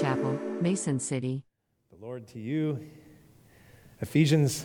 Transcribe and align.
Chapel, 0.00 0.38
Mason 0.60 0.98
City. 0.98 1.44
The 1.90 2.04
Lord 2.04 2.26
to 2.28 2.38
you. 2.38 2.88
Ephesians 4.00 4.64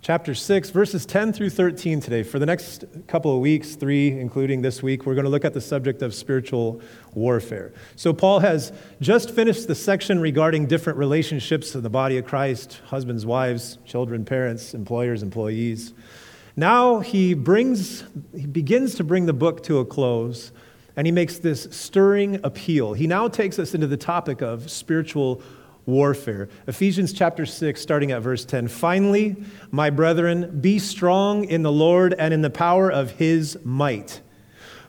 chapter 0.00 0.32
6, 0.32 0.70
verses 0.70 1.04
10 1.04 1.32
through 1.32 1.50
13 1.50 2.00
today. 2.00 2.22
For 2.22 2.38
the 2.38 2.46
next 2.46 2.84
couple 3.08 3.34
of 3.34 3.40
weeks, 3.40 3.74
three, 3.74 4.08
including 4.08 4.62
this 4.62 4.80
week, 4.80 5.06
we're 5.06 5.14
going 5.14 5.24
to 5.24 5.30
look 5.30 5.44
at 5.44 5.54
the 5.54 5.60
subject 5.60 6.02
of 6.02 6.14
spiritual 6.14 6.80
warfare. 7.14 7.72
So, 7.96 8.12
Paul 8.12 8.40
has 8.40 8.72
just 9.00 9.32
finished 9.32 9.66
the 9.66 9.74
section 9.74 10.20
regarding 10.20 10.66
different 10.66 10.98
relationships 10.98 11.74
in 11.74 11.82
the 11.82 11.90
body 11.90 12.16
of 12.18 12.24
Christ 12.24 12.80
husbands, 12.86 13.26
wives, 13.26 13.78
children, 13.84 14.24
parents, 14.24 14.72
employers, 14.72 15.22
employees. 15.22 15.94
Now 16.54 17.00
he 17.00 17.34
brings, 17.34 18.04
he 18.36 18.46
begins 18.46 18.94
to 18.96 19.04
bring 19.04 19.26
the 19.26 19.32
book 19.32 19.62
to 19.64 19.78
a 19.78 19.84
close, 19.84 20.52
and 20.96 21.06
he 21.06 21.12
makes 21.12 21.38
this 21.38 21.68
stirring 21.70 22.40
appeal. 22.44 22.92
He 22.92 23.06
now 23.06 23.28
takes 23.28 23.58
us 23.58 23.74
into 23.74 23.86
the 23.86 23.96
topic 23.96 24.40
of 24.40 24.70
spiritual 24.70 25.42
warfare. 25.86 26.48
Ephesians 26.66 27.12
chapter 27.12 27.46
6, 27.46 27.80
starting 27.80 28.12
at 28.12 28.22
verse 28.22 28.44
10. 28.44 28.68
Finally, 28.68 29.36
my 29.70 29.90
brethren, 29.90 30.60
be 30.60 30.78
strong 30.78 31.44
in 31.44 31.62
the 31.62 31.72
Lord 31.72 32.14
and 32.14 32.32
in 32.32 32.42
the 32.42 32.50
power 32.50 32.90
of 32.90 33.12
his 33.12 33.58
might. 33.64 34.20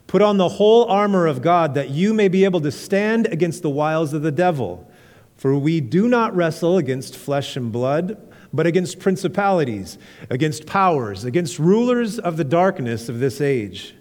Put 0.06 0.22
on 0.22 0.36
the 0.36 0.48
whole 0.48 0.84
armor 0.84 1.26
of 1.26 1.42
God 1.42 1.74
that 1.74 1.90
you 1.90 2.12
may 2.12 2.28
be 2.28 2.44
able 2.44 2.60
to 2.60 2.72
stand 2.72 3.26
against 3.26 3.62
the 3.62 3.70
wiles 3.70 4.12
of 4.12 4.22
the 4.22 4.32
devil. 4.32 4.88
For 5.36 5.56
we 5.56 5.80
do 5.80 6.08
not 6.08 6.36
wrestle 6.36 6.76
against 6.76 7.16
flesh 7.16 7.56
and 7.56 7.72
blood, 7.72 8.16
but 8.52 8.66
against 8.66 9.00
principalities, 9.00 9.98
against 10.28 10.66
powers, 10.66 11.24
against 11.24 11.58
rulers 11.58 12.18
of 12.18 12.36
the 12.36 12.44
darkness 12.44 13.08
of 13.08 13.18
this 13.18 13.40
age, 13.40 13.94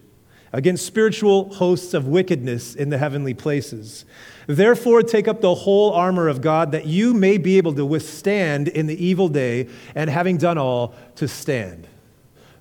against 0.53 0.85
spiritual 0.85 1.53
hosts 1.53 1.93
of 1.93 2.07
wickedness 2.07 2.75
in 2.75 2.89
the 2.89 2.97
heavenly 2.97 3.33
places. 3.33 4.05
Therefore, 4.47 5.01
take 5.01 5.27
up 5.27 5.41
the 5.41 5.55
whole 5.55 5.91
armor 5.91 6.27
of 6.27 6.41
God 6.41 6.71
that 6.73 6.85
you 6.85 7.13
may 7.13 7.37
be 7.37 7.57
able 7.57 7.73
to 7.75 7.85
withstand 7.85 8.67
in 8.67 8.87
the 8.87 9.05
evil 9.05 9.29
day, 9.29 9.69
and 9.95 10.09
having 10.09 10.37
done 10.37 10.57
all, 10.57 10.93
to 11.15 11.27
stand. 11.27 11.87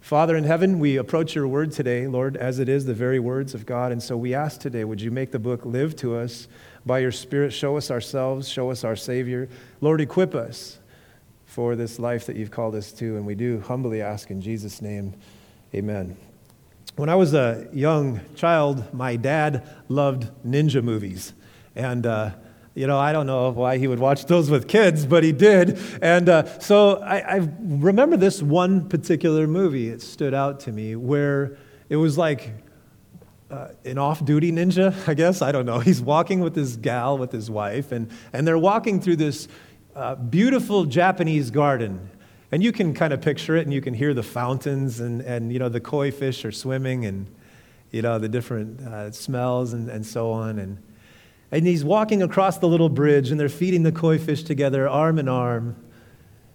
Father 0.01 0.37
in 0.37 0.45
heaven, 0.45 0.79
we 0.79 0.97
approach 0.97 1.35
your 1.35 1.47
word 1.47 1.73
today, 1.73 2.07
Lord, 2.07 2.37
as 2.37 2.59
it 2.59 2.69
is 2.69 2.85
the 2.85 2.95
very 2.95 3.21
words 3.21 3.55
of 3.55 3.67
God. 3.67 3.93
And 3.93 4.03
so 4.03 4.17
we 4.17 4.35
ask 4.35 4.61
today, 4.61 4.85
would 4.85 5.01
you 5.01 5.11
make 5.11 5.31
the 5.31 5.39
book 5.39 5.65
live 5.65 5.95
to 5.97 6.17
us 6.17 6.49
by 6.87 7.01
your 7.01 7.13
Spirit? 7.13 7.53
Show 7.53 7.77
us 7.77 7.91
ourselves, 7.91 8.49
show 8.49 8.71
us 8.71 8.83
our 8.83 8.97
Savior. 8.97 9.49
Lord, 9.81 10.01
equip 10.01 10.35
us 10.35 10.79
for 11.45 11.77
this 11.77 11.99
life 11.99 12.27
that 12.27 12.37
you've 12.37 12.51
called 12.51 12.75
us 12.75 12.93
to. 12.93 13.17
And 13.17 13.27
we 13.27 13.35
do 13.35 13.61
humbly 13.61 14.01
ask 14.01 14.31
in 14.31 14.41
Jesus' 14.41 14.81
name, 14.81 15.15
amen. 15.75 16.30
When 17.01 17.09
I 17.09 17.15
was 17.15 17.33
a 17.33 17.67
young 17.73 18.21
child, 18.35 18.93
my 18.93 19.17
dad 19.17 19.67
loved 19.89 20.29
ninja 20.45 20.85
movies. 20.85 21.33
And, 21.75 22.05
uh, 22.05 22.33
you 22.75 22.87
know, 22.87 22.99
I 22.99 23.13
don't 23.13 23.27
know 23.27 23.49
why 23.53 23.79
he 23.79 23.87
would 23.87 23.99
watch 23.99 24.27
those 24.27 24.51
with 24.51 24.69
kids, 24.69 25.07
but 25.07 25.25
he 25.25 25.33
did. 25.33 25.79
And 26.03 26.29
uh, 26.29 26.59
so 26.59 26.99
I, 26.99 27.37
I, 27.37 27.49
remember 27.59 28.19
this 28.19 28.43
one 28.43 28.87
particular 28.87 29.47
movie. 29.47 29.89
It 29.89 30.03
stood 30.03 30.35
out 30.35 30.61
to 30.61 30.73
me 30.73 30.95
where 30.95 31.57
it 31.89 31.97
was 31.97 32.19
like 32.19 32.53
uh, 33.51 33.69
an 33.87 33.97
off 33.97 34.23
duty 34.23 34.53
ninja, 34.53 34.95
I 35.09 35.15
guess. 35.15 35.41
I 35.41 35.53
don't 35.53 35.65
know. 35.65 35.79
He's 35.79 36.03
walking 36.03 36.41
with 36.41 36.55
his 36.55 36.77
gal, 36.77 37.17
with 37.17 37.33
his 37.33 37.51
wife, 37.51 37.93
and, 37.93 38.11
and 38.35 38.47
they're 38.47 38.59
walking 38.59 39.01
through 39.01 39.17
this 39.17 39.49
uh, 39.97 40.17
beautiful 40.17 40.85
Japanese 40.85 41.51
garden. 41.51 42.10
And 42.53 42.63
you 42.63 42.73
can 42.73 42.95
kind 42.95 43.13
of 43.13 43.21
picture 43.21 43.57
it, 43.57 43.63
and 43.63 43.73
you 43.73 43.81
can 43.81 43.95
hear 43.95 44.13
the 44.13 44.25
fountains, 44.25 44.99
and, 44.99 45.21
and 45.21 45.53
you 45.53 45.59
know, 45.59 45.69
the 45.69 45.81
koi 45.81 46.11
fish 46.11 46.45
are 46.45 46.51
swimming, 46.51 47.07
and, 47.07 47.27
you 47.93 48.03
know, 48.03 48.19
the 48.19 48.29
different 48.29 48.81
uh, 48.81 49.13
smells 49.13 49.73
and, 49.73 49.89
and 49.89 50.05
so 50.05 50.33
on. 50.33 50.59
And, 50.59 50.83
and 51.53 51.67
he's 51.67 51.85
walking 51.85 52.23
across 52.23 52.59
the 52.59 52.67
little 52.67 52.89
bridge, 52.89 53.31
and 53.31 53.39
they're 53.39 53.49
feeding 53.49 53.85
the 53.85 53.93
koi 53.93 54.19
fish 54.19 54.43
together, 54.43 54.89
arm 54.89 55.19
in 55.19 55.29
arm, 55.29 55.77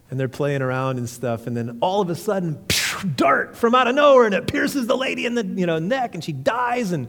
and 0.10 0.20
they're 0.20 0.28
playing 0.28 0.62
around 0.62 0.98
and 0.98 1.10
stuff. 1.10 1.48
And 1.48 1.56
then 1.56 1.78
all 1.82 2.02
of 2.02 2.10
a 2.10 2.16
sudden, 2.16 2.64
phew, 2.70 3.10
dart 3.10 3.56
from 3.56 3.74
out 3.74 3.88
of 3.88 3.96
nowhere, 3.96 4.26
and 4.26 4.36
it 4.36 4.48
pierces 4.48 4.88
the 4.88 4.98
lady 4.98 5.26
in 5.26 5.36
the 5.36 5.46
you 5.46 5.66
know, 5.66 5.80
neck, 5.80 6.14
and 6.14 6.24
she 6.24 6.34
dies. 6.34 6.92
And, 6.92 7.08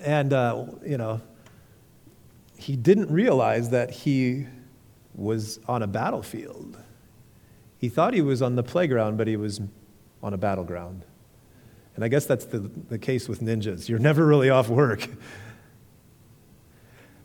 and 0.00 0.32
uh, 0.32 0.66
you 0.84 0.98
know, 0.98 1.20
he 2.58 2.74
didn't 2.74 3.10
realize 3.10 3.70
that 3.70 3.90
he 3.90 4.46
was 5.14 5.60
on 5.68 5.82
a 5.82 5.86
battlefield. 5.86 6.76
He 7.84 7.90
thought 7.90 8.14
he 8.14 8.22
was 8.22 8.40
on 8.40 8.56
the 8.56 8.62
playground, 8.62 9.18
but 9.18 9.26
he 9.26 9.36
was 9.36 9.60
on 10.22 10.32
a 10.32 10.38
battleground. 10.38 11.04
And 11.94 12.02
I 12.02 12.08
guess 12.08 12.24
that's 12.24 12.46
the, 12.46 12.60
the 12.60 12.98
case 12.98 13.28
with 13.28 13.42
ninjas. 13.42 13.90
You're 13.90 13.98
never 13.98 14.24
really 14.24 14.48
off 14.48 14.70
work. 14.70 15.06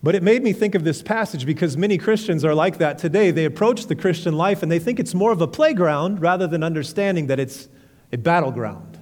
But 0.04 0.16
it 0.16 0.22
made 0.22 0.44
me 0.44 0.52
think 0.52 0.76
of 0.76 0.84
this 0.84 1.02
passage 1.02 1.46
because 1.46 1.78
many 1.78 1.98
Christians 1.98 2.44
are 2.44 2.54
like 2.54 2.78
that 2.80 2.98
today. 2.98 3.32
They 3.32 3.46
approach 3.46 3.86
the 3.88 3.96
Christian 3.96 4.36
life 4.36 4.62
and 4.62 4.70
they 4.70 4.80
think 4.80 5.00
it's 5.00 5.14
more 5.14 5.32
of 5.32 5.40
a 5.40 5.48
playground 5.48 6.20
rather 6.20 6.46
than 6.46 6.62
understanding 6.62 7.28
that 7.28 7.40
it's 7.40 7.70
a 8.12 8.18
battleground. 8.18 9.00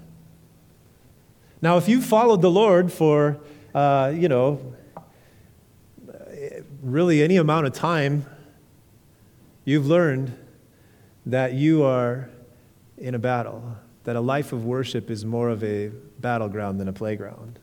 Now, 1.60 1.78
if 1.78 1.90
you've 1.90 2.06
followed 2.06 2.44
the 2.44 2.52
Lord 2.52 2.94
for, 2.94 3.40
uh, 3.74 4.14
you 4.16 4.30
know, 4.30 4.76
really 6.84 7.24
any 7.24 7.38
amount 7.38 7.66
of 7.66 7.74
time, 7.74 8.28
you've 9.66 9.88
learned 9.88 10.38
that 11.28 11.54
you 11.54 11.84
are 11.84 12.30
in 12.98 13.14
a 13.14 13.20
battle, 13.20 13.76
that 14.06 14.16
a 14.16 14.22
life 14.22 14.54
of 14.54 14.66
worship 14.66 15.12
is 15.12 15.26
more 15.26 15.50
of 15.50 15.62
a 15.62 15.90
battleground 16.20 16.80
than 16.80 16.88
a 16.88 16.94
playground. 16.94 17.60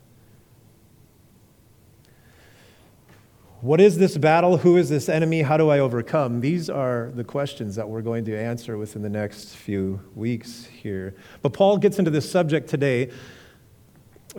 What 3.62 3.80
is 3.80 3.97
this 3.97 4.19
battle? 4.19 4.58
Who 4.58 4.76
is 4.76 4.91
this 4.91 5.08
enemy? 5.08 5.41
How 5.41 5.56
do 5.56 5.70
I 5.70 5.78
overcome? 5.78 6.42
These 6.42 6.69
are 6.69 7.10
the 7.14 7.25
questions 7.25 7.75
that 7.76 7.88
we're 7.88 8.02
going 8.02 8.26
to 8.26 8.38
answer 8.38 8.76
within 8.76 9.00
the 9.00 9.08
next 9.08 9.56
few 9.56 9.98
weeks 10.14 10.66
here. 10.66 11.14
But 11.41 11.54
Paul 11.54 11.78
gets 11.78 11.98
into 11.98 12.10
this 12.10 12.31
subject 12.31 12.69
today 12.69 13.10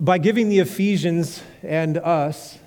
by 0.00 0.18
giving 0.18 0.48
the 0.48 0.60
Ephesians 0.60 1.42
and 1.64 1.98
us 1.98 2.60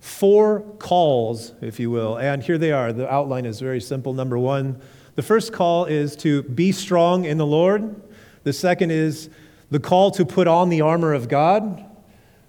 four 0.00 0.60
calls, 0.78 1.54
if 1.62 1.80
you 1.80 1.90
will. 1.90 2.18
And 2.18 2.42
here 2.42 2.58
they 2.58 2.72
are. 2.72 2.92
The 2.92 3.10
outline 3.10 3.46
is 3.46 3.60
very 3.60 3.80
simple. 3.80 4.12
Number 4.12 4.38
one, 4.38 4.82
the 5.14 5.22
first 5.22 5.52
call 5.52 5.84
is 5.84 6.16
to 6.16 6.42
be 6.42 6.72
strong 6.72 7.24
in 7.24 7.38
the 7.38 7.46
Lord. 7.46 8.00
The 8.44 8.52
second 8.52 8.90
is 8.90 9.28
the 9.70 9.80
call 9.80 10.10
to 10.12 10.24
put 10.24 10.48
on 10.48 10.68
the 10.68 10.80
armor 10.80 11.12
of 11.12 11.28
God. 11.28 11.84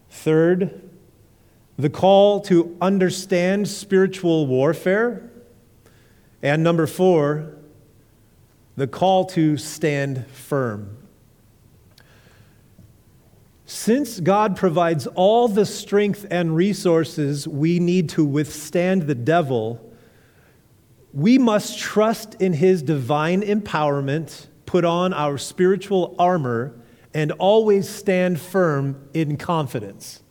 Third, 0.09 0.81
the 1.77 1.89
call 1.89 2.41
to 2.41 2.77
understand 2.81 3.67
spiritual 3.67 4.47
warfare. 4.47 5.29
And 6.41 6.63
number 6.63 6.87
four, 6.87 7.55
the 8.75 8.87
call 8.87 9.25
to 9.25 9.57
stand 9.57 10.25
firm. 10.27 10.97
Since 13.65 14.19
God 14.19 14.55
provides 14.55 15.07
all 15.07 15.47
the 15.47 15.65
strength 15.65 16.25
and 16.29 16.55
resources 16.55 17.47
we 17.47 17.79
need 17.79 18.09
to 18.09 18.23
withstand 18.23 19.03
the 19.03 19.15
devil, 19.15 19.92
we 21.13 21.37
must 21.37 21.77
trust 21.77 22.35
in 22.41 22.53
his 22.53 22.81
divine 22.81 23.41
empowerment, 23.43 24.47
put 24.65 24.83
on 24.83 25.13
our 25.13 25.37
spiritual 25.37 26.15
armor, 26.17 26.73
and 27.13 27.31
always 27.33 27.87
stand 27.87 28.41
firm 28.41 29.07
in 29.13 29.37
confidence. 29.37 30.21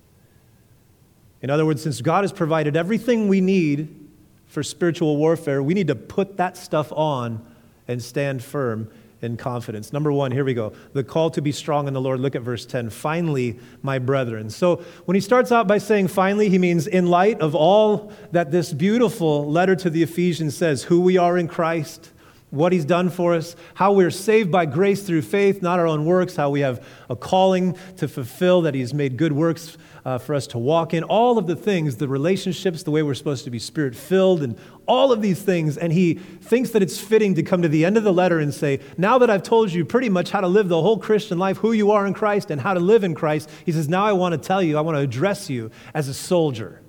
In 1.40 1.50
other 1.50 1.64
words, 1.64 1.82
since 1.82 2.00
God 2.00 2.24
has 2.24 2.32
provided 2.32 2.76
everything 2.76 3.28
we 3.28 3.40
need 3.40 4.08
for 4.46 4.62
spiritual 4.62 5.16
warfare, 5.16 5.62
we 5.62 5.74
need 5.74 5.86
to 5.86 5.94
put 5.94 6.36
that 6.36 6.56
stuff 6.56 6.92
on 6.92 7.44
and 7.86 8.02
stand 8.02 8.42
firm 8.42 8.90
in 9.22 9.36
confidence. 9.36 9.92
Number 9.92 10.12
one, 10.12 10.32
here 10.32 10.44
we 10.44 10.52
go. 10.52 10.72
The 10.92 11.04
call 11.04 11.30
to 11.30 11.40
be 11.40 11.52
strong 11.52 11.86
in 11.88 11.94
the 11.94 12.00
Lord. 12.00 12.20
Look 12.20 12.34
at 12.34 12.42
verse 12.42 12.66
10. 12.66 12.90
Finally, 12.90 13.58
my 13.80 13.98
brethren. 13.98 14.50
So 14.50 14.76
when 15.04 15.14
he 15.14 15.20
starts 15.20 15.52
out 15.52 15.66
by 15.68 15.78
saying 15.78 16.08
finally, 16.08 16.48
he 16.48 16.58
means 16.58 16.86
in 16.86 17.06
light 17.06 17.40
of 17.40 17.54
all 17.54 18.12
that 18.32 18.50
this 18.50 18.72
beautiful 18.72 19.50
letter 19.50 19.76
to 19.76 19.88
the 19.88 20.02
Ephesians 20.02 20.56
says, 20.56 20.82
who 20.84 21.00
we 21.00 21.16
are 21.16 21.38
in 21.38 21.46
Christ, 21.46 22.10
what 22.52 22.70
he's 22.70 22.84
done 22.84 23.08
for 23.08 23.34
us, 23.34 23.56
how 23.72 23.94
we're 23.94 24.10
saved 24.10 24.52
by 24.52 24.66
grace 24.66 25.02
through 25.02 25.22
faith, 25.22 25.62
not 25.62 25.78
our 25.78 25.86
own 25.86 26.04
works, 26.04 26.36
how 26.36 26.50
we 26.50 26.60
have 26.60 26.86
a 27.08 27.16
calling 27.16 27.74
to 27.96 28.06
fulfill, 28.06 28.60
that 28.60 28.74
he's 28.74 28.92
made 28.92 29.16
good 29.16 29.32
works 29.32 29.78
uh, 30.04 30.18
for 30.18 30.34
us 30.34 30.46
to 30.46 30.58
walk 30.58 30.92
in, 30.92 31.02
all 31.04 31.38
of 31.38 31.46
the 31.46 31.56
things, 31.56 31.96
the 31.96 32.06
relationships, 32.06 32.82
the 32.82 32.90
way 32.90 33.02
we're 33.02 33.14
supposed 33.14 33.44
to 33.44 33.50
be 33.50 33.58
spirit 33.58 33.96
filled, 33.96 34.42
and 34.42 34.58
all 34.84 35.12
of 35.12 35.22
these 35.22 35.40
things. 35.40 35.78
And 35.78 35.94
he 35.94 36.14
thinks 36.14 36.70
that 36.70 36.82
it's 36.82 37.00
fitting 37.00 37.34
to 37.36 37.42
come 37.42 37.62
to 37.62 37.68
the 37.68 37.86
end 37.86 37.96
of 37.96 38.04
the 38.04 38.12
letter 38.12 38.38
and 38.38 38.52
say, 38.52 38.80
Now 38.98 39.16
that 39.18 39.30
I've 39.30 39.42
told 39.42 39.72
you 39.72 39.86
pretty 39.86 40.10
much 40.10 40.30
how 40.30 40.42
to 40.42 40.48
live 40.48 40.68
the 40.68 40.82
whole 40.82 40.98
Christian 40.98 41.38
life, 41.38 41.56
who 41.56 41.72
you 41.72 41.92
are 41.92 42.06
in 42.06 42.12
Christ, 42.12 42.50
and 42.50 42.60
how 42.60 42.74
to 42.74 42.80
live 42.80 43.02
in 43.02 43.14
Christ, 43.14 43.48
he 43.64 43.72
says, 43.72 43.88
Now 43.88 44.04
I 44.04 44.12
want 44.12 44.32
to 44.34 44.38
tell 44.38 44.62
you, 44.62 44.76
I 44.76 44.82
want 44.82 44.96
to 44.96 45.02
address 45.02 45.48
you 45.48 45.70
as 45.94 46.08
a 46.08 46.14
soldier. 46.14 46.82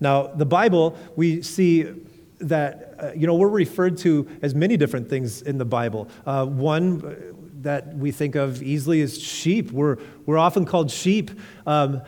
Now, 0.00 0.28
the 0.28 0.46
Bible, 0.46 0.96
we 1.16 1.42
see 1.42 1.92
that, 2.40 2.94
uh, 2.98 3.10
you 3.14 3.26
know, 3.26 3.34
we're 3.34 3.48
referred 3.48 3.98
to 3.98 4.28
as 4.42 4.54
many 4.54 4.76
different 4.76 5.08
things 5.08 5.42
in 5.42 5.58
the 5.58 5.64
Bible. 5.64 6.08
Uh, 6.26 6.46
one, 6.46 7.34
that 7.62 7.96
we 7.96 8.10
think 8.10 8.34
of 8.34 8.62
easily 8.62 9.00
as 9.00 9.18
sheep. 9.18 9.72
We're, 9.72 9.98
we're 10.26 10.38
often 10.38 10.64
called 10.64 10.90
sheep. 10.90 11.30
Um, 11.66 12.02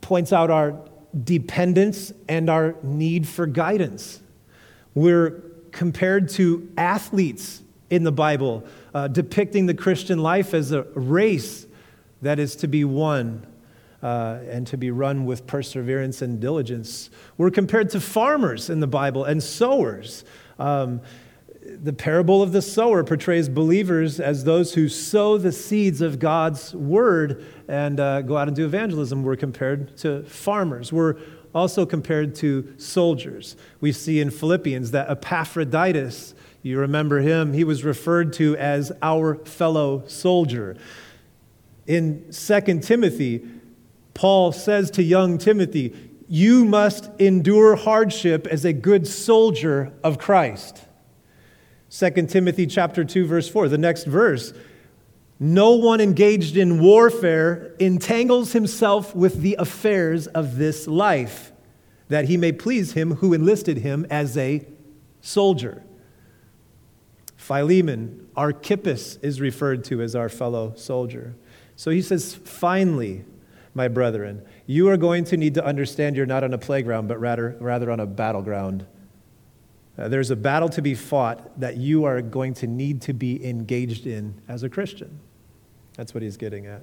points 0.00 0.32
out 0.32 0.50
our 0.50 0.80
dependence 1.24 2.12
and 2.28 2.50
our 2.50 2.74
need 2.82 3.28
for 3.28 3.46
guidance. 3.46 4.20
We're 4.94 5.42
compared 5.70 6.28
to 6.30 6.68
athletes 6.76 7.62
in 7.90 8.04
the 8.04 8.12
Bible, 8.12 8.64
uh, 8.94 9.08
depicting 9.08 9.66
the 9.66 9.74
Christian 9.74 10.18
life 10.18 10.54
as 10.54 10.72
a 10.72 10.82
race 10.94 11.66
that 12.22 12.38
is 12.38 12.56
to 12.56 12.68
be 12.68 12.84
won 12.84 13.46
uh, 14.02 14.38
and 14.48 14.66
to 14.66 14.76
be 14.76 14.90
run 14.90 15.26
with 15.26 15.46
perseverance 15.46 16.22
and 16.22 16.40
diligence. 16.40 17.10
We're 17.36 17.50
compared 17.50 17.90
to 17.90 18.00
farmers 18.00 18.70
in 18.70 18.80
the 18.80 18.86
Bible 18.86 19.24
and 19.24 19.42
sowers. 19.42 20.24
Um, 20.58 21.00
the 21.62 21.92
parable 21.92 22.42
of 22.42 22.52
the 22.52 22.62
sower 22.62 23.04
portrays 23.04 23.48
believers 23.48 24.18
as 24.18 24.44
those 24.44 24.74
who 24.74 24.88
sow 24.88 25.38
the 25.38 25.52
seeds 25.52 26.00
of 26.00 26.18
God's 26.18 26.74
word 26.74 27.44
and 27.68 28.00
uh, 28.00 28.22
go 28.22 28.36
out 28.36 28.48
and 28.48 28.56
do 28.56 28.64
evangelism. 28.64 29.22
We're 29.22 29.36
compared 29.36 29.96
to 29.98 30.24
farmers. 30.24 30.92
We're 30.92 31.16
also 31.54 31.84
compared 31.84 32.34
to 32.36 32.72
soldiers. 32.78 33.56
We 33.80 33.92
see 33.92 34.20
in 34.20 34.30
Philippians 34.30 34.92
that 34.92 35.10
Epaphroditus, 35.10 36.34
you 36.62 36.78
remember 36.78 37.20
him, 37.20 37.52
he 37.52 37.64
was 37.64 37.84
referred 37.84 38.32
to 38.34 38.56
as 38.56 38.92
our 39.02 39.36
fellow 39.44 40.04
soldier. 40.06 40.76
In 41.86 42.32
2 42.32 42.80
Timothy, 42.80 43.46
Paul 44.14 44.52
says 44.52 44.90
to 44.92 45.02
young 45.02 45.38
Timothy, 45.38 45.94
You 46.28 46.64
must 46.64 47.10
endure 47.18 47.76
hardship 47.76 48.46
as 48.46 48.64
a 48.64 48.72
good 48.72 49.06
soldier 49.06 49.92
of 50.02 50.18
Christ. 50.18 50.84
2 51.90 52.10
Timothy 52.26 52.66
chapter 52.66 53.04
2 53.04 53.26
verse 53.26 53.48
4, 53.48 53.68
the 53.68 53.78
next 53.78 54.04
verse, 54.04 54.52
no 55.42 55.72
one 55.72 56.00
engaged 56.00 56.56
in 56.56 56.80
warfare 56.80 57.74
entangles 57.78 58.52
himself 58.52 59.14
with 59.14 59.40
the 59.40 59.56
affairs 59.58 60.26
of 60.26 60.56
this 60.56 60.86
life, 60.86 61.50
that 62.08 62.26
he 62.26 62.36
may 62.36 62.52
please 62.52 62.92
him 62.92 63.16
who 63.16 63.32
enlisted 63.32 63.78
him 63.78 64.06
as 64.10 64.36
a 64.36 64.66
soldier. 65.22 65.82
Philemon, 67.36 68.28
Archippus 68.36 69.16
is 69.22 69.40
referred 69.40 69.82
to 69.84 70.02
as 70.02 70.14
our 70.14 70.28
fellow 70.28 70.74
soldier. 70.76 71.34
So 71.74 71.90
he 71.90 72.02
says, 72.02 72.34
finally, 72.34 73.24
my 73.74 73.88
brethren, 73.88 74.44
you 74.66 74.88
are 74.88 74.96
going 74.96 75.24
to 75.24 75.36
need 75.36 75.54
to 75.54 75.64
understand 75.64 76.16
you're 76.16 76.26
not 76.26 76.44
on 76.44 76.52
a 76.52 76.58
playground, 76.58 77.08
but 77.08 77.20
rather, 77.20 77.56
rather 77.60 77.90
on 77.90 78.00
a 78.00 78.06
battleground. 78.06 78.86
Uh, 79.98 80.08
there's 80.08 80.30
a 80.30 80.36
battle 80.36 80.68
to 80.68 80.82
be 80.82 80.94
fought 80.94 81.58
that 81.60 81.76
you 81.76 82.04
are 82.04 82.22
going 82.22 82.54
to 82.54 82.66
need 82.66 83.02
to 83.02 83.12
be 83.12 83.44
engaged 83.46 84.06
in 84.06 84.40
as 84.48 84.62
a 84.62 84.68
Christian. 84.68 85.20
That's 85.96 86.14
what 86.14 86.22
he's 86.22 86.36
getting 86.36 86.66
at. 86.66 86.82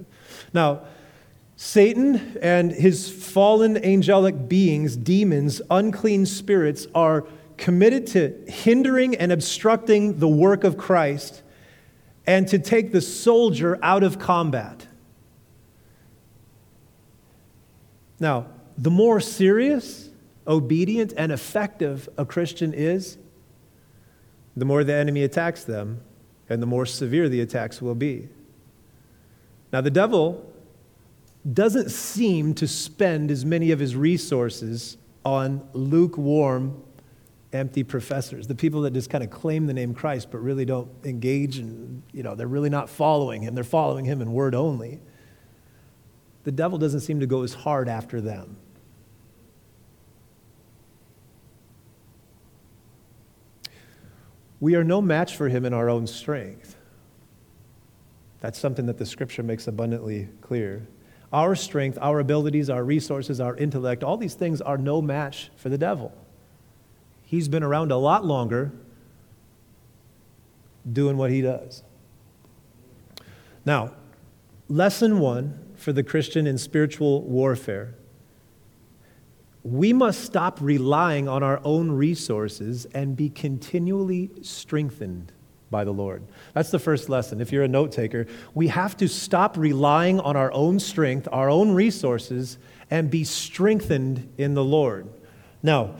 Now, 0.52 0.82
Satan 1.56 2.38
and 2.40 2.70
his 2.70 3.10
fallen 3.10 3.82
angelic 3.84 4.48
beings, 4.48 4.96
demons, 4.96 5.60
unclean 5.70 6.24
spirits, 6.24 6.86
are 6.94 7.26
committed 7.56 8.06
to 8.06 8.44
hindering 8.46 9.16
and 9.16 9.32
obstructing 9.32 10.20
the 10.20 10.28
work 10.28 10.62
of 10.62 10.76
Christ 10.76 11.42
and 12.26 12.46
to 12.48 12.58
take 12.58 12.92
the 12.92 13.00
soldier 13.00 13.78
out 13.82 14.04
of 14.04 14.18
combat. 14.18 14.86
Now, 18.20 18.46
the 18.76 18.90
more 18.90 19.20
serious, 19.20 20.10
obedient, 20.46 21.12
and 21.16 21.32
effective 21.32 22.08
a 22.16 22.24
Christian 22.24 22.72
is, 22.72 23.18
the 24.56 24.64
more 24.64 24.84
the 24.84 24.94
enemy 24.94 25.22
attacks 25.22 25.64
them, 25.64 26.00
and 26.48 26.62
the 26.62 26.66
more 26.66 26.86
severe 26.86 27.28
the 27.28 27.40
attacks 27.40 27.82
will 27.82 27.94
be. 27.94 28.28
Now, 29.72 29.80
the 29.80 29.90
devil 29.90 30.44
doesn't 31.52 31.90
seem 31.90 32.54
to 32.54 32.66
spend 32.66 33.30
as 33.30 33.44
many 33.44 33.70
of 33.70 33.78
his 33.78 33.94
resources 33.94 34.96
on 35.24 35.66
lukewarm, 35.72 36.82
empty 37.52 37.82
professors, 37.82 38.46
the 38.46 38.54
people 38.54 38.82
that 38.82 38.92
just 38.92 39.10
kind 39.10 39.24
of 39.24 39.30
claim 39.30 39.66
the 39.66 39.74
name 39.74 39.94
Christ 39.94 40.30
but 40.30 40.38
really 40.38 40.64
don't 40.64 40.90
engage 41.04 41.58
and, 41.58 42.02
you 42.12 42.22
know, 42.22 42.34
they're 42.34 42.46
really 42.46 42.70
not 42.70 42.90
following 42.90 43.42
him. 43.42 43.54
They're 43.54 43.64
following 43.64 44.04
him 44.04 44.20
in 44.20 44.32
word 44.32 44.54
only. 44.54 45.00
The 46.48 46.52
devil 46.52 46.78
doesn't 46.78 47.00
seem 47.00 47.20
to 47.20 47.26
go 47.26 47.42
as 47.42 47.52
hard 47.52 47.90
after 47.90 48.22
them. 48.22 48.56
We 54.58 54.74
are 54.74 54.82
no 54.82 55.02
match 55.02 55.36
for 55.36 55.50
him 55.50 55.66
in 55.66 55.74
our 55.74 55.90
own 55.90 56.06
strength. 56.06 56.74
That's 58.40 58.58
something 58.58 58.86
that 58.86 58.96
the 58.96 59.04
scripture 59.04 59.42
makes 59.42 59.66
abundantly 59.66 60.30
clear. 60.40 60.88
Our 61.34 61.54
strength, 61.54 61.98
our 62.00 62.18
abilities, 62.18 62.70
our 62.70 62.82
resources, 62.82 63.42
our 63.42 63.54
intellect, 63.54 64.02
all 64.02 64.16
these 64.16 64.32
things 64.32 64.62
are 64.62 64.78
no 64.78 65.02
match 65.02 65.50
for 65.56 65.68
the 65.68 65.76
devil. 65.76 66.14
He's 67.26 67.46
been 67.46 67.62
around 67.62 67.92
a 67.92 67.98
lot 67.98 68.24
longer 68.24 68.72
doing 70.90 71.18
what 71.18 71.30
he 71.30 71.42
does. 71.42 71.82
Now, 73.66 73.92
lesson 74.70 75.18
one 75.18 75.66
for 75.78 75.92
the 75.92 76.02
Christian 76.02 76.46
in 76.46 76.58
spiritual 76.58 77.22
warfare. 77.22 77.94
We 79.62 79.92
must 79.92 80.24
stop 80.24 80.58
relying 80.60 81.28
on 81.28 81.42
our 81.42 81.60
own 81.64 81.90
resources 81.92 82.86
and 82.94 83.16
be 83.16 83.30
continually 83.30 84.30
strengthened 84.42 85.32
by 85.70 85.84
the 85.84 85.92
Lord. 85.92 86.22
That's 86.54 86.70
the 86.70 86.78
first 86.78 87.08
lesson. 87.08 87.40
If 87.40 87.52
you're 87.52 87.64
a 87.64 87.68
note 87.68 87.92
taker, 87.92 88.26
we 88.54 88.68
have 88.68 88.96
to 88.98 89.08
stop 89.08 89.56
relying 89.56 90.20
on 90.20 90.36
our 90.36 90.52
own 90.52 90.80
strength, 90.80 91.28
our 91.30 91.50
own 91.50 91.72
resources, 91.72 92.58
and 92.90 93.10
be 93.10 93.24
strengthened 93.24 94.32
in 94.38 94.54
the 94.54 94.64
Lord. 94.64 95.08
Now, 95.62 95.96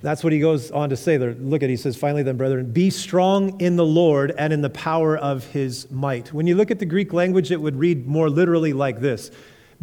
that's 0.00 0.22
what 0.22 0.32
he 0.32 0.38
goes 0.38 0.70
on 0.70 0.90
to 0.90 0.96
say 0.96 1.16
there. 1.16 1.34
Look 1.34 1.62
at, 1.62 1.70
he 1.70 1.76
says, 1.76 1.96
finally, 1.96 2.22
then, 2.22 2.36
brethren, 2.36 2.70
be 2.70 2.90
strong 2.90 3.60
in 3.60 3.76
the 3.76 3.84
Lord 3.84 4.32
and 4.38 4.52
in 4.52 4.62
the 4.62 4.70
power 4.70 5.16
of 5.16 5.44
his 5.46 5.90
might. 5.90 6.32
When 6.32 6.46
you 6.46 6.54
look 6.54 6.70
at 6.70 6.78
the 6.78 6.86
Greek 6.86 7.12
language, 7.12 7.50
it 7.50 7.60
would 7.60 7.76
read 7.76 8.06
more 8.06 8.30
literally 8.30 8.72
like 8.72 9.00
this 9.00 9.30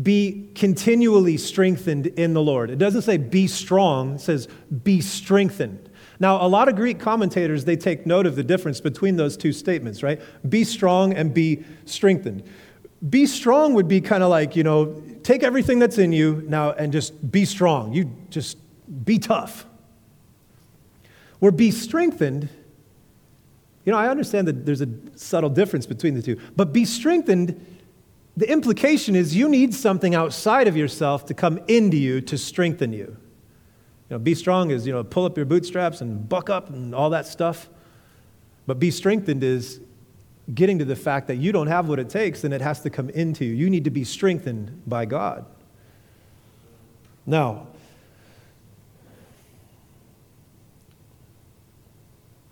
Be 0.02 0.50
continually 0.56 1.38
strengthened 1.38 2.08
in 2.08 2.34
the 2.34 2.42
Lord. 2.42 2.70
It 2.70 2.78
doesn't 2.78 3.02
say 3.02 3.18
be 3.18 3.48
strong, 3.48 4.16
it 4.16 4.22
says 4.22 4.48
be 4.84 5.02
strengthened. 5.02 5.90
Now, 6.18 6.46
a 6.46 6.48
lot 6.48 6.70
of 6.70 6.78
Greek 6.78 6.98
commentators, 6.98 7.66
they 7.66 7.76
take 7.76 8.06
note 8.06 8.26
of 8.26 8.38
the 8.38 8.44
difference 8.44 8.80
between 8.80 9.18
those 9.18 9.36
two 9.36 9.52
statements, 9.52 10.02
right? 10.02 10.22
Be 10.48 10.64
strong 10.64 11.14
and 11.14 11.34
be 11.34 11.66
strengthened. 11.84 12.44
Be 13.10 13.26
strong 13.26 13.74
would 13.74 13.90
be 13.90 14.00
kind 14.00 14.24
of 14.24 14.30
like, 14.30 14.56
you 14.56 14.64
know, 14.64 15.04
take 15.24 15.44
everything 15.44 15.80
that's 15.80 15.98
in 15.98 16.14
you 16.14 16.42
now 16.48 16.72
and 16.72 16.94
just 16.94 17.32
be 17.32 17.44
strong. 17.44 17.92
You 17.92 18.16
just 18.30 18.58
be 19.04 19.20
tough. 19.20 19.66
Or 21.42 21.51
be 21.51 21.72
strengthened. 21.72 22.50
You 23.86 23.92
know, 23.92 23.98
I 23.98 24.10
understand 24.10 24.48
that 24.48 24.65
there's 24.65 24.82
a 24.82 24.89
subtle 25.15 25.50
difference 25.50 25.86
between 25.86 26.15
the 26.15 26.22
two, 26.22 26.39
but 26.56 26.74
be 26.74 26.86
strengthened, 26.86 27.63
the 28.38 28.50
implication 28.51 29.15
is 29.15 29.36
you 29.36 29.48
need 29.48 29.74
something 29.74 30.15
outside 30.15 30.68
of 30.68 30.75
yourself 30.75 31.25
to 31.27 31.34
come 31.34 31.60
into 31.68 31.98
you 31.98 32.20
to 32.22 32.38
strengthen 32.38 32.92
you. 32.92 33.18
You 34.10 34.18
know, 34.18 34.20
be 34.20 34.36
strong 34.36 34.72
is, 34.72 34.86
you 34.86 34.94
know, 34.94 35.04
pull 35.04 35.25
up 35.25 35.38
your 35.38 35.46
bootstraps 35.46 36.01
and 36.01 36.27
buck 36.27 36.50
up 36.50 36.70
and 36.70 36.94
all 36.94 37.10
that 37.12 37.25
stuff. 37.25 37.70
But 38.68 38.80
be 38.80 38.92
strengthened 38.92 39.44
is 39.44 39.80
getting 40.54 40.77
to 40.80 40.86
the 40.86 40.96
fact 40.96 41.27
that 41.27 41.38
you 41.38 41.51
don't 41.51 41.68
have 41.68 41.88
what 41.88 42.00
it 42.00 42.10
takes 42.10 42.44
and 42.44 42.54
it 42.54 42.62
has 42.62 42.82
to 42.82 42.89
come 42.89 43.10
into 43.10 43.46
you. 43.46 43.54
You 43.54 43.70
need 43.70 43.84
to 43.86 43.89
be 43.89 44.04
strengthened 44.04 44.84
by 44.86 45.06
God. 45.06 45.46
Now, 47.25 47.68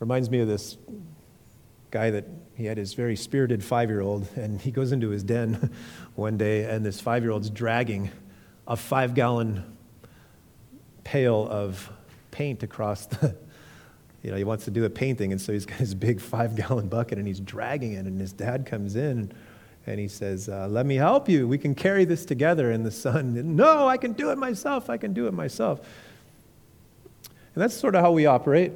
reminds 0.04 0.30
me 0.30 0.42
of 0.42 0.50
this 0.50 0.76
guy 1.90 2.10
that 2.10 2.26
he 2.56 2.66
had 2.66 2.78
his 2.78 2.94
very 2.94 3.16
spirited 3.16 3.64
five 3.64 3.90
year 3.90 4.02
old, 4.02 4.28
and 4.36 4.60
he 4.60 4.70
goes 4.70 4.92
into 4.92 5.08
his 5.08 5.24
den 5.24 5.72
one 6.16 6.36
day, 6.36 6.66
and 6.66 6.86
this 6.86 7.00
five 7.00 7.24
year 7.24 7.32
old's 7.32 7.50
dragging 7.50 8.12
a 8.68 8.76
five 8.76 9.14
gallon 9.14 9.64
pail 11.06 11.48
of 11.50 11.90
paint 12.32 12.64
across 12.64 13.06
the, 13.06 13.34
you 14.24 14.32
know, 14.32 14.36
he 14.36 14.44
wants 14.44 14.66
to 14.66 14.72
do 14.72 14.84
a 14.84 14.90
painting, 14.90 15.32
and 15.32 15.40
so 15.40 15.54
he's 15.54 15.66
got 15.66 15.78
his 15.78 15.96
big 15.96 16.20
five 16.20 16.54
gallon 16.58 16.90
bucket 16.90 17.18
and 17.18 17.26
he's 17.26 17.40
dragging 17.40 17.94
it. 17.94 18.06
And 18.06 18.20
his 18.20 18.34
dad 18.34 18.66
comes 18.66 18.98
in 18.98 19.32
and 19.88 20.00
he 20.02 20.10
says, 20.10 20.50
uh, 20.50 20.68
Let 20.68 20.86
me 20.86 20.96
help 20.96 21.30
you. 21.30 21.48
We 21.48 21.58
can 21.58 21.76
carry 21.76 22.04
this 22.04 22.26
together. 22.26 22.72
And 22.72 22.86
the 22.86 22.92
son, 22.92 23.56
No, 23.56 23.88
I 23.88 23.96
can 23.96 24.12
do 24.12 24.32
it 24.32 24.38
myself. 24.38 24.90
I 24.90 24.98
can 24.98 25.14
do 25.14 25.28
it 25.28 25.34
myself. 25.34 25.80
And 27.56 27.62
that's 27.62 27.74
sort 27.74 27.96
of 27.96 28.02
how 28.02 28.12
we 28.12 28.26
operate 28.26 28.74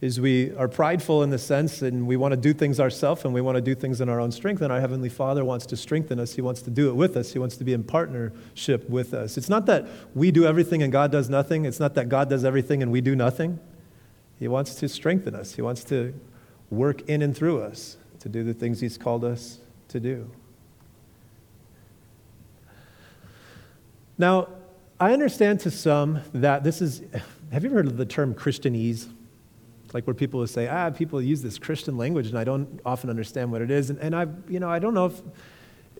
is 0.00 0.18
we 0.18 0.54
are 0.56 0.68
prideful 0.68 1.22
in 1.22 1.28
the 1.28 1.38
sense 1.38 1.82
and 1.82 2.06
we 2.06 2.16
want 2.16 2.32
to 2.32 2.36
do 2.36 2.54
things 2.54 2.80
ourselves 2.80 3.24
and 3.24 3.34
we 3.34 3.42
want 3.42 3.56
to 3.56 3.60
do 3.60 3.74
things 3.74 4.00
in 4.00 4.08
our 4.08 4.18
own 4.18 4.32
strength 4.32 4.62
and 4.62 4.72
our 4.72 4.80
heavenly 4.80 5.10
father 5.10 5.44
wants 5.44 5.66
to 5.66 5.76
strengthen 5.76 6.18
us. 6.18 6.34
He 6.34 6.40
wants 6.40 6.62
to 6.62 6.70
do 6.70 6.88
it 6.88 6.94
with 6.94 7.18
us. 7.18 7.34
He 7.34 7.38
wants 7.38 7.58
to 7.58 7.64
be 7.64 7.74
in 7.74 7.84
partnership 7.84 8.88
with 8.88 9.12
us. 9.12 9.36
It's 9.36 9.50
not 9.50 9.66
that 9.66 9.86
we 10.14 10.30
do 10.30 10.46
everything 10.46 10.82
and 10.82 10.90
god 10.90 11.12
does 11.12 11.28
nothing. 11.28 11.66
It's 11.66 11.78
not 11.78 11.94
that 11.94 12.08
god 12.08 12.30
does 12.30 12.46
everything 12.46 12.82
and 12.82 12.90
we 12.90 13.02
do 13.02 13.14
nothing. 13.14 13.58
He 14.38 14.48
wants 14.48 14.74
to 14.76 14.88
strengthen 14.88 15.34
us. 15.34 15.54
He 15.54 15.62
wants 15.62 15.84
to 15.84 16.14
work 16.70 17.06
in 17.06 17.20
and 17.20 17.36
through 17.36 17.60
us 17.60 17.98
to 18.20 18.30
do 18.30 18.42
the 18.42 18.54
things 18.54 18.80
he's 18.80 18.96
called 18.96 19.22
us 19.22 19.58
to 19.88 20.00
do. 20.00 20.30
Now 24.16 24.48
I 24.98 25.12
understand 25.12 25.60
to 25.60 25.70
some 25.70 26.20
that 26.32 26.64
this 26.64 26.80
is, 26.80 27.02
have 27.52 27.64
you 27.64 27.68
ever 27.68 27.76
heard 27.76 27.86
of 27.86 27.98
the 27.98 28.06
term 28.06 28.34
Christianese? 28.34 29.08
Like 29.92 30.06
where 30.06 30.14
people 30.14 30.40
will 30.40 30.46
say, 30.46 30.68
ah, 30.68 30.90
people 30.90 31.20
use 31.20 31.42
this 31.42 31.58
Christian 31.58 31.96
language 31.96 32.28
and 32.28 32.38
I 32.38 32.44
don't 32.44 32.80
often 32.84 33.10
understand 33.10 33.50
what 33.50 33.62
it 33.62 33.70
is. 33.70 33.90
And, 33.90 33.98
and 33.98 34.14
I, 34.14 34.26
you 34.48 34.60
know, 34.60 34.70
I 34.70 34.78
don't 34.78 34.94
know 34.94 35.06
if, 35.06 35.20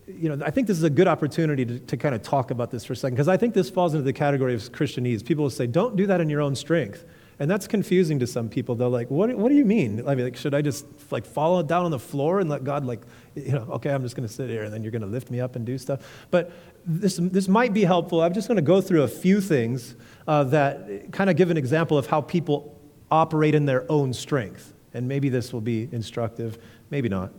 you 0.07 0.33
know, 0.33 0.45
I 0.45 0.51
think 0.51 0.67
this 0.67 0.77
is 0.77 0.83
a 0.83 0.89
good 0.89 1.07
opportunity 1.07 1.65
to, 1.65 1.79
to 1.79 1.97
kind 1.97 2.15
of 2.15 2.21
talk 2.21 2.51
about 2.51 2.71
this 2.71 2.85
for 2.85 2.93
a 2.93 2.95
second 2.95 3.15
because 3.15 3.27
I 3.27 3.37
think 3.37 3.53
this 3.53 3.69
falls 3.69 3.93
into 3.93 4.03
the 4.03 4.13
category 4.13 4.53
of 4.53 4.61
Christianese. 4.71 5.25
People 5.25 5.43
will 5.43 5.49
say, 5.49 5.67
don't 5.67 5.95
do 5.95 6.07
that 6.07 6.21
in 6.21 6.29
your 6.29 6.41
own 6.41 6.55
strength. 6.55 7.05
And 7.39 7.49
that's 7.49 7.65
confusing 7.65 8.19
to 8.19 8.27
some 8.27 8.49
people. 8.49 8.75
They're 8.75 8.87
like, 8.87 9.09
what, 9.09 9.35
what 9.35 9.49
do 9.49 9.55
you 9.55 9.65
mean? 9.65 10.07
I 10.07 10.13
mean, 10.13 10.25
like, 10.25 10.37
should 10.37 10.53
I 10.53 10.61
just 10.61 10.85
like 11.11 11.25
fall 11.25 11.63
down 11.63 11.85
on 11.85 11.91
the 11.91 11.97
floor 11.97 12.39
and 12.39 12.47
let 12.47 12.63
God 12.63 12.85
like, 12.85 13.01
you 13.33 13.53
know, 13.53 13.67
okay, 13.71 13.89
I'm 13.89 14.03
just 14.03 14.15
going 14.15 14.27
to 14.27 14.33
sit 14.33 14.47
here 14.47 14.61
and 14.61 14.71
then 14.71 14.83
you're 14.83 14.91
going 14.91 15.01
to 15.01 15.07
lift 15.07 15.31
me 15.31 15.39
up 15.39 15.55
and 15.55 15.65
do 15.65 15.79
stuff. 15.79 16.01
But 16.29 16.51
this, 16.85 17.17
this 17.19 17.47
might 17.47 17.73
be 17.73 17.83
helpful. 17.83 18.21
I'm 18.21 18.33
just 18.33 18.47
going 18.47 18.57
to 18.57 18.61
go 18.61 18.79
through 18.79 19.03
a 19.03 19.07
few 19.07 19.41
things 19.41 19.95
uh, 20.27 20.43
that 20.45 21.11
kind 21.11 21.31
of 21.31 21.35
give 21.35 21.49
an 21.49 21.57
example 21.57 21.97
of 21.97 22.05
how 22.05 22.21
people 22.21 22.79
operate 23.11 23.53
in 23.53 23.65
their 23.65 23.89
own 23.91 24.13
strength. 24.13 24.73
And 24.93 25.07
maybe 25.07 25.29
this 25.29 25.53
will 25.53 25.61
be 25.61 25.87
instructive, 25.91 26.57
maybe 26.89 27.09
not. 27.09 27.31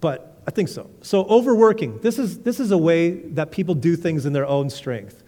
But 0.00 0.40
I 0.46 0.50
think 0.50 0.68
so. 0.68 0.90
So, 1.02 1.24
overworking. 1.26 2.00
This 2.00 2.18
is, 2.18 2.40
this 2.40 2.58
is 2.58 2.72
a 2.72 2.78
way 2.78 3.10
that 3.10 3.52
people 3.52 3.74
do 3.74 3.94
things 3.94 4.26
in 4.26 4.32
their 4.32 4.46
own 4.46 4.68
strength. 4.68 5.22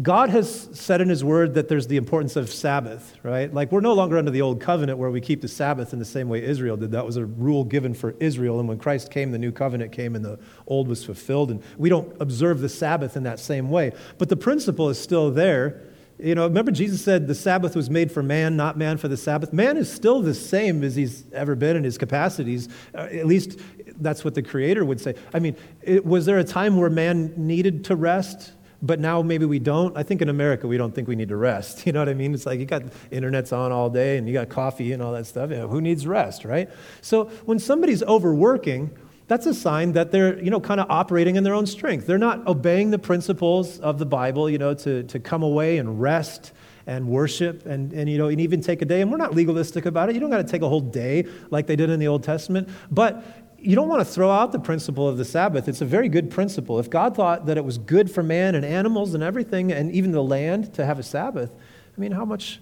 God 0.00 0.30
has 0.30 0.70
said 0.72 1.02
in 1.02 1.10
His 1.10 1.22
Word 1.22 1.52
that 1.54 1.68
there's 1.68 1.86
the 1.86 1.98
importance 1.98 2.36
of 2.36 2.48
Sabbath, 2.48 3.14
right? 3.22 3.52
Like 3.52 3.70
we're 3.70 3.80
no 3.80 3.92
longer 3.92 4.16
under 4.16 4.30
the 4.30 4.40
old 4.40 4.58
covenant 4.58 4.98
where 4.98 5.10
we 5.10 5.20
keep 5.20 5.42
the 5.42 5.48
Sabbath 5.48 5.92
in 5.92 5.98
the 5.98 6.04
same 6.04 6.30
way 6.30 6.42
Israel 6.42 6.78
did. 6.78 6.92
That 6.92 7.04
was 7.04 7.18
a 7.18 7.26
rule 7.26 7.62
given 7.64 7.92
for 7.92 8.14
Israel. 8.18 8.58
And 8.58 8.66
when 8.66 8.78
Christ 8.78 9.10
came, 9.10 9.32
the 9.32 9.38
new 9.38 9.52
covenant 9.52 9.92
came 9.92 10.16
and 10.16 10.24
the 10.24 10.38
old 10.66 10.88
was 10.88 11.04
fulfilled. 11.04 11.50
And 11.50 11.62
we 11.76 11.90
don't 11.90 12.10
observe 12.20 12.60
the 12.60 12.70
Sabbath 12.70 13.18
in 13.18 13.24
that 13.24 13.38
same 13.38 13.68
way. 13.68 13.92
But 14.16 14.30
the 14.30 14.36
principle 14.36 14.88
is 14.88 14.98
still 14.98 15.30
there. 15.30 15.82
You 16.22 16.36
know, 16.36 16.44
remember 16.46 16.70
Jesus 16.70 17.02
said 17.02 17.26
the 17.26 17.34
Sabbath 17.34 17.74
was 17.74 17.90
made 17.90 18.12
for 18.12 18.22
man, 18.22 18.56
not 18.56 18.78
man 18.78 18.96
for 18.96 19.08
the 19.08 19.16
Sabbath. 19.16 19.52
Man 19.52 19.76
is 19.76 19.92
still 19.92 20.22
the 20.22 20.34
same 20.34 20.84
as 20.84 20.94
he's 20.94 21.24
ever 21.32 21.56
been 21.56 21.76
in 21.76 21.82
his 21.82 21.98
capacities. 21.98 22.68
Uh, 22.94 23.08
at 23.10 23.26
least 23.26 23.58
that's 24.00 24.24
what 24.24 24.34
the 24.34 24.42
Creator 24.42 24.84
would 24.84 25.00
say. 25.00 25.16
I 25.34 25.40
mean, 25.40 25.56
it, 25.82 26.06
was 26.06 26.24
there 26.24 26.38
a 26.38 26.44
time 26.44 26.76
where 26.76 26.90
man 26.90 27.34
needed 27.36 27.84
to 27.86 27.96
rest? 27.96 28.52
but 28.84 28.98
now 28.98 29.22
maybe 29.22 29.44
we 29.44 29.60
don't. 29.60 29.96
I 29.96 30.02
think 30.02 30.20
in 30.22 30.28
America 30.28 30.66
we 30.66 30.76
don't 30.76 30.92
think 30.92 31.06
we 31.06 31.14
need 31.14 31.28
to 31.28 31.36
rest. 31.36 31.86
You 31.92 31.92
know 31.92 32.00
what 32.00 32.08
I 32.08 32.14
mean? 32.14 32.34
It's 32.34 32.46
like 32.46 32.58
you 32.58 32.66
got 32.66 32.82
internet's 33.10 33.52
on 33.52 33.70
all 33.70 33.90
day 33.90 34.16
and 34.16 34.26
you 34.26 34.32
got 34.32 34.48
coffee 34.48 34.92
and 34.92 35.02
all 35.02 35.12
that 35.12 35.26
stuff. 35.26 35.50
You 35.50 35.56
know, 35.56 35.68
who 35.68 35.80
needs 35.80 36.06
rest, 36.06 36.44
right? 36.44 36.70
So 37.00 37.26
when 37.44 37.58
somebody's 37.58 38.02
overworking, 38.02 38.90
that's 39.28 39.46
a 39.46 39.54
sign 39.54 39.92
that 39.92 40.10
they're, 40.10 40.42
you 40.42 40.50
know, 40.50 40.60
kind 40.60 40.80
of 40.80 40.90
operating 40.90 41.36
in 41.36 41.44
their 41.44 41.54
own 41.54 41.66
strength. 41.66 42.06
They're 42.06 42.18
not 42.18 42.46
obeying 42.46 42.90
the 42.90 42.98
principles 42.98 43.78
of 43.80 43.98
the 43.98 44.06
Bible, 44.06 44.50
you 44.50 44.58
know, 44.58 44.74
to, 44.74 45.04
to 45.04 45.18
come 45.18 45.42
away 45.42 45.78
and 45.78 46.00
rest 46.00 46.52
and 46.86 47.06
worship 47.06 47.64
and, 47.64 47.92
and 47.92 48.10
you 48.10 48.18
know 48.18 48.26
and 48.26 48.40
even 48.40 48.60
take 48.60 48.82
a 48.82 48.84
day 48.84 49.02
and 49.02 49.08
we're 49.08 49.16
not 49.16 49.36
legalistic 49.36 49.86
about 49.86 50.08
it 50.08 50.16
you 50.16 50.20
don't 50.20 50.30
got 50.30 50.38
to 50.38 50.42
take 50.42 50.62
a 50.62 50.68
whole 50.68 50.80
day 50.80 51.24
like 51.52 51.68
they 51.68 51.76
did 51.76 51.88
in 51.88 52.00
the 52.00 52.08
old 52.08 52.24
testament 52.24 52.68
but 52.90 53.42
you 53.62 53.76
don't 53.76 53.88
want 53.88 54.00
to 54.00 54.04
throw 54.04 54.30
out 54.30 54.50
the 54.50 54.58
principle 54.58 55.08
of 55.08 55.16
the 55.16 55.24
Sabbath. 55.24 55.68
It's 55.68 55.80
a 55.80 55.84
very 55.84 56.08
good 56.08 56.30
principle. 56.30 56.80
If 56.80 56.90
God 56.90 57.14
thought 57.14 57.46
that 57.46 57.56
it 57.56 57.64
was 57.64 57.78
good 57.78 58.10
for 58.10 58.22
man 58.22 58.56
and 58.56 58.64
animals 58.64 59.14
and 59.14 59.22
everything, 59.22 59.70
and 59.70 59.92
even 59.92 60.10
the 60.10 60.22
land 60.22 60.74
to 60.74 60.84
have 60.84 60.98
a 60.98 61.02
Sabbath, 61.02 61.50
I 61.96 62.00
mean, 62.00 62.10
how 62.10 62.24
much, 62.24 62.60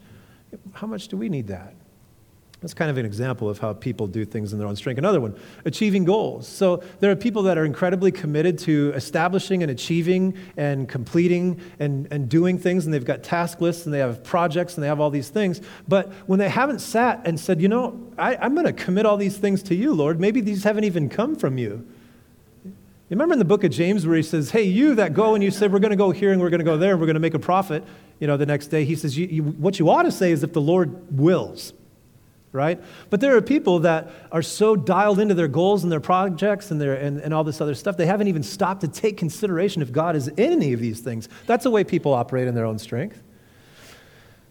how 0.74 0.86
much 0.86 1.08
do 1.08 1.16
we 1.16 1.28
need 1.28 1.46
that? 1.46 1.74
That's 2.60 2.74
kind 2.74 2.90
of 2.90 2.98
an 2.98 3.06
example 3.06 3.48
of 3.48 3.58
how 3.58 3.72
people 3.72 4.06
do 4.06 4.26
things 4.26 4.52
in 4.52 4.58
their 4.58 4.68
own 4.68 4.76
strength. 4.76 4.98
Another 4.98 5.20
one, 5.20 5.34
achieving 5.64 6.04
goals. 6.04 6.46
So 6.46 6.82
there 7.00 7.10
are 7.10 7.16
people 7.16 7.42
that 7.44 7.56
are 7.56 7.64
incredibly 7.64 8.12
committed 8.12 8.58
to 8.60 8.92
establishing 8.94 9.62
and 9.62 9.70
achieving 9.70 10.36
and 10.58 10.86
completing 10.86 11.58
and, 11.78 12.06
and 12.10 12.28
doing 12.28 12.58
things, 12.58 12.84
and 12.84 12.92
they've 12.92 13.04
got 13.04 13.22
task 13.22 13.62
lists 13.62 13.86
and 13.86 13.94
they 13.94 13.98
have 14.00 14.22
projects 14.22 14.74
and 14.74 14.84
they 14.84 14.88
have 14.88 15.00
all 15.00 15.08
these 15.08 15.30
things. 15.30 15.62
But 15.88 16.12
when 16.26 16.38
they 16.38 16.50
haven't 16.50 16.80
sat 16.80 17.22
and 17.24 17.40
said, 17.40 17.62
you 17.62 17.68
know, 17.68 17.98
I, 18.18 18.36
I'm 18.36 18.54
going 18.54 18.66
to 18.66 18.74
commit 18.74 19.06
all 19.06 19.16
these 19.16 19.38
things 19.38 19.62
to 19.64 19.74
you, 19.74 19.94
Lord, 19.94 20.20
maybe 20.20 20.42
these 20.42 20.62
haven't 20.62 20.84
even 20.84 21.08
come 21.08 21.36
from 21.36 21.56
you. 21.56 21.86
You 22.64 23.16
remember 23.16 23.32
in 23.32 23.38
the 23.38 23.46
book 23.46 23.64
of 23.64 23.72
James 23.72 24.06
where 24.06 24.16
he 24.16 24.22
says, 24.22 24.50
Hey, 24.50 24.62
you 24.62 24.94
that 24.96 25.14
go 25.14 25.34
and 25.34 25.42
you 25.42 25.50
say, 25.50 25.66
We're 25.66 25.80
going 25.80 25.90
to 25.90 25.96
go 25.96 26.10
here 26.10 26.30
and 26.30 26.40
we're 26.40 26.50
going 26.50 26.60
to 26.60 26.64
go 26.64 26.76
there 26.76 26.92
and 26.92 27.00
we're 27.00 27.06
going 27.06 27.14
to 27.14 27.20
make 27.20 27.34
a 27.34 27.40
profit, 27.40 27.82
you 28.20 28.26
know, 28.26 28.36
the 28.36 28.46
next 28.46 28.68
day, 28.68 28.84
he 28.84 28.94
says, 28.94 29.18
you, 29.18 29.26
you, 29.26 29.42
What 29.42 29.80
you 29.80 29.90
ought 29.90 30.02
to 30.02 30.12
say 30.12 30.30
is 30.30 30.44
if 30.44 30.52
the 30.52 30.60
Lord 30.60 31.18
wills 31.18 31.72
right? 32.52 32.80
But 33.10 33.20
there 33.20 33.36
are 33.36 33.42
people 33.42 33.80
that 33.80 34.10
are 34.32 34.42
so 34.42 34.74
dialed 34.74 35.20
into 35.20 35.34
their 35.34 35.48
goals 35.48 35.82
and 35.82 35.92
their 35.92 36.00
projects 36.00 36.70
and, 36.70 36.80
their, 36.80 36.94
and, 36.94 37.20
and 37.20 37.32
all 37.32 37.44
this 37.44 37.60
other 37.60 37.74
stuff, 37.74 37.96
they 37.96 38.06
haven't 38.06 38.28
even 38.28 38.42
stopped 38.42 38.80
to 38.80 38.88
take 38.88 39.16
consideration 39.16 39.82
if 39.82 39.92
God 39.92 40.16
is 40.16 40.28
in 40.28 40.52
any 40.52 40.72
of 40.72 40.80
these 40.80 41.00
things. 41.00 41.28
That's 41.46 41.64
the 41.64 41.70
way 41.70 41.84
people 41.84 42.12
operate 42.12 42.48
in 42.48 42.54
their 42.54 42.66
own 42.66 42.78
strength. 42.78 43.22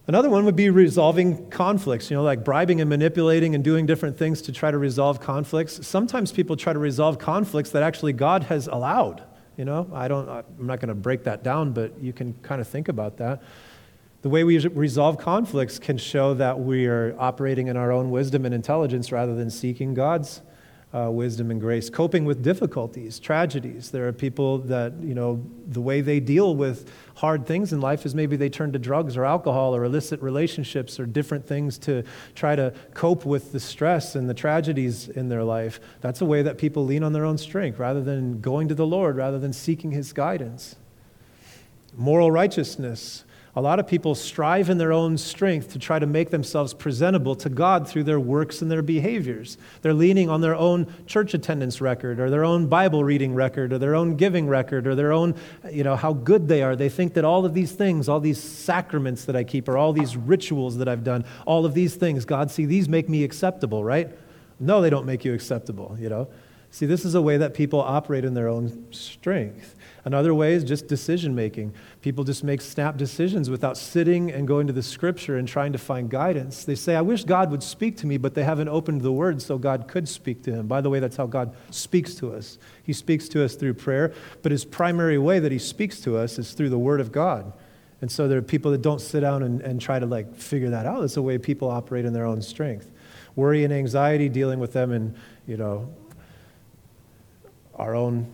Another 0.08 0.30
one 0.30 0.44
would 0.46 0.56
be 0.56 0.72
resolving 0.72 1.52
conflicts, 1.52 2.10
you 2.10 2.18
know, 2.18 2.24
like 2.24 2.44
bribing 2.44 2.82
and 2.82 2.90
manipulating 2.90 3.54
and 3.54 3.64
doing 3.64 3.86
different 3.86 4.18
things 4.18 4.42
to 4.44 4.52
try 4.52 4.72
to 4.72 4.78
resolve 4.78 5.20
conflicts. 5.20 5.86
Sometimes 5.86 6.32
people 6.32 6.56
try 6.56 6.74
to 6.74 6.80
resolve 6.80 7.20
conflicts 7.20 7.70
that 7.72 7.84
actually 7.84 8.14
God 8.14 8.44
has 8.46 8.66
allowed. 8.66 9.22
You 9.56 9.66
know, 9.66 9.88
I 9.94 10.08
don't, 10.08 10.28
I'm 10.28 10.46
not 10.58 10.80
going 10.80 10.88
to 10.88 10.96
break 10.96 11.26
that 11.26 11.44
down, 11.44 11.74
but 11.74 12.00
you 12.02 12.12
can 12.12 12.34
kind 12.42 12.60
of 12.60 12.68
think 12.68 12.88
about 12.88 13.18
that. 13.18 13.44
The 14.22 14.30
way 14.30 14.44
we 14.44 14.60
resolve 14.68 15.18
conflicts 15.18 15.80
can 15.80 15.98
show 15.98 16.34
that 16.34 16.60
we 16.60 16.88
are 16.88 17.16
operating 17.18 17.68
in 17.68 17.78
our 17.78 17.92
own 17.92 18.12
wisdom 18.12 18.46
and 18.46 18.54
intelligence 18.54 19.14
rather 19.14 19.34
than 19.34 19.50
seeking 19.50 19.94
God's 19.94 20.42
uh, 20.94 21.10
wisdom 21.10 21.52
and 21.52 21.62
grace. 21.62 21.90
Coping 21.90 22.26
with 22.26 22.44
difficulties, 22.44 23.20
tragedies. 23.20 23.92
There 23.92 24.08
are 24.08 24.12
people 24.12 24.58
that, 24.60 24.94
you 25.02 25.14
know, 25.14 25.46
the 25.68 25.80
way 25.80 26.02
they 26.02 26.20
deal 26.20 26.56
with 26.56 26.92
hard 27.16 27.46
things 27.46 27.72
in 27.72 27.80
life 27.80 28.06
is 28.06 28.16
maybe 28.16 28.36
they 28.36 28.50
turn 28.50 28.74
to 28.74 28.80
drugs 28.80 29.16
or 29.16 29.24
alcohol 29.24 29.76
or 29.76 29.86
illicit 29.86 30.22
relationships 30.22 31.00
or 31.00 31.06
different 31.06 31.46
things 31.46 31.78
to 31.80 32.04
try 32.34 32.56
to 32.56 32.74
cope 32.94 33.24
with 33.24 33.52
the 33.52 33.60
stress 33.60 34.16
and 34.16 34.30
the 34.30 34.34
tragedies 34.34 35.08
in 35.10 35.30
their 35.30 35.44
life. 35.44 35.80
That's 36.02 36.22
a 36.22 36.26
way 36.26 36.42
that 36.42 36.58
people 36.58 36.84
lean 36.84 37.04
on 37.04 37.14
their 37.14 37.26
own 37.26 37.38
strength 37.38 37.78
rather 37.78 38.02
than 38.02 38.42
going 38.42 38.68
to 38.68 38.76
the 38.76 38.88
Lord, 38.88 39.16
rather 39.16 39.40
than 39.40 39.54
seeking 39.54 39.92
His 39.92 40.12
guidance. 40.12 40.76
Moral 41.96 42.32
righteousness. 42.32 43.24
A 43.60 43.62
lot 43.62 43.78
of 43.78 43.88
people 43.88 44.16
strive 44.16 44.70
in 44.70 44.78
their 44.78 44.94
own 44.94 45.18
strength 45.18 45.74
to 45.74 45.80
try 45.80 46.00
to 46.00 46.06
make 46.06 46.30
themselves 46.30 46.74
presentable 46.74 47.36
to 47.36 47.50
God 47.50 47.86
through 47.86 48.06
their 48.06 48.18
works 48.18 48.62
and 48.62 48.72
their 48.72 48.82
behaviors. 48.82 49.58
They're 49.82 49.94
leaning 49.94 50.30
on 50.30 50.40
their 50.40 50.56
own 50.56 50.88
church 51.08 51.34
attendance 51.34 51.82
record 51.82 52.22
or 52.22 52.30
their 52.30 52.46
own 52.46 52.68
Bible 52.68 53.04
reading 53.04 53.36
record 53.36 53.74
or 53.74 53.78
their 53.78 53.96
own 53.96 54.16
giving 54.16 54.48
record 54.48 54.88
or 54.88 54.96
their 54.96 55.12
own, 55.12 55.36
you 55.70 55.84
know, 55.84 55.98
how 55.98 56.14
good 56.14 56.48
they 56.48 56.64
are. 56.64 56.78
They 56.78 56.88
think 56.88 57.16
that 57.16 57.26
all 57.26 57.46
of 57.46 57.54
these 57.54 57.74
things, 57.74 58.08
all 58.08 58.22
these 58.22 58.42
sacraments 58.42 59.26
that 59.26 59.36
I 59.36 59.44
keep 59.44 59.68
or 59.68 59.78
all 59.78 59.92
these 59.92 60.16
rituals 60.16 60.78
that 60.78 60.88
I've 60.88 61.04
done, 61.04 61.26
all 61.46 61.66
of 61.66 61.74
these 61.74 61.96
things, 61.96 62.24
God, 62.24 62.50
see, 62.50 62.66
these 62.66 62.88
make 62.88 63.10
me 63.10 63.26
acceptable, 63.26 63.84
right? 63.84 64.10
No, 64.62 64.80
they 64.80 64.90
don't 64.90 65.06
make 65.06 65.26
you 65.26 65.34
acceptable, 65.34 65.98
you 66.00 66.08
know. 66.08 66.30
See, 66.72 66.86
this 66.86 67.04
is 67.04 67.16
a 67.16 67.22
way 67.22 67.36
that 67.36 67.56
people 67.56 67.82
operate 67.82 68.24
in 68.24 68.36
their 68.36 68.48
own 68.48 68.86
strength. 68.92 69.76
Another 70.10 70.34
way 70.34 70.54
is 70.54 70.64
just 70.64 70.88
decision 70.88 71.36
making. 71.36 71.72
People 72.02 72.24
just 72.24 72.44
make 72.44 72.62
snap 72.62 72.98
decisions 72.98 73.48
without 73.48 73.78
sitting 73.78 74.32
and 74.32 74.48
going 74.48 74.66
to 74.66 74.74
the 74.74 74.82
scripture 74.82 75.38
and 75.38 75.48
trying 75.48 75.72
to 75.72 75.78
find 75.78 76.10
guidance. 76.10 76.66
They 76.66 76.74
say, 76.74 76.96
I 76.96 77.02
wish 77.02 77.26
God 77.26 77.52
would 77.52 77.62
speak 77.62 77.96
to 77.98 78.08
me, 78.08 78.18
but 78.18 78.34
they 78.34 78.44
haven't 78.44 78.70
opened 78.70 79.02
the 79.02 79.12
word 79.12 79.40
so 79.40 79.60
God 79.60 79.88
could 79.88 80.10
speak 80.10 80.42
to 80.46 80.52
him. 80.52 80.66
By 80.66 80.82
the 80.82 80.90
way, 80.90 81.00
that's 81.00 81.16
how 81.16 81.28
God 81.28 81.56
speaks 81.70 82.16
to 82.16 82.34
us. 82.34 82.58
He 82.82 82.92
speaks 82.92 83.30
to 83.30 83.46
us 83.46 83.54
through 83.54 83.76
prayer, 83.76 84.12
but 84.42 84.52
his 84.52 84.66
primary 84.66 85.20
way 85.20 85.38
that 85.38 85.52
he 85.52 85.60
speaks 85.60 86.02
to 86.02 86.18
us 86.18 86.40
is 86.40 86.54
through 86.54 86.70
the 86.70 86.80
word 86.80 87.02
of 87.02 87.12
God. 87.12 87.54
And 88.02 88.12
so 88.12 88.28
there 88.28 88.40
are 88.40 88.42
people 88.42 88.72
that 88.72 88.82
don't 88.82 89.02
sit 89.02 89.20
down 89.20 89.44
and, 89.44 89.62
and 89.62 89.80
try 89.80 90.00
to 90.00 90.08
like 90.08 90.36
figure 90.36 90.72
that 90.72 90.88
out. 90.88 91.04
It's 91.04 91.14
the 91.14 91.22
way 91.22 91.38
people 91.38 91.70
operate 91.70 92.06
in 92.06 92.14
their 92.14 92.26
own 92.26 92.42
strength. 92.42 92.90
Worry 93.36 93.64
and 93.64 93.72
anxiety, 93.72 94.28
dealing 94.28 94.58
with 94.58 94.74
them 94.74 94.92
in, 94.92 95.16
you 95.46 95.58
know, 95.58 95.88
our 97.76 97.94
own 97.94 98.26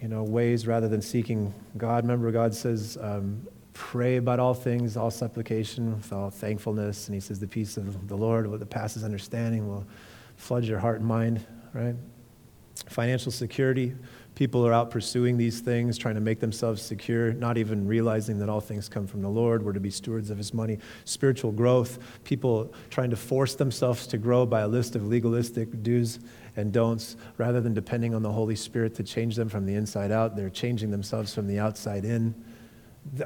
you 0.00 0.08
know, 0.08 0.22
ways 0.22 0.66
rather 0.66 0.88
than 0.88 1.02
seeking 1.02 1.52
God. 1.76 2.04
Remember, 2.04 2.30
God 2.32 2.54
says, 2.54 2.96
um, 3.00 3.46
pray 3.74 4.16
about 4.16 4.40
all 4.40 4.54
things, 4.54 4.96
all 4.96 5.10
supplication, 5.10 5.92
with 5.96 6.12
all 6.12 6.30
thankfulness. 6.30 7.06
And 7.06 7.14
he 7.14 7.20
says, 7.20 7.38
the 7.38 7.46
peace 7.46 7.76
of 7.76 8.08
the 8.08 8.16
Lord, 8.16 8.46
what 8.46 8.60
the 8.60 8.66
passes 8.66 9.04
understanding, 9.04 9.68
will 9.68 9.86
flood 10.36 10.64
your 10.64 10.78
heart 10.78 11.00
and 11.00 11.06
mind, 11.06 11.44
right? 11.74 11.94
Financial 12.88 13.30
security. 13.30 13.94
People 14.34 14.66
are 14.66 14.72
out 14.72 14.90
pursuing 14.90 15.36
these 15.36 15.60
things, 15.60 15.98
trying 15.98 16.14
to 16.14 16.20
make 16.20 16.40
themselves 16.40 16.80
secure, 16.80 17.32
not 17.34 17.58
even 17.58 17.86
realizing 17.86 18.38
that 18.38 18.48
all 18.48 18.60
things 18.60 18.88
come 18.88 19.06
from 19.06 19.20
the 19.20 19.28
Lord. 19.28 19.62
We're 19.62 19.74
to 19.74 19.80
be 19.80 19.90
stewards 19.90 20.30
of 20.30 20.38
His 20.38 20.54
money. 20.54 20.78
Spiritual 21.04 21.52
growth. 21.52 21.98
People 22.24 22.72
trying 22.88 23.10
to 23.10 23.16
force 23.16 23.54
themselves 23.54 24.06
to 24.06 24.18
grow 24.18 24.46
by 24.46 24.60
a 24.60 24.68
list 24.68 24.96
of 24.96 25.06
legalistic 25.06 25.82
do's 25.82 26.20
and 26.60 26.72
don'ts 26.72 27.16
rather 27.38 27.60
than 27.60 27.74
depending 27.74 28.14
on 28.14 28.22
the 28.22 28.30
Holy 28.30 28.54
Spirit 28.54 28.94
to 28.94 29.02
change 29.02 29.34
them 29.34 29.48
from 29.48 29.66
the 29.66 29.74
inside 29.74 30.12
out. 30.12 30.36
They're 30.36 30.50
changing 30.50 30.90
themselves 30.90 31.34
from 31.34 31.48
the 31.48 31.58
outside 31.58 32.04
in. 32.04 32.34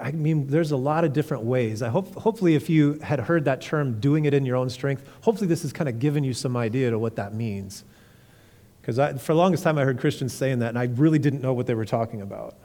I 0.00 0.12
mean, 0.12 0.46
there's 0.46 0.70
a 0.70 0.76
lot 0.76 1.04
of 1.04 1.12
different 1.12 1.42
ways. 1.42 1.82
I 1.82 1.88
hope, 1.88 2.14
hopefully, 2.14 2.54
if 2.54 2.70
you 2.70 2.94
had 3.02 3.20
heard 3.20 3.44
that 3.46 3.60
term, 3.60 4.00
doing 4.00 4.24
it 4.24 4.32
in 4.32 4.46
your 4.46 4.56
own 4.56 4.70
strength, 4.70 5.08
hopefully 5.20 5.48
this 5.48 5.62
has 5.62 5.72
kind 5.72 5.88
of 5.88 5.98
given 5.98 6.24
you 6.24 6.32
some 6.32 6.56
idea 6.56 6.90
to 6.90 6.98
what 6.98 7.16
that 7.16 7.34
means. 7.34 7.84
Because 8.80 8.96
for 9.20 9.32
the 9.32 9.38
longest 9.38 9.64
time, 9.64 9.76
I 9.78 9.84
heard 9.84 9.98
Christians 9.98 10.32
saying 10.32 10.60
that, 10.60 10.68
and 10.68 10.78
I 10.78 10.84
really 10.84 11.18
didn't 11.18 11.42
know 11.42 11.52
what 11.52 11.66
they 11.66 11.74
were 11.74 11.84
talking 11.84 12.22
about. 12.22 12.56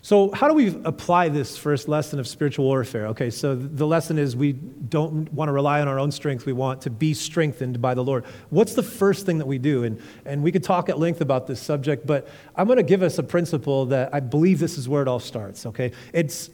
So, 0.00 0.30
how 0.30 0.46
do 0.46 0.54
we 0.54 0.68
apply 0.84 1.28
this 1.28 1.56
first 1.56 1.88
lesson 1.88 2.20
of 2.20 2.28
spiritual 2.28 2.64
warfare? 2.64 3.06
Okay, 3.08 3.30
so 3.30 3.56
the 3.56 3.86
lesson 3.86 4.18
is 4.18 4.36
we 4.36 4.52
don't 4.52 5.30
want 5.32 5.48
to 5.48 5.52
rely 5.52 5.80
on 5.80 5.88
our 5.88 5.98
own 5.98 6.12
strength. 6.12 6.46
We 6.46 6.52
want 6.52 6.82
to 6.82 6.90
be 6.90 7.14
strengthened 7.14 7.82
by 7.82 7.94
the 7.94 8.04
Lord. 8.04 8.24
What's 8.50 8.74
the 8.74 8.82
first 8.82 9.26
thing 9.26 9.38
that 9.38 9.46
we 9.46 9.58
do? 9.58 9.84
And, 9.84 10.00
and 10.24 10.42
we 10.42 10.52
could 10.52 10.62
talk 10.62 10.88
at 10.88 10.98
length 10.98 11.20
about 11.20 11.46
this 11.48 11.60
subject, 11.60 12.06
but 12.06 12.28
I'm 12.54 12.66
going 12.66 12.76
to 12.76 12.84
give 12.84 13.02
us 13.02 13.18
a 13.18 13.24
principle 13.24 13.86
that 13.86 14.14
I 14.14 14.20
believe 14.20 14.60
this 14.60 14.78
is 14.78 14.88
where 14.88 15.02
it 15.02 15.08
all 15.08 15.20
starts, 15.20 15.66
okay? 15.66 15.92
It's 16.12 16.50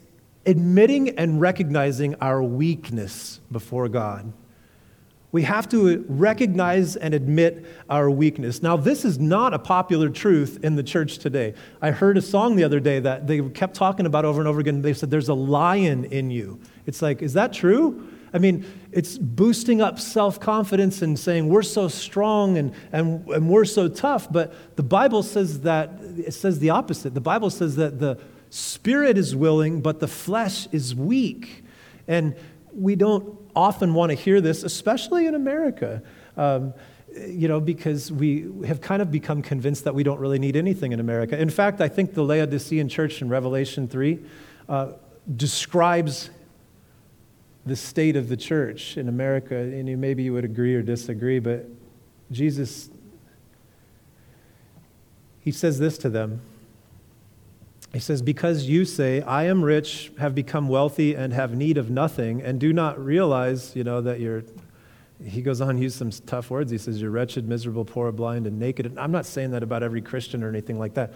admitting 0.47 1.11
and 1.19 1.41
recognizing 1.41 2.15
our 2.17 2.43
weakness 2.43 3.41
before 3.53 3.89
God. 3.89 4.33
We 5.35 5.43
have 5.43 5.69
to 5.71 6.05
recognize 6.09 6.95
and 6.95 7.13
admit 7.13 7.67
our 7.91 8.09
weakness. 8.09 8.63
Now, 8.63 8.77
this 8.77 9.05
is 9.05 9.19
not 9.19 9.53
a 9.53 9.59
popular 9.59 10.09
truth 10.09 10.61
in 10.63 10.77
the 10.77 10.83
church 10.85 11.19
today. 11.19 11.55
I 11.83 11.91
heard 11.91 12.17
a 12.17 12.23
song 12.23 12.55
the 12.55 12.63
other 12.63 12.79
day 12.79 13.01
that 13.01 13.27
they 13.27 13.41
kept 13.49 13.75
talking 13.75 14.07
about 14.07 14.25
over 14.25 14.41
and 14.41 14.47
over 14.47 14.61
again. 14.61 14.81
They 14.81 14.95
said, 14.95 15.11
There's 15.11 15.29
a 15.29 15.35
lion 15.35 16.05
in 16.05 16.31
you. 16.31 16.61
It's 16.87 17.03
like, 17.03 17.21
is 17.21 17.33
that 17.33 17.53
true? 17.53 18.09
I 18.33 18.39
mean, 18.39 18.65
it's 18.93 19.19
boosting 19.19 19.81
up 19.81 19.99
self 19.99 20.39
confidence 20.39 21.03
and 21.03 21.19
saying 21.19 21.49
we're 21.49 21.63
so 21.63 21.89
strong 21.89 22.57
and, 22.57 22.73
and, 22.93 23.27
and 23.27 23.49
we're 23.49 23.65
so 23.65 23.89
tough. 23.89 24.31
But 24.31 24.77
the 24.77 24.85
Bible 24.85 25.25
says 25.25 25.63
that, 25.63 25.99
it 26.17 26.35
says 26.35 26.61
the 26.61 26.71
opposite. 26.71 27.13
The 27.13 27.21
Bible 27.21 27.51
says 27.51 27.75
that 27.75 27.99
the 27.99 28.21
spirit 28.51 29.19
is 29.19 29.35
willing, 29.35 29.81
but 29.81 29.99
the 29.99 30.07
flesh 30.07 30.69
is 30.71 30.95
weak. 30.95 31.65
And 32.07 32.37
we 32.75 32.97
don't 32.97 33.39
often 33.55 33.95
want 33.95 34.11
to 34.11 34.15
hear 34.15 34.41
this, 34.41 34.63
especially 34.63 35.27
in 35.27 35.35
America. 35.35 36.03
Um, 36.37 36.75
you 37.29 37.47
know, 37.47 37.61
because 37.61 38.11
we 38.11 38.51
have 38.67 38.81
kind 38.81 39.01
of 39.01 39.11
become 39.11 39.41
convinced 39.41 39.85
that 39.85 39.95
we 39.95 40.03
don't 40.03 40.19
really 40.19 40.39
need 40.39 40.57
anything 40.57 40.93
in 40.93 40.99
America. 40.99 41.39
In 41.39 41.51
fact, 41.51 41.81
I 41.81 41.89
think 41.89 42.15
the 42.15 42.25
Laodicean 42.25 42.89
church 42.89 43.23
in 43.23 43.29
Revelation 43.29 43.87
3 43.87 44.19
uh, 44.69 44.93
describes 45.37 46.31
the 47.67 47.77
state 47.77 48.17
of 48.17 48.29
the 48.29 48.37
church 48.37 48.97
in 48.97 49.09
America, 49.09 49.57
and 49.57 49.89
you, 49.89 49.97
maybe 49.97 50.23
you 50.23 50.33
would 50.33 50.45
agree 50.45 50.75
or 50.75 50.83
disagree, 50.83 51.39
but 51.39 51.67
Jesus, 52.31 52.91
he 55.41 55.51
says 55.51 55.79
this 55.79 55.97
to 55.99 56.11
them. 56.11 56.41
He 57.95 58.01
says, 58.01 58.23
Because 58.23 58.65
you 58.65 58.85
say, 58.85 59.23
I 59.23 59.45
am 59.45 59.63
rich, 59.63 60.11
have 60.19 60.35
become 60.35 60.69
wealthy, 60.69 61.15
and 61.15 61.33
have 61.33 61.55
need 61.55 61.79
of 61.79 61.91
nothing, 61.91 62.43
and 62.43 62.59
do 62.59 62.73
not 62.73 63.03
realize, 63.03 63.75
you 63.77 63.85
know, 63.85 64.01
that 64.03 64.19
you're. 64.19 64.43
He 65.25 65.43
goes 65.43 65.61
on, 65.61 65.77
to 65.77 65.81
use 65.81 65.95
some 65.95 66.11
tough 66.11 66.51
words. 66.51 66.73
He 66.73 66.77
says, 66.77 67.01
You're 67.01 67.13
wretched, 67.13 67.49
miserable, 67.49 67.85
poor, 67.85 68.11
blind, 68.11 68.49
and 68.49 68.59
naked. 68.59 68.85
And 68.85 68.99
I'm 68.99 69.13
not 69.13 69.27
saying 69.27 69.53
that 69.53 69.63
about 69.63 69.85
every 69.85 70.03
Christian 70.03 70.43
or 70.43 70.49
anything 70.49 70.77
like 70.77 70.95
that. 70.95 71.15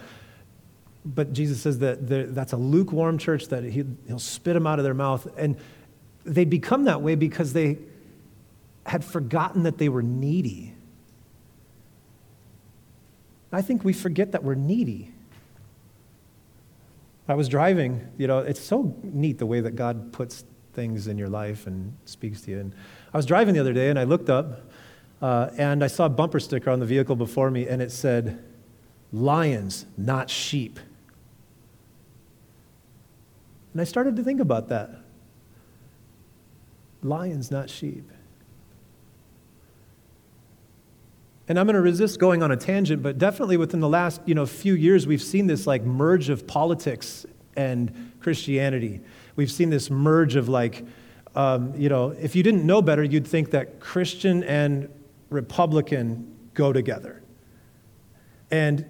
But 1.03 1.33
Jesus 1.33 1.61
says 1.61 1.79
that 1.79 2.07
that's 2.33 2.53
a 2.53 2.57
lukewarm 2.57 3.17
church, 3.17 3.47
that 3.49 3.65
he, 3.65 3.83
he'll 4.07 4.17
spit 4.17 4.53
them 4.53 4.65
out 4.65 4.79
of 4.79 4.85
their 4.85 4.93
mouth. 4.93 5.27
And 5.37 5.57
they 6.23 6.45
become 6.45 6.85
that 6.85 7.01
way 7.01 7.15
because 7.15 7.51
they 7.51 7.77
had 8.85 9.03
forgotten 9.03 9.63
that 9.63 9.77
they 9.77 9.89
were 9.89 10.01
needy. 10.01 10.73
I 13.51 13.61
think 13.61 13.83
we 13.83 13.91
forget 13.91 14.31
that 14.31 14.45
we're 14.45 14.55
needy. 14.55 15.11
I 17.29 17.35
was 17.35 17.47
driving, 17.47 18.07
you 18.17 18.25
know, 18.25 18.39
it's 18.39 18.59
so 18.59 18.95
neat 19.03 19.37
the 19.37 19.45
way 19.45 19.61
that 19.61 19.75
God 19.75 20.11
puts 20.11 20.45
things 20.73 21.07
in 21.07 21.15
your 21.17 21.29
life 21.29 21.67
and 21.67 21.95
speaks 22.05 22.41
to 22.41 22.51
you. 22.51 22.59
And 22.59 22.73
I 23.13 23.17
was 23.17 23.27
driving 23.27 23.53
the 23.53 23.59
other 23.59 23.71
day 23.71 23.89
and 23.91 23.99
I 23.99 24.03
looked 24.03 24.31
up 24.31 24.63
uh, 25.21 25.51
and 25.55 25.83
I 25.83 25.87
saw 25.87 26.05
a 26.05 26.09
bumper 26.09 26.39
sticker 26.39 26.71
on 26.71 26.79
the 26.79 26.87
vehicle 26.87 27.15
before 27.15 27.51
me 27.51 27.67
and 27.67 27.83
it 27.83 27.91
said, 27.91 28.43
Lions, 29.13 29.85
not 29.95 30.31
sheep. 30.31 30.79
And 33.73 33.81
I 33.81 33.83
started 33.83 34.15
to 34.15 34.23
think 34.23 34.39
about 34.39 34.69
that. 34.69 34.89
Lions, 37.03 37.51
not 37.51 37.69
sheep. 37.69 38.09
And 41.49 41.57
I'm 41.57 41.65
going 41.65 41.73
to 41.73 41.81
resist 41.81 42.19
going 42.19 42.43
on 42.43 42.51
a 42.51 42.55
tangent, 42.55 43.01
but 43.01 43.17
definitely 43.17 43.57
within 43.57 43.79
the 43.79 43.89
last 43.89 44.21
you 44.25 44.35
know, 44.35 44.45
few 44.45 44.75
years, 44.75 45.07
we've 45.07 45.21
seen 45.21 45.47
this 45.47 45.65
like 45.65 45.83
merge 45.83 46.29
of 46.29 46.45
politics 46.45 47.25
and 47.57 48.13
Christianity. 48.19 49.01
We've 49.35 49.51
seen 49.51 49.71
this 49.71 49.89
merge 49.89 50.35
of 50.35 50.47
like, 50.47 50.85
um, 51.35 51.73
you 51.75 51.89
know, 51.89 52.09
if 52.09 52.35
you 52.35 52.43
didn't 52.43 52.67
know 52.67 52.83
better, 52.83 53.03
you'd 53.03 53.25
think 53.25 53.49
that 53.49 53.79
Christian 53.79 54.43
and 54.43 54.89
Republican 55.31 56.31
go 56.53 56.71
together. 56.71 57.23
And, 58.51 58.85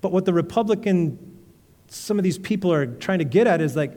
but 0.00 0.10
what 0.10 0.24
the 0.24 0.32
Republican, 0.32 1.38
some 1.86 2.18
of 2.18 2.24
these 2.24 2.38
people 2.38 2.72
are 2.72 2.86
trying 2.86 3.20
to 3.20 3.24
get 3.24 3.46
at 3.46 3.60
is 3.60 3.76
like, 3.76 3.96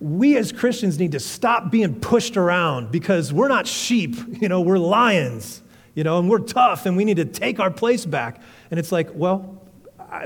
we 0.00 0.38
as 0.38 0.50
Christians 0.50 0.98
need 0.98 1.12
to 1.12 1.20
stop 1.20 1.70
being 1.70 2.00
pushed 2.00 2.38
around 2.38 2.90
because 2.90 3.34
we're 3.34 3.48
not 3.48 3.66
sheep, 3.66 4.16
you 4.40 4.48
know, 4.48 4.62
we're 4.62 4.78
lions 4.78 5.60
you 5.96 6.04
know, 6.04 6.18
and 6.18 6.30
we're 6.30 6.38
tough 6.38 6.86
and 6.86 6.96
we 6.96 7.04
need 7.04 7.16
to 7.16 7.24
take 7.24 7.58
our 7.58 7.70
place 7.70 8.04
back. 8.06 8.40
And 8.70 8.78
it's 8.78 8.92
like, 8.92 9.08
well, 9.14 9.60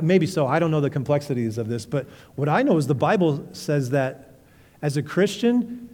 maybe 0.02 0.26
so. 0.26 0.46
I 0.46 0.58
don't 0.58 0.72
know 0.72 0.80
the 0.80 0.90
complexities 0.90 1.56
of 1.56 1.68
this, 1.68 1.86
but 1.86 2.06
what 2.34 2.48
I 2.48 2.62
know 2.62 2.76
is 2.76 2.88
the 2.88 2.94
Bible 2.94 3.48
says 3.52 3.90
that 3.90 4.34
as 4.82 4.96
a 4.96 5.02
Christian, 5.02 5.88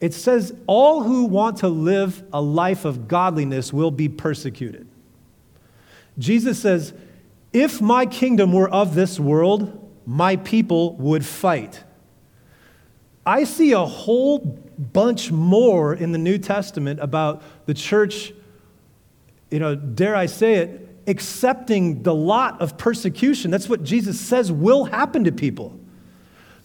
it 0.00 0.12
says 0.12 0.54
all 0.66 1.02
who 1.02 1.24
want 1.24 1.56
to 1.58 1.68
live 1.68 2.22
a 2.32 2.42
life 2.42 2.84
of 2.84 3.08
godliness 3.08 3.72
will 3.72 3.90
be 3.90 4.08
persecuted. 4.08 4.86
Jesus 6.18 6.60
says, 6.60 6.92
if 7.54 7.80
my 7.80 8.04
kingdom 8.04 8.52
were 8.52 8.68
of 8.68 8.94
this 8.94 9.18
world, 9.18 9.90
my 10.04 10.36
people 10.36 10.94
would 10.96 11.24
fight. 11.24 11.84
I 13.24 13.44
see 13.44 13.72
a 13.72 13.84
whole 13.84 14.38
bunch 14.38 15.30
more 15.30 15.94
in 15.94 16.12
the 16.12 16.18
New 16.18 16.36
Testament 16.36 17.00
about 17.00 17.42
the 17.64 17.74
church 17.74 18.34
you 19.50 19.58
know, 19.58 19.74
dare 19.74 20.14
I 20.14 20.26
say 20.26 20.54
it, 20.54 21.02
accepting 21.06 22.02
the 22.02 22.14
lot 22.14 22.60
of 22.60 22.78
persecution. 22.78 23.50
That's 23.50 23.68
what 23.68 23.82
Jesus 23.82 24.20
says 24.20 24.52
will 24.52 24.84
happen 24.84 25.24
to 25.24 25.32
people. 25.32 25.78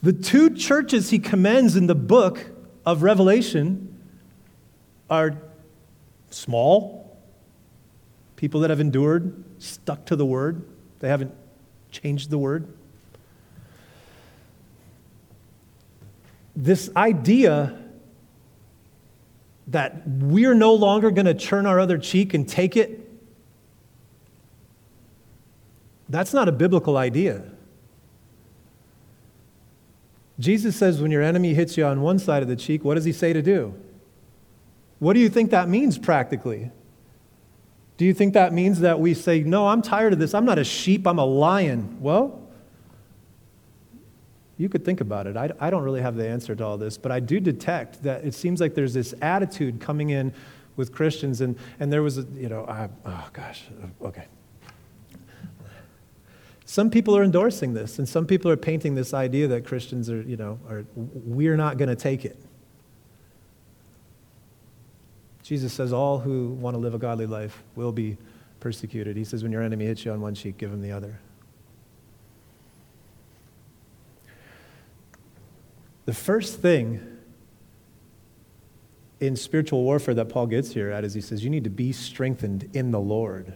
The 0.03 0.13
two 0.13 0.51
churches 0.51 1.09
he 1.09 1.19
commends 1.19 1.75
in 1.75 1.87
the 1.87 1.95
book 1.95 2.51
of 2.85 3.01
Revelation 3.01 3.99
are 5.09 5.41
small, 6.29 7.17
people 8.35 8.61
that 8.61 8.69
have 8.69 8.79
endured, 8.79 9.43
stuck 9.57 10.05
to 10.05 10.15
the 10.15 10.25
word, 10.25 10.67
they 10.99 11.07
haven't 11.07 11.33
changed 11.91 12.29
the 12.29 12.37
word. 12.37 12.67
This 16.55 16.89
idea 16.95 17.77
that 19.67 20.07
we're 20.07 20.53
no 20.53 20.73
longer 20.73 21.11
going 21.11 21.25
to 21.25 21.33
turn 21.33 21.65
our 21.65 21.79
other 21.79 21.97
cheek 21.97 22.33
and 22.33 22.47
take 22.47 22.77
it, 22.77 23.01
that's 26.07 26.33
not 26.33 26.47
a 26.47 26.51
biblical 26.51 26.97
idea. 26.97 27.43
Jesus 30.39 30.75
says 30.75 31.01
when 31.01 31.11
your 31.11 31.23
enemy 31.23 31.53
hits 31.53 31.77
you 31.77 31.85
on 31.85 32.01
one 32.01 32.19
side 32.19 32.43
of 32.43 32.49
the 32.49 32.55
cheek, 32.55 32.83
what 32.83 32.95
does 32.95 33.05
he 33.05 33.11
say 33.11 33.33
to 33.33 33.41
do? 33.41 33.73
What 34.99 35.13
do 35.13 35.19
you 35.19 35.29
think 35.29 35.51
that 35.51 35.69
means 35.69 35.97
practically? 35.97 36.71
Do 37.97 38.05
you 38.05 38.13
think 38.13 38.33
that 38.33 38.53
means 38.53 38.81
that 38.81 38.99
we 38.99 39.13
say, 39.13 39.41
No, 39.41 39.67
I'm 39.67 39.81
tired 39.81 40.13
of 40.13 40.19
this. 40.19 40.33
I'm 40.33 40.45
not 40.45 40.59
a 40.59 40.63
sheep, 40.63 41.07
I'm 41.07 41.19
a 41.19 41.25
lion? 41.25 41.97
Well, 42.01 42.44
you 44.57 44.69
could 44.69 44.85
think 44.85 45.01
about 45.01 45.27
it. 45.27 45.35
I, 45.35 45.51
I 45.59 45.69
don't 45.69 45.83
really 45.83 46.01
have 46.01 46.15
the 46.15 46.27
answer 46.27 46.55
to 46.55 46.65
all 46.65 46.77
this, 46.77 46.97
but 46.97 47.11
I 47.11 47.19
do 47.19 47.39
detect 47.39 48.03
that 48.03 48.23
it 48.23 48.33
seems 48.33 48.61
like 48.61 48.73
there's 48.73 48.93
this 48.93 49.13
attitude 49.21 49.79
coming 49.79 50.11
in 50.11 50.33
with 50.75 50.91
Christians, 50.91 51.41
and, 51.41 51.57
and 51.79 51.91
there 51.91 52.03
was 52.03 52.17
a, 52.17 52.25
you 52.33 52.49
know, 52.49 52.65
I, 52.65 52.89
oh 53.05 53.29
gosh, 53.33 53.63
okay. 54.01 54.25
Some 56.65 56.89
people 56.89 57.15
are 57.15 57.23
endorsing 57.23 57.73
this, 57.73 57.99
and 57.99 58.09
some 58.09 58.25
people 58.25 58.49
are 58.49 58.57
painting 58.57 58.95
this 58.95 59.13
idea 59.13 59.47
that 59.49 59.65
Christians 59.65 60.09
are, 60.09 60.21
you 60.21 60.35
know, 60.35 60.59
are, 60.67 60.85
we're 60.95 61.57
not 61.57 61.77
going 61.77 61.89
to 61.89 61.95
take 61.95 62.25
it. 62.25 62.37
Jesus 65.43 65.71
says, 65.73 65.93
All 65.93 66.17
who 66.17 66.49
want 66.49 66.73
to 66.73 66.79
live 66.79 66.95
a 66.95 66.97
godly 66.97 67.27
life 67.27 67.63
will 67.75 67.91
be 67.91 68.17
persecuted. 68.59 69.15
He 69.15 69.23
says, 69.23 69.43
When 69.43 69.51
your 69.51 69.61
enemy 69.61 69.85
hits 69.85 70.03
you 70.03 70.11
on 70.11 70.21
one 70.21 70.33
cheek, 70.33 70.57
give 70.57 70.73
him 70.73 70.81
the 70.81 70.91
other. 70.91 71.19
The 76.05 76.13
first 76.13 76.59
thing 76.59 77.15
in 79.19 79.35
spiritual 79.35 79.83
warfare 79.83 80.13
that 80.13 80.29
Paul 80.29 80.47
gets 80.47 80.71
here 80.71 80.91
at 80.91 81.03
is 81.03 81.13
he 81.13 81.21
says, 81.21 81.43
You 81.43 81.49
need 81.49 81.63
to 81.63 81.69
be 81.69 81.91
strengthened 81.91 82.69
in 82.73 82.91
the 82.91 82.99
Lord. 82.99 83.53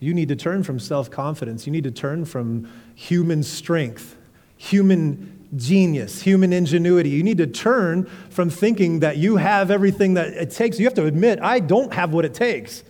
You 0.00 0.14
need 0.14 0.28
to 0.28 0.36
turn 0.36 0.62
from 0.62 0.78
self 0.78 1.10
confidence. 1.10 1.66
You 1.66 1.72
need 1.72 1.84
to 1.84 1.90
turn 1.90 2.24
from 2.24 2.70
human 2.94 3.42
strength, 3.42 4.16
human 4.56 5.48
genius, 5.56 6.22
human 6.22 6.52
ingenuity. 6.52 7.10
You 7.10 7.22
need 7.22 7.38
to 7.38 7.46
turn 7.46 8.04
from 8.30 8.50
thinking 8.50 9.00
that 9.00 9.16
you 9.16 9.36
have 9.36 9.70
everything 9.70 10.14
that 10.14 10.28
it 10.28 10.50
takes. 10.50 10.78
You 10.78 10.86
have 10.86 10.94
to 10.94 11.06
admit, 11.06 11.40
I 11.42 11.60
don't 11.60 11.92
have 11.92 12.12
what 12.12 12.24
it 12.24 12.34
takes. 12.34 12.84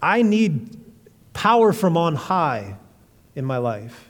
I 0.00 0.22
need 0.22 0.76
power 1.32 1.72
from 1.72 1.96
on 1.96 2.14
high 2.14 2.76
in 3.36 3.44
my 3.44 3.58
life. 3.58 4.07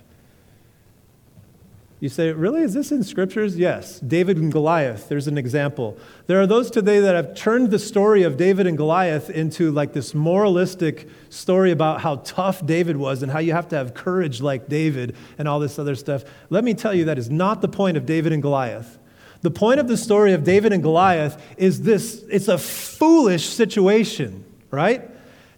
You 2.00 2.08
say, 2.08 2.30
really? 2.30 2.62
Is 2.62 2.74
this 2.74 2.92
in 2.92 3.02
scriptures? 3.02 3.56
Yes. 3.56 3.98
David 3.98 4.36
and 4.36 4.52
Goliath, 4.52 5.08
there's 5.08 5.26
an 5.26 5.36
example. 5.36 5.98
There 6.28 6.40
are 6.40 6.46
those 6.46 6.70
today 6.70 7.00
that 7.00 7.16
have 7.16 7.34
turned 7.34 7.72
the 7.72 7.78
story 7.80 8.22
of 8.22 8.36
David 8.36 8.68
and 8.68 8.76
Goliath 8.76 9.30
into 9.30 9.72
like 9.72 9.94
this 9.94 10.14
moralistic 10.14 11.08
story 11.28 11.72
about 11.72 12.00
how 12.00 12.16
tough 12.16 12.64
David 12.64 12.96
was 12.96 13.24
and 13.24 13.32
how 13.32 13.40
you 13.40 13.52
have 13.52 13.68
to 13.70 13.76
have 13.76 13.94
courage 13.94 14.40
like 14.40 14.68
David 14.68 15.16
and 15.38 15.48
all 15.48 15.58
this 15.58 15.76
other 15.76 15.96
stuff. 15.96 16.22
Let 16.50 16.62
me 16.62 16.72
tell 16.72 16.94
you, 16.94 17.06
that 17.06 17.18
is 17.18 17.30
not 17.30 17.62
the 17.62 17.68
point 17.68 17.96
of 17.96 18.06
David 18.06 18.32
and 18.32 18.42
Goliath. 18.42 18.96
The 19.40 19.50
point 19.50 19.80
of 19.80 19.88
the 19.88 19.96
story 19.96 20.32
of 20.34 20.44
David 20.44 20.72
and 20.72 20.82
Goliath 20.82 21.42
is 21.56 21.82
this 21.82 22.24
it's 22.30 22.48
a 22.48 22.58
foolish 22.58 23.46
situation, 23.48 24.44
right? 24.70 25.10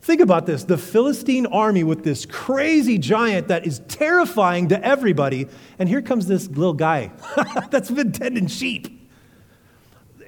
Think 0.02 0.22
about 0.22 0.46
this 0.46 0.64
the 0.64 0.78
Philistine 0.78 1.46
army 1.46 1.84
with 1.84 2.04
this 2.04 2.24
crazy 2.26 2.98
giant 2.98 3.48
that 3.48 3.66
is 3.66 3.80
terrifying 3.88 4.68
to 4.68 4.82
everybody. 4.84 5.46
And 5.78 5.88
here 5.88 6.02
comes 6.02 6.26
this 6.26 6.48
little 6.48 6.72
guy 6.72 7.12
that's 7.70 7.90
been 7.90 8.12
tending 8.12 8.46
sheep. 8.46 8.96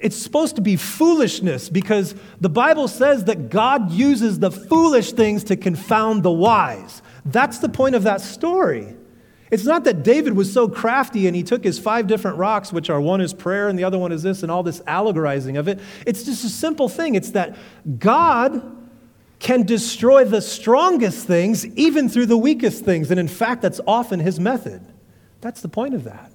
It's 0.00 0.16
supposed 0.16 0.56
to 0.56 0.62
be 0.62 0.76
foolishness 0.76 1.68
because 1.68 2.16
the 2.40 2.48
Bible 2.50 2.88
says 2.88 3.24
that 3.26 3.50
God 3.50 3.92
uses 3.92 4.40
the 4.40 4.50
foolish 4.50 5.12
things 5.12 5.44
to 5.44 5.56
confound 5.56 6.24
the 6.24 6.30
wise. 6.30 7.02
That's 7.24 7.58
the 7.58 7.68
point 7.68 7.94
of 7.94 8.02
that 8.02 8.20
story. 8.20 8.96
It's 9.52 9.64
not 9.64 9.84
that 9.84 10.02
David 10.02 10.34
was 10.34 10.52
so 10.52 10.66
crafty 10.68 11.28
and 11.28 11.36
he 11.36 11.44
took 11.44 11.62
his 11.62 11.78
five 11.78 12.08
different 12.08 12.38
rocks, 12.38 12.72
which 12.72 12.90
are 12.90 13.00
one 13.00 13.20
is 13.20 13.32
prayer 13.32 13.68
and 13.68 13.78
the 13.78 13.84
other 13.84 13.98
one 13.98 14.10
is 14.10 14.22
this, 14.22 14.42
and 14.42 14.50
all 14.50 14.62
this 14.62 14.82
allegorizing 14.86 15.56
of 15.56 15.68
it. 15.68 15.78
It's 16.04 16.24
just 16.24 16.44
a 16.44 16.48
simple 16.48 16.88
thing. 16.88 17.14
It's 17.14 17.30
that 17.30 17.56
God 17.98 18.81
can 19.42 19.64
destroy 19.64 20.24
the 20.24 20.40
strongest 20.40 21.26
things 21.26 21.66
even 21.76 22.08
through 22.08 22.26
the 22.26 22.38
weakest 22.38 22.84
things. 22.84 23.10
And 23.10 23.18
in 23.18 23.26
fact, 23.26 23.60
that's 23.60 23.80
often 23.88 24.20
his 24.20 24.38
method. 24.38 24.80
That's 25.40 25.60
the 25.60 25.68
point 25.68 25.94
of 25.94 26.04
that. 26.04 26.30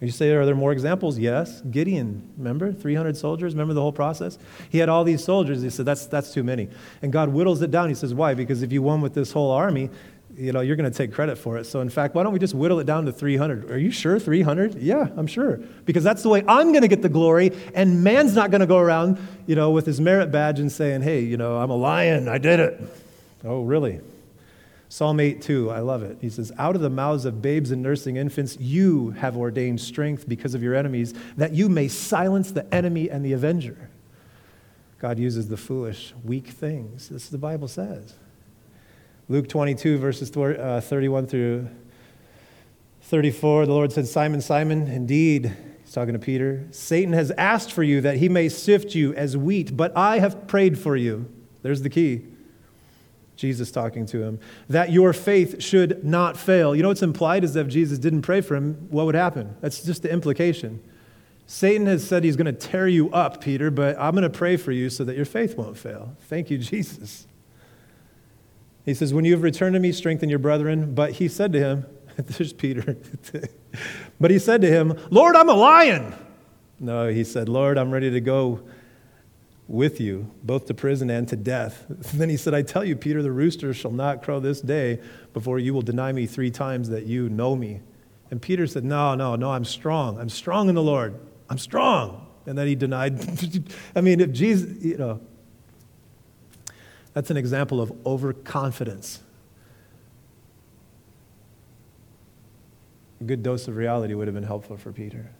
You 0.00 0.12
say, 0.12 0.30
are 0.30 0.46
there 0.46 0.54
more 0.54 0.70
examples? 0.70 1.18
Yes. 1.18 1.60
Gideon, 1.62 2.32
remember? 2.36 2.72
300 2.72 3.16
soldiers, 3.16 3.54
remember 3.54 3.74
the 3.74 3.80
whole 3.80 3.92
process? 3.92 4.38
He 4.70 4.78
had 4.78 4.88
all 4.88 5.02
these 5.02 5.24
soldiers. 5.24 5.60
He 5.62 5.70
said, 5.70 5.86
that's, 5.86 6.06
that's 6.06 6.32
too 6.32 6.44
many. 6.44 6.68
And 7.02 7.12
God 7.12 7.30
whittles 7.30 7.62
it 7.62 7.72
down. 7.72 7.88
He 7.88 7.96
says, 7.96 8.14
why? 8.14 8.34
Because 8.34 8.62
if 8.62 8.70
you 8.70 8.80
won 8.80 9.00
with 9.00 9.14
this 9.14 9.32
whole 9.32 9.50
army, 9.50 9.90
you 10.36 10.52
know, 10.52 10.60
you're 10.60 10.76
going 10.76 10.90
to 10.90 10.96
take 10.96 11.12
credit 11.12 11.36
for 11.36 11.56
it. 11.56 11.64
So, 11.64 11.80
in 11.80 11.88
fact, 11.88 12.14
why 12.14 12.22
don't 12.22 12.32
we 12.32 12.38
just 12.38 12.54
whittle 12.54 12.78
it 12.78 12.84
down 12.84 13.06
to 13.06 13.12
300? 13.12 13.70
Are 13.70 13.78
you 13.78 13.90
sure 13.90 14.18
300? 14.18 14.74
Yeah, 14.74 15.08
I'm 15.16 15.26
sure. 15.26 15.58
Because 15.86 16.04
that's 16.04 16.22
the 16.22 16.28
way 16.28 16.44
I'm 16.46 16.72
going 16.72 16.82
to 16.82 16.88
get 16.88 17.00
the 17.00 17.08
glory, 17.08 17.52
and 17.74 18.04
man's 18.04 18.34
not 18.34 18.50
going 18.50 18.60
to 18.60 18.66
go 18.66 18.78
around, 18.78 19.18
you 19.46 19.56
know, 19.56 19.70
with 19.70 19.86
his 19.86 20.00
merit 20.00 20.30
badge 20.30 20.60
and 20.60 20.70
saying, 20.70 21.02
hey, 21.02 21.20
you 21.20 21.36
know, 21.36 21.56
I'm 21.58 21.70
a 21.70 21.76
lion, 21.76 22.28
I 22.28 22.38
did 22.38 22.60
it. 22.60 22.80
Oh, 23.44 23.62
really? 23.62 24.00
Psalm 24.88 25.20
8, 25.20 25.42
2, 25.42 25.70
I 25.70 25.80
love 25.80 26.02
it. 26.02 26.18
He 26.20 26.30
says, 26.30 26.52
Out 26.58 26.76
of 26.76 26.80
the 26.80 26.90
mouths 26.90 27.24
of 27.24 27.42
babes 27.42 27.70
and 27.70 27.82
nursing 27.82 28.16
infants, 28.16 28.56
you 28.60 29.10
have 29.12 29.36
ordained 29.36 29.80
strength 29.80 30.28
because 30.28 30.54
of 30.54 30.62
your 30.62 30.74
enemies, 30.74 31.12
that 31.36 31.52
you 31.52 31.68
may 31.68 31.88
silence 31.88 32.52
the 32.52 32.72
enemy 32.74 33.10
and 33.10 33.24
the 33.24 33.32
avenger. 33.32 33.90
God 35.00 35.18
uses 35.18 35.48
the 35.48 35.56
foolish, 35.56 36.14
weak 36.24 36.48
things. 36.48 37.08
This 37.08 37.24
is 37.24 37.30
the 37.30 37.38
Bible 37.38 37.68
says. 37.68 38.14
Luke 39.28 39.48
22, 39.48 39.98
verses 39.98 40.36
uh, 40.36 40.80
31 40.80 41.26
through 41.26 41.68
34, 43.02 43.66
the 43.66 43.72
Lord 43.72 43.92
said, 43.92 44.06
Simon, 44.06 44.40
Simon, 44.40 44.86
indeed, 44.86 45.56
he's 45.82 45.92
talking 45.92 46.12
to 46.12 46.18
Peter, 46.18 46.64
Satan 46.70 47.12
has 47.12 47.32
asked 47.32 47.72
for 47.72 47.82
you 47.82 48.00
that 48.00 48.18
he 48.18 48.28
may 48.28 48.48
sift 48.48 48.94
you 48.94 49.14
as 49.14 49.36
wheat, 49.36 49.76
but 49.76 49.96
I 49.96 50.20
have 50.20 50.46
prayed 50.46 50.78
for 50.78 50.96
you. 50.96 51.28
There's 51.62 51.82
the 51.82 51.90
key. 51.90 52.22
Jesus 53.34 53.70
talking 53.70 54.06
to 54.06 54.22
him, 54.22 54.40
that 54.68 54.90
your 54.90 55.12
faith 55.12 55.62
should 55.62 56.04
not 56.04 56.36
fail. 56.36 56.74
You 56.74 56.82
know 56.82 56.88
what's 56.88 57.02
implied 57.02 57.44
is 57.44 57.54
that 57.54 57.66
if 57.66 57.68
Jesus 57.68 57.98
didn't 57.98 58.22
pray 58.22 58.40
for 58.40 58.56
him, 58.56 58.86
what 58.90 59.06
would 59.06 59.14
happen? 59.14 59.56
That's 59.60 59.82
just 59.82 60.02
the 60.02 60.10
implication. 60.10 60.82
Satan 61.46 61.86
has 61.86 62.06
said 62.06 62.24
he's 62.24 62.36
going 62.36 62.46
to 62.46 62.52
tear 62.52 62.88
you 62.88 63.10
up, 63.10 63.40
Peter, 63.40 63.70
but 63.70 63.96
I'm 63.98 64.12
going 64.12 64.22
to 64.22 64.30
pray 64.30 64.56
for 64.56 64.72
you 64.72 64.88
so 64.88 65.04
that 65.04 65.16
your 65.16 65.26
faith 65.26 65.56
won't 65.56 65.76
fail. 65.76 66.16
Thank 66.22 66.50
you, 66.50 66.58
Jesus. 66.58 67.26
He 68.86 68.94
says, 68.94 69.12
When 69.12 69.26
you 69.26 69.32
have 69.32 69.42
returned 69.42 69.74
to 69.74 69.80
me, 69.80 69.92
strengthen 69.92 70.30
your 70.30 70.38
brethren. 70.38 70.94
But 70.94 71.12
he 71.12 71.28
said 71.28 71.52
to 71.52 71.58
him, 71.58 71.86
There's 72.16 72.54
Peter. 72.54 72.96
but 74.20 74.30
he 74.30 74.38
said 74.38 74.62
to 74.62 74.68
him, 74.68 74.98
Lord, 75.10 75.36
I'm 75.36 75.50
a 75.50 75.54
lion. 75.54 76.14
No, 76.78 77.08
he 77.08 77.24
said, 77.24 77.48
Lord, 77.48 77.76
I'm 77.76 77.90
ready 77.90 78.10
to 78.10 78.20
go 78.20 78.62
with 79.68 80.00
you, 80.00 80.30
both 80.44 80.66
to 80.66 80.74
prison 80.74 81.10
and 81.10 81.26
to 81.28 81.36
death. 81.36 81.84
then 81.88 82.28
he 82.28 82.36
said, 82.36 82.54
I 82.54 82.62
tell 82.62 82.84
you, 82.84 82.96
Peter, 82.96 83.22
the 83.22 83.32
rooster 83.32 83.74
shall 83.74 83.90
not 83.90 84.22
crow 84.22 84.38
this 84.40 84.60
day 84.60 85.00
before 85.32 85.58
you 85.58 85.74
will 85.74 85.82
deny 85.82 86.12
me 86.12 86.26
three 86.26 86.50
times 86.50 86.88
that 86.88 87.04
you 87.06 87.28
know 87.28 87.56
me. 87.56 87.80
And 88.30 88.40
Peter 88.40 88.66
said, 88.66 88.84
No, 88.84 89.14
no, 89.14 89.36
no, 89.36 89.50
I'm 89.50 89.64
strong. 89.64 90.18
I'm 90.18 90.28
strong 90.28 90.68
in 90.68 90.74
the 90.74 90.82
Lord. 90.82 91.18
I'm 91.50 91.58
strong. 91.58 92.26
And 92.46 92.56
then 92.56 92.68
he 92.68 92.76
denied. 92.76 93.18
I 93.96 94.00
mean, 94.00 94.20
if 94.20 94.32
Jesus, 94.32 94.84
you 94.84 94.96
know, 94.96 95.20
that's 97.16 97.30
an 97.30 97.38
example 97.38 97.80
of 97.80 97.90
overconfidence. 98.04 99.22
A 103.22 103.24
good 103.24 103.42
dose 103.42 103.68
of 103.68 103.76
reality 103.78 104.12
would 104.12 104.28
have 104.28 104.34
been 104.34 104.42
helpful 104.42 104.76
for 104.76 104.92
Peter. 104.92 105.30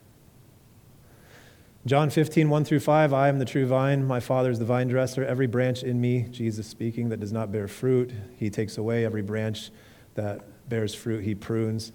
John 1.85 2.09
15, 2.09 2.49
1 2.49 2.65
through 2.65 2.81
5, 2.81 3.13
I 3.13 3.29
am 3.29 3.39
the 3.39 3.45
true 3.45 3.67
vine, 3.67 4.07
my 4.07 4.21
Father 4.21 4.51
is 4.51 4.59
the 4.59 4.65
vine 4.65 4.89
dresser. 4.89 5.23
Every 5.23 5.47
branch 5.47 5.83
in 5.83 6.01
me, 6.01 6.23
Jesus 6.31 6.67
speaking, 6.67 7.11
that 7.11 7.21
does 7.21 7.31
not 7.31 7.53
bear 7.53 7.69
fruit, 7.69 8.11
he 8.39 8.49
takes 8.49 8.79
away. 8.79 9.05
Every 9.05 9.21
branch 9.21 9.71
that 10.15 10.71
bears 10.71 10.95
fruit, 10.95 11.25
he 11.25 11.35
prunes. 11.35 11.93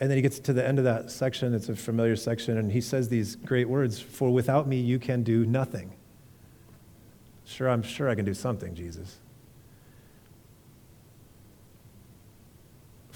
And 0.00 0.08
then 0.08 0.16
he 0.16 0.22
gets 0.22 0.38
to 0.38 0.54
the 0.54 0.66
end 0.66 0.78
of 0.78 0.84
that 0.86 1.10
section, 1.10 1.52
it's 1.52 1.68
a 1.68 1.76
familiar 1.76 2.16
section, 2.16 2.56
and 2.56 2.72
he 2.72 2.80
says 2.80 3.10
these 3.10 3.36
great 3.36 3.68
words 3.68 4.00
For 4.00 4.30
without 4.30 4.66
me, 4.66 4.80
you 4.80 4.98
can 4.98 5.22
do 5.22 5.44
nothing. 5.44 5.92
Sure, 7.50 7.68
I'm 7.68 7.82
sure 7.82 8.08
I 8.08 8.14
can 8.14 8.24
do 8.24 8.32
something, 8.32 8.76
Jesus. 8.76 9.18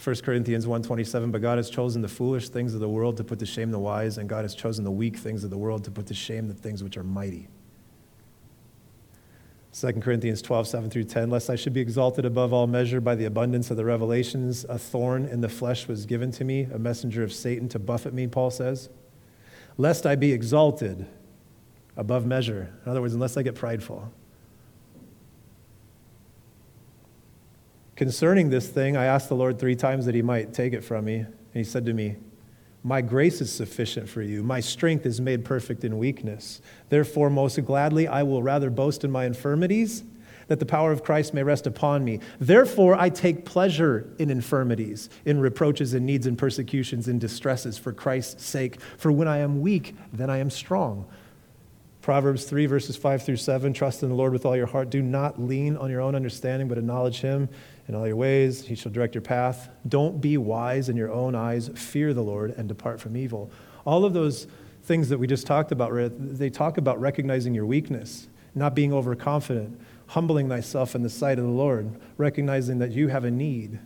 1 0.02 0.16
Corinthians 0.22 0.66
1:27 0.66 1.30
but 1.30 1.40
God 1.40 1.56
has 1.56 1.70
chosen 1.70 2.02
the 2.02 2.08
foolish 2.08 2.48
things 2.48 2.74
of 2.74 2.80
the 2.80 2.88
world 2.88 3.16
to 3.16 3.24
put 3.24 3.38
to 3.38 3.46
shame 3.46 3.70
the 3.70 3.78
wise 3.78 4.18
and 4.18 4.28
God 4.28 4.42
has 4.42 4.54
chosen 4.54 4.84
the 4.84 4.90
weak 4.90 5.16
things 5.16 5.44
of 5.44 5.50
the 5.50 5.56
world 5.56 5.84
to 5.84 5.90
put 5.90 6.06
to 6.06 6.14
shame 6.14 6.48
the 6.48 6.52
things 6.52 6.82
which 6.82 6.96
are 6.96 7.04
mighty. 7.04 7.48
2 9.72 9.92
Corinthians 10.00 10.42
12, 10.42 10.66
7 10.66 10.90
through 10.90 11.04
10, 11.04 11.30
lest 11.30 11.48
I 11.48 11.54
should 11.54 11.72
be 11.72 11.80
exalted 11.80 12.24
above 12.24 12.52
all 12.52 12.66
measure 12.66 13.00
by 13.00 13.14
the 13.14 13.24
abundance 13.24 13.70
of 13.70 13.76
the 13.76 13.84
revelations, 13.84 14.64
a 14.68 14.78
thorn 14.78 15.26
in 15.26 15.42
the 15.42 15.48
flesh 15.48 15.86
was 15.88 16.06
given 16.06 16.32
to 16.32 16.44
me, 16.44 16.62
a 16.62 16.78
messenger 16.78 17.22
of 17.22 17.32
Satan 17.32 17.68
to 17.70 17.78
buffet 17.78 18.12
me, 18.12 18.26
Paul 18.26 18.50
says. 18.50 18.88
Lest 19.78 20.06
I 20.06 20.16
be 20.16 20.32
exalted 20.32 21.06
above 21.96 22.26
measure. 22.26 22.74
In 22.84 22.90
other 22.90 23.00
words, 23.00 23.14
unless 23.14 23.36
I 23.36 23.42
get 23.42 23.54
prideful. 23.54 24.12
Concerning 27.96 28.50
this 28.50 28.68
thing, 28.68 28.96
I 28.96 29.04
asked 29.04 29.28
the 29.28 29.36
Lord 29.36 29.58
three 29.58 29.76
times 29.76 30.06
that 30.06 30.14
he 30.14 30.22
might 30.22 30.52
take 30.52 30.72
it 30.72 30.82
from 30.82 31.04
me. 31.04 31.18
And 31.18 31.28
he 31.52 31.64
said 31.64 31.86
to 31.86 31.92
me, 31.92 32.16
My 32.82 33.00
grace 33.00 33.40
is 33.40 33.52
sufficient 33.52 34.08
for 34.08 34.20
you. 34.20 34.42
My 34.42 34.58
strength 34.58 35.06
is 35.06 35.20
made 35.20 35.44
perfect 35.44 35.84
in 35.84 35.98
weakness. 35.98 36.60
Therefore, 36.88 37.30
most 37.30 37.64
gladly, 37.64 38.08
I 38.08 38.24
will 38.24 38.42
rather 38.42 38.68
boast 38.68 39.04
in 39.04 39.12
my 39.12 39.26
infirmities, 39.26 40.02
that 40.48 40.58
the 40.58 40.66
power 40.66 40.90
of 40.90 41.04
Christ 41.04 41.34
may 41.34 41.44
rest 41.44 41.68
upon 41.68 42.04
me. 42.04 42.18
Therefore, 42.40 42.96
I 42.96 43.10
take 43.10 43.44
pleasure 43.44 44.12
in 44.18 44.28
infirmities, 44.28 45.08
in 45.24 45.38
reproaches 45.38 45.94
and 45.94 46.04
needs 46.04 46.26
and 46.26 46.36
persecutions 46.36 47.06
and 47.06 47.20
distresses 47.20 47.78
for 47.78 47.92
Christ's 47.92 48.44
sake. 48.44 48.80
For 48.98 49.12
when 49.12 49.28
I 49.28 49.38
am 49.38 49.60
weak, 49.60 49.94
then 50.12 50.30
I 50.30 50.38
am 50.38 50.50
strong. 50.50 51.06
Proverbs 52.02 52.44
3, 52.44 52.66
verses 52.66 52.96
5 52.96 53.22
through 53.22 53.36
7 53.36 53.72
Trust 53.72 54.02
in 54.02 54.10
the 54.10 54.14
Lord 54.14 54.32
with 54.32 54.44
all 54.44 54.56
your 54.56 54.66
heart. 54.66 54.90
Do 54.90 55.00
not 55.00 55.40
lean 55.40 55.76
on 55.78 55.90
your 55.90 56.02
own 56.02 56.14
understanding, 56.14 56.68
but 56.68 56.76
acknowledge 56.76 57.20
him 57.20 57.48
in 57.88 57.94
all 57.94 58.06
your 58.06 58.16
ways. 58.16 58.66
He 58.66 58.74
shall 58.74 58.92
direct 58.92 59.14
your 59.14 59.22
path. 59.22 59.68
Don't 59.86 60.20
be 60.20 60.36
wise 60.36 60.88
in 60.88 60.96
your 60.96 61.12
own 61.12 61.34
eyes. 61.34 61.70
Fear 61.74 62.14
the 62.14 62.22
Lord 62.22 62.52
and 62.56 62.68
depart 62.68 63.00
from 63.00 63.16
evil. 63.16 63.50
All 63.84 64.04
of 64.04 64.12
those 64.12 64.46
things 64.84 65.08
that 65.08 65.18
we 65.18 65.26
just 65.26 65.46
talked 65.46 65.72
about, 65.72 65.92
they 66.18 66.50
talk 66.50 66.78
about 66.78 67.00
recognizing 67.00 67.54
your 67.54 67.66
weakness, 67.66 68.28
not 68.54 68.74
being 68.74 68.92
overconfident, 68.92 69.80
humbling 70.08 70.48
thyself 70.48 70.94
in 70.94 71.02
the 71.02 71.10
sight 71.10 71.38
of 71.38 71.44
the 71.44 71.50
Lord, 71.50 71.98
recognizing 72.16 72.78
that 72.78 72.92
you 72.92 73.08
have 73.08 73.24
a 73.24 73.30
need. 73.30 73.78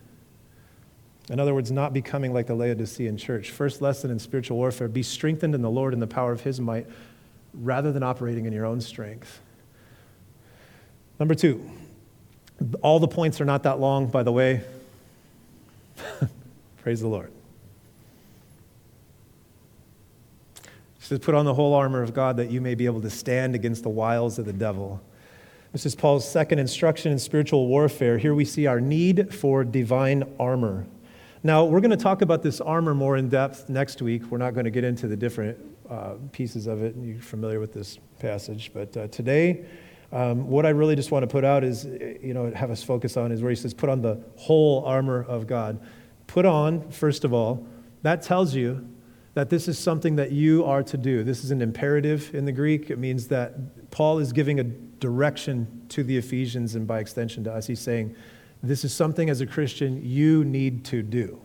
In 1.30 1.38
other 1.38 1.54
words, 1.54 1.70
not 1.70 1.92
becoming 1.92 2.32
like 2.32 2.46
the 2.46 2.54
Laodicean 2.54 3.16
church. 3.16 3.50
First 3.50 3.82
lesson 3.82 4.10
in 4.10 4.18
spiritual 4.18 4.56
warfare 4.56 4.88
be 4.88 5.02
strengthened 5.02 5.54
in 5.54 5.62
the 5.62 5.70
Lord 5.70 5.92
and 5.92 6.00
the 6.00 6.06
power 6.06 6.32
of 6.32 6.40
his 6.40 6.60
might 6.60 6.86
rather 7.54 7.92
than 7.92 8.02
operating 8.02 8.46
in 8.46 8.52
your 8.52 8.64
own 8.64 8.80
strength. 8.80 9.40
Number 11.18 11.34
two, 11.34 11.68
all 12.82 12.98
the 12.98 13.08
points 13.08 13.40
are 13.40 13.44
not 13.44 13.62
that 13.62 13.78
long, 13.78 14.08
by 14.08 14.22
the 14.22 14.32
way. 14.32 14.62
Praise 16.82 17.00
the 17.00 17.08
Lord. 17.08 17.30
He 20.98 21.04
says, 21.04 21.18
Put 21.18 21.34
on 21.34 21.44
the 21.44 21.54
whole 21.54 21.74
armor 21.74 22.02
of 22.02 22.14
God 22.14 22.36
that 22.38 22.50
you 22.50 22.60
may 22.60 22.74
be 22.74 22.86
able 22.86 23.00
to 23.02 23.10
stand 23.10 23.54
against 23.54 23.82
the 23.82 23.88
wiles 23.88 24.38
of 24.38 24.44
the 24.44 24.52
devil. 24.52 25.00
This 25.72 25.84
is 25.84 25.94
Paul's 25.94 26.28
second 26.28 26.58
instruction 26.58 27.12
in 27.12 27.18
spiritual 27.18 27.66
warfare. 27.66 28.16
Here 28.18 28.34
we 28.34 28.44
see 28.44 28.66
our 28.66 28.80
need 28.80 29.34
for 29.34 29.64
divine 29.64 30.24
armor. 30.40 30.86
Now, 31.42 31.64
we're 31.66 31.80
going 31.80 31.90
to 31.90 31.96
talk 31.96 32.22
about 32.22 32.42
this 32.42 32.60
armor 32.60 32.94
more 32.94 33.16
in 33.16 33.28
depth 33.28 33.68
next 33.68 34.02
week. 34.02 34.24
We're 34.30 34.38
not 34.38 34.54
going 34.54 34.64
to 34.64 34.70
get 34.70 34.82
into 34.82 35.06
the 35.06 35.16
different 35.16 35.58
uh, 35.88 36.14
pieces 36.32 36.66
of 36.66 36.82
it. 36.82 36.96
You're 36.96 37.20
familiar 37.20 37.60
with 37.60 37.72
this 37.72 37.98
passage. 38.18 38.72
But 38.74 38.96
uh, 38.96 39.08
today, 39.08 39.64
um, 40.10 40.48
what 40.48 40.64
I 40.64 40.70
really 40.70 40.96
just 40.96 41.10
want 41.10 41.22
to 41.22 41.26
put 41.26 41.44
out 41.44 41.64
is, 41.64 41.84
you 41.84 42.32
know, 42.32 42.50
have 42.52 42.70
us 42.70 42.82
focus 42.82 43.16
on 43.16 43.30
is 43.30 43.42
where 43.42 43.50
he 43.50 43.56
says, 43.56 43.74
put 43.74 43.90
on 43.90 44.00
the 44.00 44.20
whole 44.36 44.84
armor 44.84 45.22
of 45.22 45.46
God. 45.46 45.80
Put 46.26 46.46
on, 46.46 46.90
first 46.90 47.24
of 47.24 47.32
all, 47.32 47.66
that 48.02 48.22
tells 48.22 48.54
you 48.54 48.88
that 49.34 49.50
this 49.50 49.68
is 49.68 49.78
something 49.78 50.16
that 50.16 50.32
you 50.32 50.64
are 50.64 50.82
to 50.82 50.96
do. 50.96 51.22
This 51.22 51.44
is 51.44 51.50
an 51.50 51.60
imperative 51.60 52.34
in 52.34 52.44
the 52.44 52.52
Greek. 52.52 52.90
It 52.90 52.98
means 52.98 53.28
that 53.28 53.90
Paul 53.90 54.18
is 54.18 54.32
giving 54.32 54.58
a 54.60 54.64
direction 54.64 55.84
to 55.90 56.02
the 56.02 56.16
Ephesians 56.16 56.74
and 56.74 56.86
by 56.86 57.00
extension 57.00 57.44
to 57.44 57.52
us. 57.52 57.66
He's 57.66 57.80
saying, 57.80 58.16
this 58.62 58.84
is 58.84 58.92
something 58.92 59.30
as 59.30 59.40
a 59.40 59.46
Christian 59.46 60.02
you 60.04 60.44
need 60.44 60.84
to 60.86 61.02
do. 61.02 61.40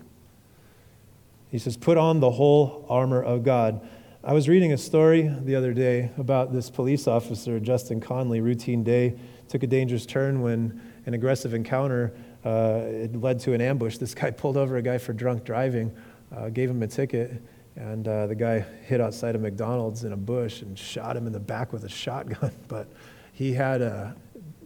He 1.51 1.59
says, 1.59 1.77
put 1.77 1.97
on 1.97 2.19
the 2.19 2.31
whole 2.31 2.85
armor 2.89 3.21
of 3.21 3.43
God. 3.43 3.87
I 4.25 4.31
was 4.31 4.47
reading 4.47 4.71
a 4.71 4.77
story 4.77 5.23
the 5.27 5.53
other 5.53 5.73
day 5.73 6.09
about 6.17 6.53
this 6.53 6.69
police 6.69 7.09
officer, 7.09 7.59
Justin 7.59 7.99
Conley, 7.99 8.39
routine 8.39 8.81
day, 8.81 9.19
took 9.49 9.63
a 9.63 9.67
dangerous 9.67 10.05
turn 10.05 10.41
when 10.41 10.81
an 11.05 11.13
aggressive 11.13 11.53
encounter 11.53 12.13
uh, 12.45 12.83
it 12.85 13.17
led 13.17 13.41
to 13.41 13.51
an 13.51 13.59
ambush. 13.59 13.97
This 13.97 14.15
guy 14.15 14.31
pulled 14.31 14.55
over 14.55 14.77
a 14.77 14.81
guy 14.81 14.97
for 14.97 15.11
drunk 15.11 15.43
driving, 15.43 15.91
uh, 16.33 16.47
gave 16.47 16.69
him 16.69 16.81
a 16.83 16.87
ticket, 16.87 17.43
and 17.75 18.07
uh, 18.07 18.27
the 18.27 18.35
guy 18.35 18.59
hid 18.85 19.01
outside 19.01 19.35
of 19.35 19.41
McDonald's 19.41 20.05
in 20.05 20.13
a 20.13 20.17
bush 20.17 20.61
and 20.61 20.79
shot 20.79 21.17
him 21.17 21.27
in 21.27 21.33
the 21.33 21.39
back 21.41 21.73
with 21.73 21.83
a 21.83 21.89
shotgun. 21.89 22.53
But 22.69 22.87
he 23.33 23.51
had 23.51 23.81
a 23.81 24.15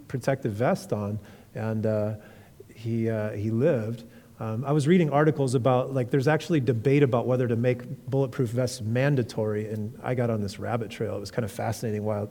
protective 0.08 0.52
vest 0.52 0.94
on, 0.94 1.18
and 1.56 1.88
uh, 1.88 2.14
he, 2.76 3.10
uh, 3.10 3.32
he 3.32 3.50
lived. 3.50 4.04
Um, 4.40 4.64
I 4.66 4.72
was 4.72 4.88
reading 4.88 5.10
articles 5.10 5.56
about, 5.56 5.94
like, 5.94 6.12
there's 6.12 6.28
actually 6.28 6.60
debate 6.60 7.02
about 7.02 7.26
whether 7.26 7.48
to 7.48 7.56
make 7.56 8.08
bulletproof 8.08 8.50
vests 8.50 8.82
mandatory, 8.82 9.68
and 9.70 9.98
I 10.04 10.14
got 10.14 10.30
on 10.30 10.42
this 10.42 10.60
rabbit 10.60 10.92
trail. 10.92 11.16
It 11.16 11.20
was 11.20 11.32
kind 11.32 11.44
of 11.44 11.52
fascinating 11.52 12.04
why 12.04 12.28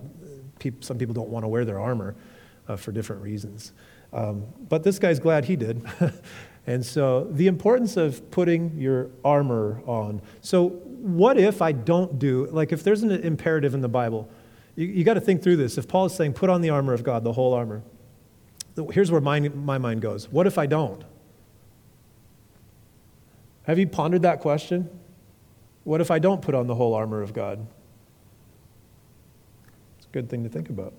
people, 0.61 0.83
some 0.83 0.99
people 0.99 1.15
don't 1.15 1.31
want 1.31 1.43
to 1.45 1.49
wear 1.49 1.65
their 1.65 1.81
armor 1.81 2.15
uh, 2.69 2.77
for 2.77 2.93
different 2.93 3.23
reasons. 3.23 3.73
Um, 4.13 4.45
but 4.69 4.85
this 4.85 5.01
guy's 5.01 5.19
glad 5.19 5.47
he 5.47 5.57
did. 5.57 5.85
and 6.67 6.87
so, 6.87 7.25
the 7.25 7.49
importance 7.49 7.97
of 7.97 8.31
putting 8.31 8.79
your 8.79 9.11
armor 9.25 9.83
on. 9.85 10.23
So, 10.43 10.69
what 10.69 11.39
if 11.39 11.61
I 11.61 11.73
don't 11.73 12.21
do, 12.21 12.47
like, 12.53 12.71
if 12.71 12.85
there's 12.85 13.03
an 13.03 13.11
imperative 13.11 13.75
in 13.75 13.81
the 13.81 13.89
Bible, 13.89 14.29
you, 14.77 14.87
you 14.87 15.03
got 15.03 15.15
to 15.15 15.21
think 15.21 15.43
through 15.43 15.57
this. 15.57 15.77
If 15.77 15.89
Paul 15.89 16.07
is 16.07 16.15
saying, 16.15 16.35
put 16.35 16.51
on 16.51 16.61
the 16.61 16.71
armor 16.71 16.93
of 16.93 17.03
God, 17.03 17.25
the 17.25 17.33
whole 17.33 17.53
armor, 17.53 17.83
here's 18.93 19.11
where 19.11 19.21
my, 19.21 19.41
my 19.41 19.79
mind 19.79 20.03
goes. 20.03 20.29
What 20.29 20.47
if 20.47 20.57
I 20.57 20.67
don't? 20.67 21.03
Have 23.67 23.79
you 23.79 23.87
pondered 23.87 24.23
that 24.23 24.41
question? 24.41 24.89
What 25.85 26.01
if 26.01 26.11
I 26.11 26.19
don't 26.19 26.43
put 26.43 26.55
on 26.55 26.67
the 26.67 26.75
whole 26.75 26.95
armor 26.95 27.23
of 27.23 27.33
God? 27.33 27.67
It's 29.99 30.07
a 30.07 30.11
good 30.11 30.29
thing 30.29 30.45
to 30.45 30.49
think 30.49 30.69
about. 30.69 30.95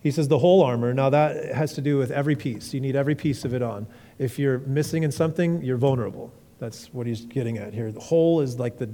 He 0.00 0.10
says 0.10 0.28
the 0.28 0.38
whole 0.38 0.62
armor. 0.62 0.92
Now, 0.92 1.08
that 1.10 1.54
has 1.54 1.72
to 1.74 1.80
do 1.80 1.96
with 1.96 2.10
every 2.10 2.36
piece. 2.36 2.74
You 2.74 2.80
need 2.80 2.94
every 2.94 3.14
piece 3.14 3.44
of 3.44 3.54
it 3.54 3.62
on. 3.62 3.86
If 4.18 4.38
you're 4.38 4.58
missing 4.58 5.02
in 5.02 5.12
something, 5.12 5.62
you're 5.62 5.78
vulnerable. 5.78 6.32
That's 6.58 6.92
what 6.92 7.06
he's 7.06 7.24
getting 7.24 7.58
at 7.58 7.72
here. 7.72 7.90
The 7.90 8.00
whole 8.00 8.40
is 8.40 8.58
like 8.58 8.76
the, 8.76 8.90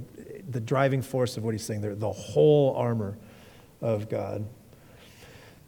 the 0.49 0.59
driving 0.59 1.01
force 1.01 1.37
of 1.37 1.43
what 1.43 1.53
he's 1.53 1.63
saying 1.63 1.81
there 1.81 1.95
the 1.95 2.11
whole 2.11 2.75
armor 2.75 3.17
of 3.81 4.09
God. 4.09 4.45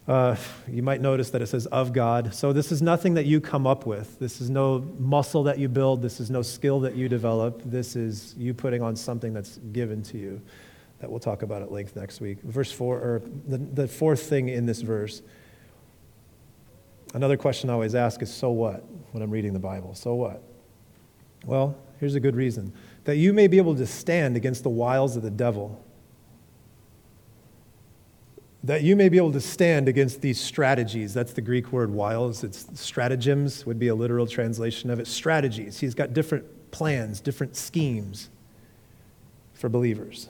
Uh, 0.05 0.35
you 0.67 0.83
might 0.83 0.99
notice 0.99 1.29
that 1.29 1.41
it 1.41 1.47
says 1.47 1.65
of 1.67 1.93
God. 1.93 2.33
So 2.35 2.51
this 2.51 2.71
is 2.73 2.81
nothing 2.81 3.13
that 3.13 3.25
you 3.25 3.39
come 3.39 3.65
up 3.65 3.85
with. 3.85 4.19
This 4.19 4.41
is 4.41 4.49
no 4.49 4.79
muscle 4.99 5.43
that 5.43 5.57
you 5.57 5.69
build. 5.69 6.01
This 6.01 6.19
is 6.19 6.29
no 6.29 6.41
skill 6.41 6.81
that 6.81 6.95
you 6.95 7.07
develop. 7.07 7.61
This 7.63 7.95
is 7.95 8.35
you 8.37 8.53
putting 8.53 8.81
on 8.81 8.97
something 8.97 9.31
that's 9.31 9.57
given 9.71 10.03
to 10.03 10.17
you. 10.17 10.41
That 10.99 11.09
we'll 11.09 11.21
talk 11.21 11.41
about 11.41 11.61
at 11.61 11.71
length 11.71 11.95
next 11.95 12.19
week. 12.19 12.41
Verse 12.41 12.71
four, 12.71 12.97
or 12.97 13.21
the, 13.47 13.57
the 13.57 13.87
fourth 13.87 14.23
thing 14.23 14.49
in 14.49 14.65
this 14.65 14.81
verse. 14.81 15.21
Another 17.13 17.37
question 17.37 17.69
I 17.69 17.73
always 17.73 17.95
ask 17.95 18.21
is, 18.21 18.33
so 18.33 18.49
what? 18.49 18.83
When 19.11 19.21
I'm 19.21 19.31
reading 19.31 19.53
the 19.53 19.59
Bible, 19.59 19.95
so 19.95 20.15
what? 20.15 20.41
Well, 21.45 21.77
here's 21.99 22.15
a 22.15 22.19
good 22.19 22.35
reason 22.35 22.73
that 23.03 23.17
you 23.17 23.33
may 23.33 23.47
be 23.47 23.57
able 23.57 23.75
to 23.75 23.85
stand 23.85 24.35
against 24.35 24.63
the 24.63 24.69
wiles 24.69 25.15
of 25.15 25.23
the 25.23 25.29
devil 25.29 25.83
that 28.63 28.81
you 28.81 28.95
may 28.95 29.09
be 29.09 29.17
able 29.17 29.33
to 29.33 29.41
stand 29.41 29.89
against 29.89 30.21
these 30.21 30.39
strategies. 30.39 31.13
That's 31.13 31.33
the 31.33 31.41
Greek 31.41 31.73
word 31.73 31.91
wiles. 31.91 32.43
It's 32.43 32.65
stratagems, 32.79 33.65
would 33.65 33.77
be 33.77 33.89
a 33.89 33.95
literal 33.95 34.25
translation 34.25 34.89
of 34.89 34.99
it. 34.99 35.07
Strategies. 35.07 35.79
He's 35.79 35.93
got 35.93 36.13
different 36.13 36.71
plans, 36.71 37.19
different 37.19 37.57
schemes 37.57 38.29
for 39.53 39.67
believers. 39.67 40.29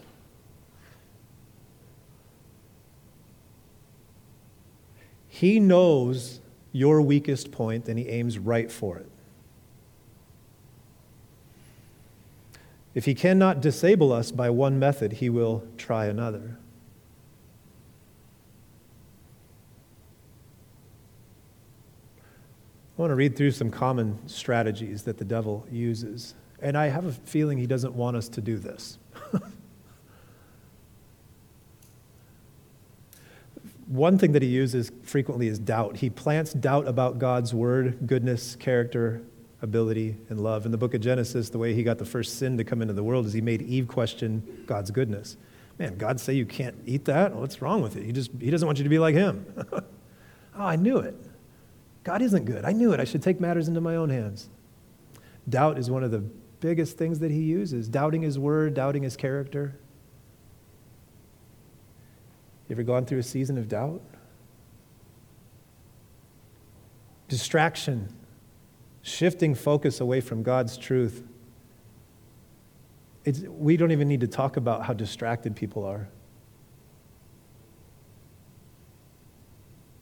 He 5.30 5.60
knows 5.60 6.39
your 6.72 7.02
weakest 7.02 7.52
point 7.52 7.88
and 7.88 8.00
he 8.00 8.10
aims 8.10 8.39
right 8.39 8.72
for 8.72 8.98
it. 8.98 9.10
If 12.96 13.06
he 13.06 13.15
cannot 13.15 13.62
disable 13.62 14.12
us 14.12 14.32
by 14.32 14.50
one 14.50 14.78
method, 14.80 15.13
he 15.13 15.30
will 15.30 15.63
try 15.78 16.06
another. 16.06 16.58
Want 23.04 23.12
to 23.12 23.16
read 23.16 23.36
through 23.36 23.52
some 23.52 23.70
common 23.70 24.18
strategies 24.28 25.04
that 25.04 25.18
the 25.18 25.26
devil 25.26 25.68
uses. 25.70 26.36
And 26.62 26.78
I 26.78 26.88
have 26.88 27.06
a 27.06 27.12
feeling 27.12 27.58
he 27.58 27.68
doesn't 27.68 27.94
want 27.94 28.16
us 28.16 28.30
to 28.30 28.39
do 28.39 28.58
this. 28.58 28.98
One 33.88 34.18
thing 34.18 34.32
that 34.32 34.42
he 34.42 34.48
uses 34.48 34.89
frequently 35.04 35.48
is 35.48 35.60
doubt. 35.60 35.98
He 35.98 36.10
plants 36.10 36.54
doubt 36.54 36.88
about 36.88 37.20
God's 37.20 37.54
word, 37.54 38.08
goodness, 38.08 38.56
character, 38.56 39.22
ability, 39.62 40.16
and 40.30 40.39
love. 40.39 40.66
In 40.66 40.72
the 40.72 40.78
book 40.78 40.94
of 40.94 41.02
Genesis, 41.02 41.50
the 41.50 41.58
way 41.58 41.74
he 41.74 41.84
got 41.84 41.98
the 41.98 42.06
first 42.06 42.38
sin 42.38 42.58
to 42.58 42.63
come 42.63 42.82
into 42.82 42.94
the 42.94 43.04
world 43.04 43.26
is 43.26 43.34
he 43.34 43.42
made 43.42 43.62
Eve 43.63 43.89
question 43.89 44.63
God's 44.66 44.92
goodness. 44.92 45.36
Man, 45.78 45.98
God 45.98 46.22
say 46.22 46.36
you 46.36 46.46
can't 46.46 46.78
eat 46.86 47.04
that? 47.06 47.36
What's 47.36 47.62
wrong 47.62 47.82
with 47.82 47.98
it? 47.98 48.06
He 48.06 48.13
just 48.13 48.32
he 48.39 48.50
doesn't 48.50 48.66
want 48.66 48.78
you 48.78 48.86
to 48.86 48.89
be 48.89 49.00
like 49.00 49.16
him. 49.16 49.46
oh, 49.74 49.84
I 50.56 50.78
knew 50.78 51.00
it. 51.00 51.16
God 52.04 52.22
isn't 52.22 52.46
good. 52.46 52.66
I 52.66 52.72
knew 52.72 52.92
it. 52.92 53.00
I 53.00 53.06
should 53.06 53.24
take 53.24 53.39
matters 53.39 53.68
into 53.68 53.82
my 53.82 53.96
own 53.96 54.10
hands. 54.10 54.50
Doubt 55.48 55.78
is 55.78 55.89
one 55.89 56.04
of 56.04 56.12
the 56.12 56.24
biggest 56.60 56.98
things 56.98 57.20
that 57.20 57.32
he 57.32 57.42
uses 57.42 57.88
doubting 57.89 58.22
his 58.22 58.39
word, 58.39 58.74
doubting 58.74 59.04
his 59.04 59.16
character. 59.18 59.76
You 62.68 62.76
ever 62.76 62.84
gone 62.84 63.06
through 63.06 63.20
a 63.20 63.24
season 63.24 63.58
of 63.58 63.68
doubt? 63.68 64.02
Distraction, 67.28 68.13
shifting 69.02 69.56
focus 69.56 70.00
away 70.00 70.22
from 70.22 70.44
God's 70.44 70.78
truth. 70.78 71.24
It's, 73.26 73.39
we 73.39 73.78
don't 73.78 73.92
even 73.92 74.08
need 74.08 74.22
to 74.22 74.28
talk 74.28 74.58
about 74.58 74.86
how 74.86 74.94
distracted 74.94 75.56
people 75.56 75.86
are. 75.86 76.08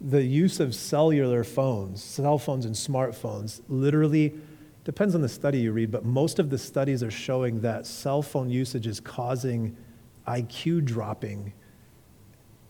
The 0.03 0.23
use 0.23 0.59
of 0.59 0.73
cellular 0.73 1.43
phones, 1.43 2.03
cell 2.03 2.37
phones 2.37 2.65
and 2.65 2.73
smartphones, 2.73 3.61
literally 3.67 4.33
depends 4.83 5.13
on 5.13 5.21
the 5.21 5.29
study 5.29 5.59
you 5.59 5.71
read, 5.71 5.91
but 5.91 6.03
most 6.03 6.39
of 6.39 6.49
the 6.49 6.57
studies 6.57 7.03
are 7.03 7.11
showing 7.11 7.61
that 7.61 7.85
cell 7.85 8.21
phone 8.21 8.49
usage 8.49 8.87
is 8.87 8.99
causing 8.99 9.75
IQ 10.27 10.85
dropping 10.85 11.53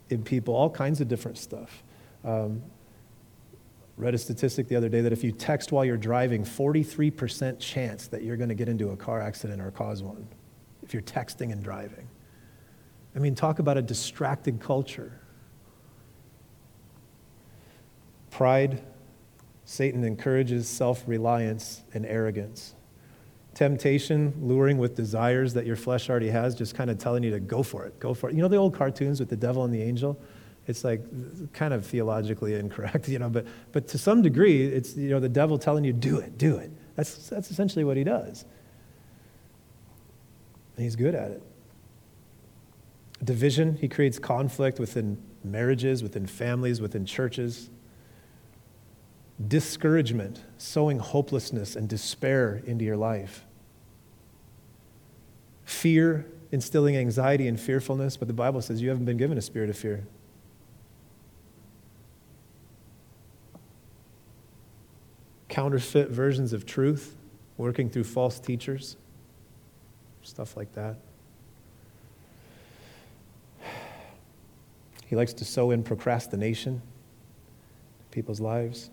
in 0.09 0.23
people, 0.23 0.53
all 0.53 0.69
kinds 0.69 0.99
of 0.99 1.07
different 1.07 1.37
stuff. 1.37 1.83
Um, 2.25 2.61
read 3.95 4.13
a 4.13 4.17
statistic 4.17 4.67
the 4.67 4.75
other 4.75 4.89
day 4.89 4.99
that 5.01 5.13
if 5.13 5.23
you 5.23 5.31
text 5.31 5.71
while 5.71 5.85
you're 5.85 5.95
driving, 5.95 6.43
43% 6.43 7.59
chance 7.59 8.07
that 8.07 8.23
you're 8.23 8.37
going 8.37 8.49
to 8.49 8.55
get 8.55 8.67
into 8.67 8.89
a 8.89 8.97
car 8.97 9.21
accident 9.21 9.61
or 9.61 9.71
cause 9.71 10.03
one 10.03 10.27
if 10.83 10.93
you're 10.93 11.03
texting 11.03 11.51
and 11.51 11.63
driving. 11.63 12.09
I 13.15 13.19
mean, 13.19 13.35
talk 13.35 13.59
about 13.59 13.77
a 13.77 13.81
distracted 13.81 14.59
culture. 14.59 15.20
Pride, 18.31 18.81
Satan 19.65 20.03
encourages 20.03 20.67
self 20.67 21.03
reliance 21.05 21.83
and 21.93 22.05
arrogance. 22.05 22.73
Temptation, 23.53 24.33
luring 24.41 24.77
with 24.77 24.95
desires 24.95 25.53
that 25.53 25.65
your 25.65 25.75
flesh 25.75 26.09
already 26.09 26.29
has, 26.29 26.55
just 26.55 26.73
kind 26.73 26.89
of 26.89 26.97
telling 26.97 27.21
you 27.21 27.31
to 27.31 27.39
go 27.39 27.61
for 27.61 27.85
it, 27.85 27.99
go 27.99 28.13
for 28.13 28.29
it. 28.29 28.35
You 28.35 28.41
know 28.41 28.47
the 28.47 28.55
old 28.55 28.73
cartoons 28.73 29.19
with 29.19 29.29
the 29.29 29.35
devil 29.35 29.65
and 29.65 29.73
the 29.73 29.81
angel? 29.81 30.19
It's 30.67 30.85
like 30.85 31.03
kind 31.53 31.73
of 31.73 31.85
theologically 31.85 32.55
incorrect, 32.55 33.07
you 33.09 33.19
know, 33.19 33.29
but, 33.29 33.45
but 33.73 33.87
to 33.89 33.97
some 33.97 34.21
degree, 34.21 34.65
it's 34.65 34.95
you 34.95 35.09
know, 35.09 35.19
the 35.19 35.29
devil 35.29 35.57
telling 35.57 35.83
you, 35.83 35.91
do 35.91 36.17
it, 36.17 36.37
do 36.37 36.55
it. 36.55 36.71
That's, 36.95 37.27
that's 37.29 37.51
essentially 37.51 37.83
what 37.83 37.97
he 37.97 38.05
does. 38.05 38.45
And 40.77 40.85
he's 40.85 40.95
good 40.95 41.13
at 41.13 41.31
it. 41.31 41.43
Division, 43.23 43.75
he 43.75 43.89
creates 43.89 44.17
conflict 44.17 44.79
within 44.79 45.21
marriages, 45.43 46.01
within 46.01 46.25
families, 46.25 46.79
within 46.79 47.05
churches 47.05 47.69
discouragement, 49.47 50.41
sowing 50.57 50.99
hopelessness 50.99 51.75
and 51.75 51.87
despair 51.89 52.61
into 52.65 52.85
your 52.85 52.97
life. 52.97 53.45
fear, 55.71 56.27
instilling 56.51 56.95
anxiety 56.97 57.47
and 57.47 57.59
fearfulness, 57.59 58.17
but 58.17 58.27
the 58.27 58.33
Bible 58.33 58.61
says 58.61 58.81
you 58.81 58.89
haven't 58.89 59.05
been 59.05 59.17
given 59.17 59.37
a 59.37 59.41
spirit 59.41 59.69
of 59.69 59.77
fear. 59.77 60.05
Counterfeit 65.47 66.09
versions 66.09 66.53
of 66.53 66.65
truth, 66.65 67.15
working 67.57 67.89
through 67.89 68.03
false 68.03 68.39
teachers, 68.39 68.95
stuff 70.23 70.55
like 70.55 70.73
that. 70.73 70.97
He 75.07 75.15
likes 75.15 75.33
to 75.33 75.45
sow 75.45 75.71
in 75.71 75.83
procrastination 75.83 76.75
in 76.75 76.81
people's 78.11 78.39
lives. 78.39 78.91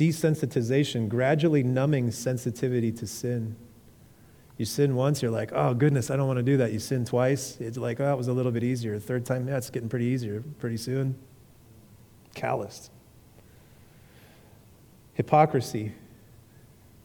Desensitization, 0.00 1.10
gradually 1.10 1.62
numbing 1.62 2.10
sensitivity 2.10 2.90
to 2.90 3.06
sin. 3.06 3.54
You 4.56 4.64
sin 4.64 4.94
once, 4.94 5.20
you're 5.20 5.30
like, 5.30 5.52
oh, 5.52 5.74
goodness, 5.74 6.10
I 6.10 6.16
don't 6.16 6.26
want 6.26 6.38
to 6.38 6.42
do 6.42 6.56
that. 6.56 6.72
You 6.72 6.78
sin 6.78 7.04
twice, 7.04 7.58
it's 7.60 7.76
like, 7.76 8.00
oh, 8.00 8.06
that 8.06 8.16
was 8.16 8.28
a 8.28 8.32
little 8.32 8.50
bit 8.50 8.64
easier. 8.64 8.98
Third 8.98 9.26
time, 9.26 9.46
yeah, 9.46 9.58
it's 9.58 9.68
getting 9.68 9.90
pretty 9.90 10.06
easier 10.06 10.42
pretty 10.58 10.78
soon. 10.78 11.16
Calloused. 12.34 12.90
Hypocrisy, 15.12 15.92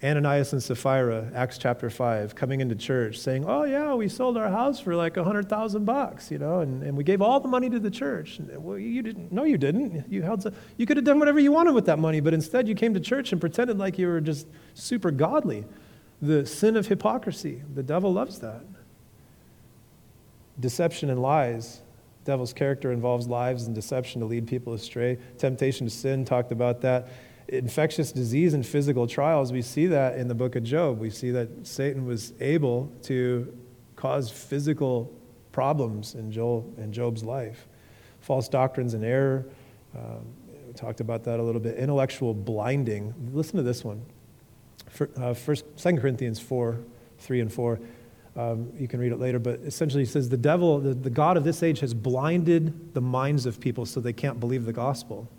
Ananias 0.06 0.54
and 0.54 0.62
Sapphira, 0.62 1.32
Acts 1.34 1.58
chapter 1.58 1.89
5, 1.89 2.36
coming 2.36 2.62
into 2.62 2.76
church 2.76 3.18
saying, 3.18 3.46
Oh, 3.48 3.63
yeah, 3.63 3.96
we 3.96 4.08
sold 4.08 4.38
our 4.38 4.50
house 4.50 4.80
for 4.80 4.96
like 4.96 5.18
a 5.18 5.22
100,000 5.22 5.84
bucks, 5.84 6.30
you 6.30 6.38
know, 6.38 6.60
and, 6.60 6.84
and 6.84 6.96
we 6.96 7.04
gave 7.04 7.24
all 7.24 7.39
the 7.39 7.48
money 7.48 7.72
to 7.72 7.80
the 7.80 7.89
church. 7.89 8.38
And, 8.38 8.63
well, 8.63 8.78
you 8.78 9.02
didn't. 9.02 9.32
No, 9.32 9.46
you 9.46 9.58
didn't. 9.58 10.06
You, 10.08 10.22
held, 10.22 10.54
you 10.78 10.86
could 10.86 10.98
have 10.98 11.06
done 11.06 11.18
whatever 11.18 11.39
you 11.39 11.52
wanted 11.52 11.74
with 11.74 11.88
that 11.88 11.98
money, 11.98 12.20
but 12.20 12.36
instead 12.36 12.68
you 12.68 12.76
came 12.76 12.94
to 12.94 13.00
church 13.00 13.32
and 13.32 13.41
pretended 13.41 13.80
like 13.80 13.98
you 13.98 14.06
were 14.08 14.22
just 14.22 14.48
super 14.76 15.10
godly. 15.10 15.65
The 16.22 16.46
sin 16.46 16.78
of 16.78 16.88
hypocrisy. 16.88 17.63
The 17.74 17.84
devil 17.84 18.13
loves 18.13 18.39
that. 18.39 18.62
Deception 20.60 21.10
and 21.10 21.20
lies. 21.20 21.82
Devil's 22.26 22.54
character 22.54 22.91
involves 22.91 23.28
lies 23.28 23.65
and 23.65 23.74
deception 23.74 24.22
to 24.22 24.28
lead 24.28 24.46
people 24.46 24.74
astray. 24.74 25.18
Temptation 25.39 25.88
to 25.88 25.91
sin, 25.91 26.26
talked 26.26 26.52
about 26.52 26.82
that 26.82 27.08
infectious 27.48 28.12
disease 28.12 28.54
and 28.54 28.66
physical 28.66 29.08
trials, 29.08 29.52
we 29.52 29.62
see 29.62 29.88
that 29.88 30.18
in 30.18 30.28
the 30.28 30.36
book 30.36 30.56
of 30.56 30.64
Job. 30.64 31.00
We 31.00 31.10
see 31.10 31.32
that 31.32 31.68
Satan 31.68 32.06
was 32.06 32.34
able 32.40 32.92
to 33.04 33.56
cause 33.96 34.30
physical 34.30 35.12
problems 35.52 36.16
in, 36.16 36.32
Joel, 36.32 36.74
in 36.78 36.92
Job's 36.92 37.24
life. 37.24 37.68
False 38.22 38.50
doctrines 38.50 38.94
and 38.94 39.06
error. 39.06 39.46
Um, 39.96 40.26
we 40.68 40.74
talked 40.74 41.00
about 41.00 41.24
that 41.26 41.40
a 41.40 41.44
little 41.44 41.62
bit. 41.62 41.78
Intellectual 41.78 42.34
blinding. 42.34 43.14
Listen 43.32 43.58
to 43.58 43.64
this 43.64 43.84
one. 43.84 44.04
For, 44.90 45.10
uh, 45.18 45.34
first, 45.34 45.66
2 45.78 45.98
Corinthians 45.98 46.40
4, 46.40 46.80
3 47.20 47.42
and 47.42 47.54
4. 47.54 47.80
Um, 48.36 48.72
you 48.78 48.88
can 48.88 49.00
read 49.00 49.14
it 49.14 49.20
later, 49.20 49.40
but 49.40 49.62
essentially 49.62 50.04
he 50.04 50.10
says 50.10 50.28
the 50.28 50.36
devil, 50.36 50.80
the, 50.80 50.94
the 50.94 51.10
God 51.10 51.38
of 51.38 51.46
this 51.46 51.64
age, 51.64 51.80
has 51.80 51.94
blinded 51.94 52.94
the 52.94 53.00
minds 53.00 53.46
of 53.46 53.62
people 53.62 53.86
so 53.86 54.02
they 54.02 54.12
can't 54.12 54.40
believe 54.40 54.66
the 54.66 54.74
gospel. 54.74 55.30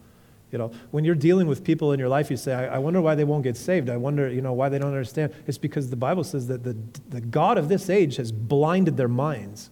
You 0.53 0.59
know, 0.59 0.71
when 0.93 1.05
you're 1.05 1.17
dealing 1.17 1.49
with 1.49 1.65
people 1.65 1.93
in 1.93 1.99
your 1.99 2.09
life, 2.09 2.31
you 2.31 2.37
say, 2.37 2.55
I, 2.55 2.77
I, 2.77 2.79
wonder 2.79 3.01
why 3.01 3.17
they 3.17 3.25
won't 3.25 3.43
get 3.43 3.57
saved. 3.57 3.91
I 3.91 3.97
wonder, 3.97 4.31
you 4.31 4.41
know, 4.41 4.53
why 4.53 4.69
they 4.69 4.79
don't 4.79 4.93
understand. 4.93 5.35
It's 5.47 5.59
because 5.59 5.91
the 5.91 5.97
Bible 5.97 6.23
says 6.23 6.47
that 6.47 6.63
the, 6.63 6.77
the 7.09 7.21
God 7.21 7.59
of 7.59 7.69
this 7.69 7.91
age 7.91 8.17
has 8.17 8.31
blinded 8.31 8.97
their 8.97 9.09
minds. 9.09 9.71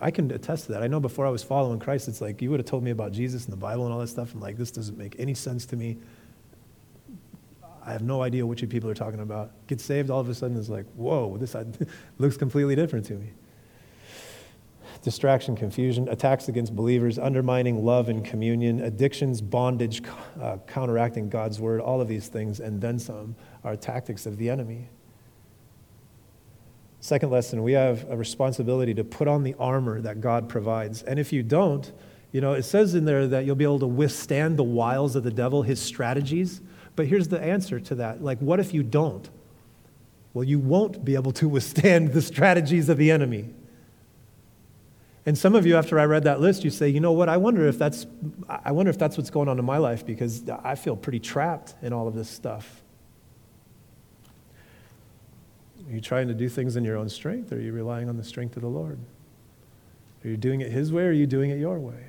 I 0.00 0.10
can 0.10 0.30
attest 0.30 0.66
to 0.66 0.72
that. 0.72 0.82
I 0.82 0.86
know 0.86 1.00
before 1.00 1.26
I 1.26 1.30
was 1.30 1.42
following 1.42 1.78
Christ, 1.80 2.08
it's 2.08 2.20
like 2.20 2.40
you 2.40 2.50
would 2.50 2.60
have 2.60 2.66
told 2.66 2.82
me 2.82 2.92
about 2.92 3.12
Jesus 3.12 3.44
and 3.44 3.52
the 3.52 3.58
Bible 3.58 3.84
and 3.84 3.92
all 3.92 4.00
that 4.00 4.08
stuff. 4.08 4.32
I'm 4.32 4.40
like, 4.40 4.56
this 4.56 4.70
doesn't 4.70 4.96
make 4.96 5.14
any 5.18 5.34
sense 5.34 5.66
to 5.66 5.76
me. 5.76 5.98
I 7.84 7.92
have 7.92 8.02
no 8.02 8.22
idea 8.22 8.46
what 8.46 8.62
you 8.62 8.68
people 8.68 8.88
are 8.88 8.94
talking 8.94 9.20
about. 9.20 9.50
Get 9.66 9.80
saved, 9.80 10.08
all 10.08 10.20
of 10.20 10.28
a 10.28 10.34
sudden, 10.34 10.56
it's 10.56 10.68
like, 10.68 10.86
whoa, 10.94 11.36
this 11.36 11.54
looks 12.18 12.36
completely 12.36 12.74
different 12.74 13.04
to 13.06 13.14
me 13.14 13.32
distraction, 15.02 15.56
confusion, 15.56 16.08
attacks 16.08 16.48
against 16.48 16.74
believers, 16.74 17.18
undermining 17.18 17.84
love 17.84 18.08
and 18.08 18.24
communion, 18.24 18.80
addictions, 18.80 19.40
bondage, 19.40 20.02
uh, 20.40 20.56
counteracting 20.66 21.28
God's 21.28 21.60
word, 21.60 21.80
all 21.80 22.00
of 22.00 22.08
these 22.08 22.28
things, 22.28 22.60
and 22.60 22.80
then 22.80 22.98
some, 22.98 23.36
are 23.64 23.76
tactics 23.76 24.26
of 24.26 24.36
the 24.36 24.50
enemy. 24.50 24.88
Second 27.00 27.30
lesson, 27.30 27.62
we 27.62 27.72
have 27.72 28.10
a 28.10 28.16
responsibility 28.16 28.92
to 28.94 29.04
put 29.04 29.28
on 29.28 29.44
the 29.44 29.54
armor 29.58 30.00
that 30.00 30.20
God 30.20 30.48
provides. 30.48 31.02
And 31.02 31.18
if 31.18 31.32
you 31.32 31.42
don't, 31.42 31.92
you 32.32 32.40
know, 32.40 32.52
it 32.52 32.64
says 32.64 32.94
in 32.94 33.04
there 33.04 33.26
that 33.28 33.44
you'll 33.44 33.56
be 33.56 33.64
able 33.64 33.78
to 33.78 33.86
withstand 33.86 34.58
the 34.58 34.64
wiles 34.64 35.14
of 35.16 35.22
the 35.22 35.30
devil, 35.30 35.62
his 35.62 35.80
strategies. 35.80 36.60
But 36.96 37.06
here's 37.06 37.28
the 37.28 37.40
answer 37.40 37.78
to 37.80 37.94
that. 37.96 38.22
Like, 38.22 38.38
what 38.40 38.58
if 38.58 38.74
you 38.74 38.82
don't? 38.82 39.30
Well, 40.34 40.44
you 40.44 40.58
won't 40.58 41.04
be 41.04 41.14
able 41.14 41.32
to 41.32 41.48
withstand 41.48 42.12
the 42.12 42.22
strategies 42.22 42.88
of 42.88 42.98
the 42.98 43.10
enemy. 43.10 43.54
And 45.26 45.36
some 45.36 45.54
of 45.54 45.66
you, 45.66 45.76
after 45.76 45.98
I 45.98 46.04
read 46.04 46.24
that 46.24 46.40
list, 46.40 46.64
you 46.64 46.70
say, 46.70 46.88
you 46.88 47.00
know 47.00 47.12
what, 47.12 47.28
I 47.28 47.36
wonder 47.36 47.66
if 47.66 47.78
that's, 47.78 48.06
I 48.48 48.72
wonder 48.72 48.90
if 48.90 48.98
that's 48.98 49.18
what's 49.18 49.30
going 49.30 49.48
on 49.48 49.58
in 49.58 49.64
my 49.64 49.78
life 49.78 50.06
because 50.06 50.42
I 50.64 50.74
feel 50.74 50.96
pretty 50.96 51.20
trapped 51.20 51.74
in 51.82 51.92
all 51.92 52.08
of 52.08 52.14
this 52.14 52.30
stuff. 52.30 52.82
Are 55.88 55.94
you 55.94 56.00
trying 56.00 56.28
to 56.28 56.34
do 56.34 56.48
things 56.48 56.76
in 56.76 56.84
your 56.84 56.96
own 56.96 57.08
strength, 57.08 57.52
or 57.52 57.56
are 57.56 57.60
you 57.60 57.72
relying 57.72 58.08
on 58.08 58.16
the 58.16 58.24
strength 58.24 58.56
of 58.56 58.62
the 58.62 58.68
Lord? 58.68 58.98
Are 60.24 60.28
you 60.28 60.36
doing 60.36 60.60
it 60.60 60.70
His 60.70 60.92
way, 60.92 61.04
or 61.04 61.08
are 61.08 61.12
you 61.12 61.26
doing 61.26 61.50
it 61.50 61.58
your 61.58 61.78
way? 61.78 62.07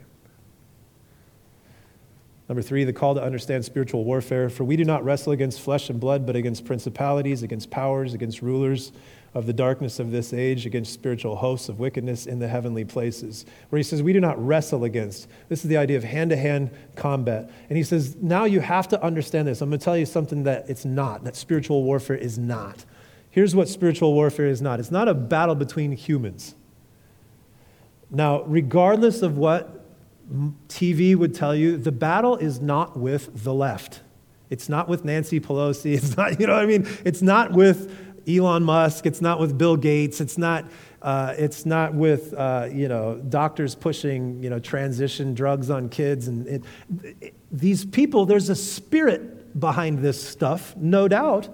Number 2.50 2.64
three, 2.64 2.84
the 2.84 2.92
call 2.92 3.14
to 3.14 3.24
understand 3.24 3.64
spiritual 3.64 4.04
warfare. 4.04 4.50
For 4.50 4.64
we 4.64 4.76
do 4.76 4.84
not 4.84 5.06
wrestle 5.06 5.32
against 5.32 5.62
flesh 5.62 5.90
and 5.92 6.00
blood, 6.00 6.26
but 6.26 6.36
against 6.36 6.66
principalities, 6.66 7.44
against 7.44 7.70
powers, 7.70 8.16
against 8.16 8.42
rulers 8.42 8.92
of 9.36 9.46
the 9.46 9.54
darkness 9.54 10.00
of 10.00 10.10
this 10.10 10.34
age 10.34 10.66
against 10.66 10.92
spiritual 10.92 11.36
hosts 11.36 11.70
of 11.70 11.80
wickedness 11.80 12.26
in 12.26 12.40
the 12.40 12.48
heavenly 12.48 12.84
places. 12.84 13.46
Where 13.70 13.78
he 13.78 13.84
says, 13.84 14.02
We 14.02 14.14
do 14.14 14.20
not 14.20 14.44
wrestle 14.44 14.84
against. 14.84 15.28
This 15.50 15.64
is 15.64 15.70
the 15.70 15.78
idea 15.78 15.98
of 15.98 16.04
hand 16.04 16.32
to 16.32 16.36
hand 16.36 16.72
combat. 16.96 17.52
And 17.70 17.78
he 17.78 17.84
says, 17.84 18.16
Now 18.16 18.46
you 18.46 18.60
have 18.60 18.88
to 18.88 19.04
understand 19.04 19.48
this. 19.48 19.62
I'm 19.62 19.70
going 19.70 19.80
to 19.80 19.86
tell 19.86 19.98
you 19.98 20.08
something 20.08 20.44
that 20.44 20.68
it's 20.68 20.86
not, 20.86 21.24
that 21.26 21.36
spiritual 21.36 21.84
warfare 21.84 22.16
is 22.16 22.40
not. 22.40 22.84
Here's 23.30 23.56
what 23.56 23.70
spiritual 23.70 24.14
warfare 24.14 24.48
is 24.48 24.62
not 24.62 24.80
it's 24.80 24.92
not 24.92 25.08
a 25.08 25.14
battle 25.14 25.56
between 25.56 25.92
humans. 25.92 26.56
Now, 28.10 28.42
regardless 28.42 29.22
of 29.22 29.38
what 29.38 29.79
TV 30.68 31.16
would 31.16 31.34
tell 31.34 31.56
you, 31.56 31.78
the 31.78 31.92
battle 31.92 32.38
is 32.38 32.62
not 32.62 32.98
with 32.98 33.44
the 33.44 33.54
left. 33.54 34.02
It's 34.50 34.70
not 34.70 34.88
with 34.88 35.06
Nancy 35.06 35.40
Pelosi. 35.40 35.94
It's 35.96 36.16
not, 36.18 36.40
you 36.40 36.48
know 36.48 36.54
what 36.54 36.64
I 36.64 36.68
mean? 36.68 36.88
It's 37.04 37.22
not 37.22 37.52
with 37.52 37.96
Elon 38.28 38.64
Musk. 38.64 39.06
It's 39.06 39.22
not 39.22 39.40
with 39.40 39.58
Bill 39.58 39.76
Gates. 39.76 40.22
It's 40.22 40.38
not, 40.38 40.66
uh, 41.02 41.34
it's 41.38 41.66
not 41.66 41.94
with, 41.94 42.34
uh, 42.34 42.68
you 42.72 42.88
know, 42.88 43.16
doctors 43.30 43.76
pushing, 43.76 44.42
you 44.44 44.50
know, 44.50 44.60
transition 44.60 45.34
drugs 45.34 45.70
on 45.70 45.90
kids. 45.90 46.28
And 46.28 46.48
it, 46.48 46.64
it, 47.22 47.34
these 47.52 47.86
people, 47.86 48.26
there's 48.26 48.50
a 48.50 48.56
spirit 48.56 49.60
behind 49.60 50.00
this 50.00 50.22
stuff, 50.22 50.76
no 50.78 51.08
doubt. 51.08 51.50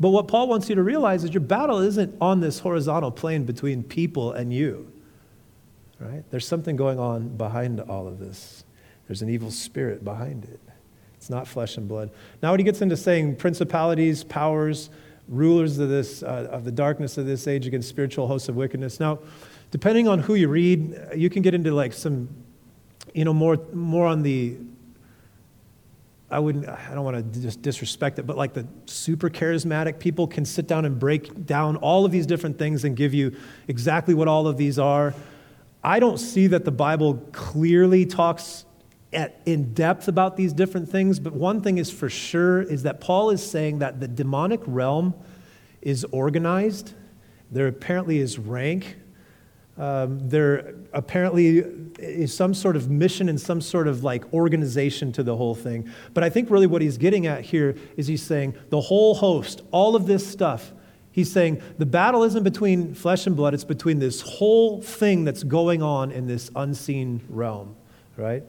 But 0.00 0.10
what 0.10 0.28
Paul 0.28 0.48
wants 0.48 0.68
you 0.68 0.74
to 0.74 0.82
realize 0.82 1.24
is 1.24 1.32
your 1.32 1.40
battle 1.40 1.78
isn't 1.78 2.14
on 2.20 2.40
this 2.40 2.60
horizontal 2.60 3.10
plane 3.10 3.44
between 3.44 3.82
people 3.82 4.32
and 4.32 4.52
you. 4.52 4.92
Right? 6.00 6.22
There's 6.30 6.46
something 6.46 6.76
going 6.76 6.98
on 6.98 7.36
behind 7.36 7.80
all 7.80 8.06
of 8.06 8.18
this. 8.18 8.64
There's 9.06 9.22
an 9.22 9.28
evil 9.28 9.50
spirit 9.50 10.04
behind 10.04 10.44
it. 10.44 10.60
It's 11.16 11.30
not 11.30 11.48
flesh 11.48 11.76
and 11.76 11.88
blood. 11.88 12.10
Now, 12.42 12.52
when 12.52 12.60
he 12.60 12.64
gets 12.64 12.80
into 12.80 12.96
saying 12.96 13.36
principalities, 13.36 14.22
powers, 14.22 14.90
rulers 15.28 15.78
of 15.78 15.88
this 15.88 16.22
uh, 16.22 16.48
of 16.50 16.64
the 16.64 16.72
darkness 16.72 17.18
of 17.18 17.26
this 17.26 17.46
age 17.46 17.66
against 17.66 17.88
spiritual 17.88 18.26
hosts 18.26 18.48
of 18.48 18.56
wickedness. 18.56 18.98
Now, 18.98 19.18
depending 19.70 20.08
on 20.08 20.20
who 20.20 20.34
you 20.34 20.48
read, 20.48 20.98
you 21.14 21.30
can 21.30 21.42
get 21.42 21.54
into 21.54 21.72
like 21.72 21.92
some, 21.92 22.28
you 23.14 23.24
know, 23.24 23.34
more 23.34 23.58
more 23.72 24.06
on 24.06 24.22
the. 24.22 24.56
I 26.30 26.38
wouldn't. 26.38 26.68
I 26.68 26.94
don't 26.94 27.04
want 27.04 27.32
to 27.32 27.40
just 27.40 27.62
disrespect 27.62 28.18
it, 28.18 28.26
but 28.26 28.36
like 28.36 28.52
the 28.52 28.66
super 28.86 29.30
charismatic 29.30 29.98
people 29.98 30.26
can 30.26 30.44
sit 30.44 30.66
down 30.66 30.84
and 30.84 30.98
break 30.98 31.46
down 31.46 31.76
all 31.76 32.04
of 32.04 32.12
these 32.12 32.26
different 32.26 32.58
things 32.58 32.84
and 32.84 32.94
give 32.94 33.14
you 33.14 33.34
exactly 33.66 34.14
what 34.14 34.28
all 34.28 34.46
of 34.46 34.56
these 34.58 34.78
are. 34.78 35.14
I 35.88 36.00
don't 36.00 36.18
see 36.18 36.48
that 36.48 36.66
the 36.66 36.70
Bible 36.70 37.14
clearly 37.32 38.04
talks 38.04 38.66
at, 39.10 39.40
in 39.46 39.72
depth 39.72 40.06
about 40.06 40.36
these 40.36 40.52
different 40.52 40.90
things, 40.90 41.18
but 41.18 41.32
one 41.32 41.62
thing 41.62 41.78
is 41.78 41.90
for 41.90 42.10
sure 42.10 42.60
is 42.60 42.82
that 42.82 43.00
Paul 43.00 43.30
is 43.30 43.42
saying 43.42 43.78
that 43.78 43.98
the 43.98 44.06
demonic 44.06 44.60
realm 44.66 45.14
is 45.80 46.04
organized. 46.12 46.92
There 47.50 47.68
apparently 47.68 48.18
is 48.18 48.38
rank. 48.38 48.98
Um, 49.78 50.28
there 50.28 50.74
apparently 50.92 51.60
is 51.98 52.34
some 52.34 52.52
sort 52.52 52.76
of 52.76 52.90
mission 52.90 53.30
and 53.30 53.40
some 53.40 53.62
sort 53.62 53.88
of 53.88 54.04
like 54.04 54.30
organization 54.34 55.10
to 55.12 55.22
the 55.22 55.36
whole 55.38 55.54
thing. 55.54 55.90
But 56.12 56.22
I 56.22 56.28
think 56.28 56.50
really 56.50 56.66
what 56.66 56.82
he's 56.82 56.98
getting 56.98 57.26
at 57.26 57.46
here 57.46 57.74
is 57.96 58.06
he's 58.06 58.22
saying 58.22 58.56
the 58.68 58.82
whole 58.82 59.14
host, 59.14 59.62
all 59.70 59.96
of 59.96 60.06
this 60.06 60.26
stuff, 60.26 60.70
he's 61.18 61.32
saying 61.32 61.60
the 61.78 61.86
battle 61.86 62.22
isn't 62.22 62.44
between 62.44 62.94
flesh 62.94 63.26
and 63.26 63.34
blood, 63.34 63.52
it's 63.52 63.64
between 63.64 63.98
this 63.98 64.20
whole 64.20 64.80
thing 64.80 65.24
that's 65.24 65.42
going 65.42 65.82
on 65.82 66.12
in 66.12 66.28
this 66.28 66.48
unseen 66.54 67.20
realm, 67.28 67.74
right? 68.16 68.44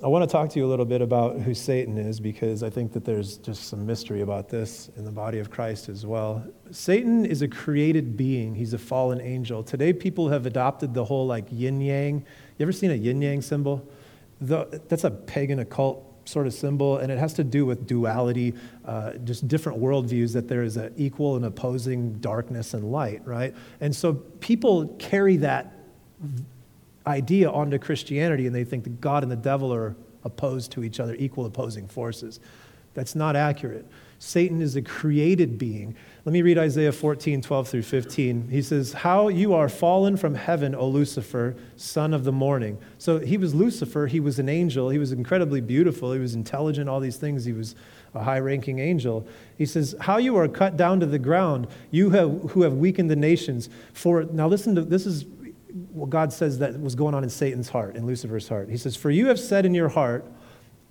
I 0.00 0.06
want 0.06 0.22
to 0.22 0.32
talk 0.32 0.50
to 0.50 0.58
you 0.60 0.66
a 0.66 0.70
little 0.70 0.84
bit 0.84 1.02
about 1.02 1.40
who 1.40 1.52
Satan 1.52 1.98
is 1.98 2.20
because 2.20 2.62
I 2.62 2.70
think 2.70 2.92
that 2.92 3.04
there's 3.04 3.38
just 3.38 3.64
some 3.64 3.84
mystery 3.84 4.20
about 4.20 4.48
this 4.48 4.88
in 4.96 5.04
the 5.04 5.10
body 5.10 5.40
of 5.40 5.50
Christ 5.50 5.88
as 5.88 6.06
well. 6.06 6.46
Satan 6.70 7.26
is 7.26 7.42
a 7.42 7.48
created 7.48 8.16
being, 8.16 8.54
he's 8.54 8.74
a 8.74 8.78
fallen 8.78 9.20
angel. 9.20 9.64
Today, 9.64 9.92
people 9.92 10.28
have 10.28 10.46
adopted 10.46 10.94
the 10.94 11.04
whole 11.04 11.26
like 11.26 11.46
yin 11.50 11.80
yang. 11.80 12.24
You 12.58 12.62
ever 12.62 12.72
seen 12.72 12.92
a 12.92 12.94
yin 12.94 13.20
yang 13.20 13.42
symbol? 13.42 13.84
The, 14.40 14.80
that's 14.88 15.04
a 15.04 15.10
pagan 15.10 15.58
occult 15.58 16.11
sort 16.24 16.46
of 16.46 16.54
symbol, 16.54 16.98
and 16.98 17.10
it 17.10 17.18
has 17.18 17.34
to 17.34 17.44
do 17.44 17.66
with 17.66 17.86
duality, 17.86 18.54
uh, 18.84 19.12
just 19.24 19.48
different 19.48 19.80
worldviews 19.80 20.32
that 20.32 20.48
there 20.48 20.62
is 20.62 20.76
an 20.76 20.92
equal 20.96 21.36
and 21.36 21.44
opposing 21.44 22.14
darkness 22.14 22.74
and 22.74 22.90
light, 22.90 23.20
right? 23.26 23.54
And 23.80 23.94
so 23.94 24.14
people 24.14 24.88
carry 24.98 25.36
that 25.38 25.74
idea 27.06 27.50
onto 27.50 27.78
Christianity 27.78 28.46
and 28.46 28.54
they 28.54 28.64
think 28.64 28.84
that 28.84 29.00
God 29.00 29.22
and 29.22 29.32
the 29.32 29.36
devil 29.36 29.72
are 29.72 29.96
opposed 30.24 30.70
to 30.72 30.84
each 30.84 31.00
other, 31.00 31.14
equal 31.18 31.46
opposing 31.46 31.88
forces. 31.88 32.38
That's 32.94 33.14
not 33.14 33.36
accurate. 33.36 33.86
Satan 34.18 34.62
is 34.62 34.76
a 34.76 34.82
created 34.82 35.58
being. 35.58 35.96
Let 36.24 36.32
me 36.32 36.42
read 36.42 36.56
Isaiah 36.56 36.92
14, 36.92 37.42
12 37.42 37.68
through 37.68 37.82
15. 37.82 38.48
He 38.48 38.62
says, 38.62 38.92
How 38.92 39.26
you 39.26 39.54
are 39.54 39.68
fallen 39.68 40.16
from 40.16 40.36
heaven, 40.36 40.72
O 40.72 40.86
Lucifer, 40.86 41.56
son 41.76 42.14
of 42.14 42.22
the 42.22 42.30
morning. 42.30 42.78
So 42.98 43.18
he 43.18 43.36
was 43.36 43.56
Lucifer. 43.56 44.06
He 44.06 44.20
was 44.20 44.38
an 44.38 44.48
angel. 44.48 44.88
He 44.88 44.98
was 44.98 45.10
incredibly 45.10 45.60
beautiful. 45.60 46.12
He 46.12 46.20
was 46.20 46.34
intelligent, 46.34 46.88
all 46.88 47.00
these 47.00 47.16
things. 47.16 47.44
He 47.44 47.52
was 47.52 47.74
a 48.14 48.22
high 48.22 48.38
ranking 48.38 48.78
angel. 48.78 49.26
He 49.58 49.66
says, 49.66 49.96
How 50.00 50.18
you 50.18 50.36
are 50.36 50.46
cut 50.46 50.76
down 50.76 51.00
to 51.00 51.06
the 51.06 51.18
ground, 51.18 51.66
you 51.90 52.10
have, 52.10 52.50
who 52.50 52.62
have 52.62 52.74
weakened 52.74 53.10
the 53.10 53.16
nations. 53.16 53.68
For, 53.92 54.22
now 54.22 54.46
listen 54.46 54.76
to 54.76 54.82
this 54.82 55.06
is 55.06 55.24
what 55.90 56.08
God 56.08 56.32
says 56.32 56.60
that 56.60 56.80
was 56.80 56.94
going 56.94 57.14
on 57.16 57.24
in 57.24 57.30
Satan's 57.30 57.70
heart, 57.70 57.96
in 57.96 58.06
Lucifer's 58.06 58.46
heart. 58.46 58.68
He 58.68 58.76
says, 58.76 58.94
For 58.94 59.10
you 59.10 59.26
have 59.26 59.40
said 59.40 59.66
in 59.66 59.74
your 59.74 59.88
heart, 59.88 60.24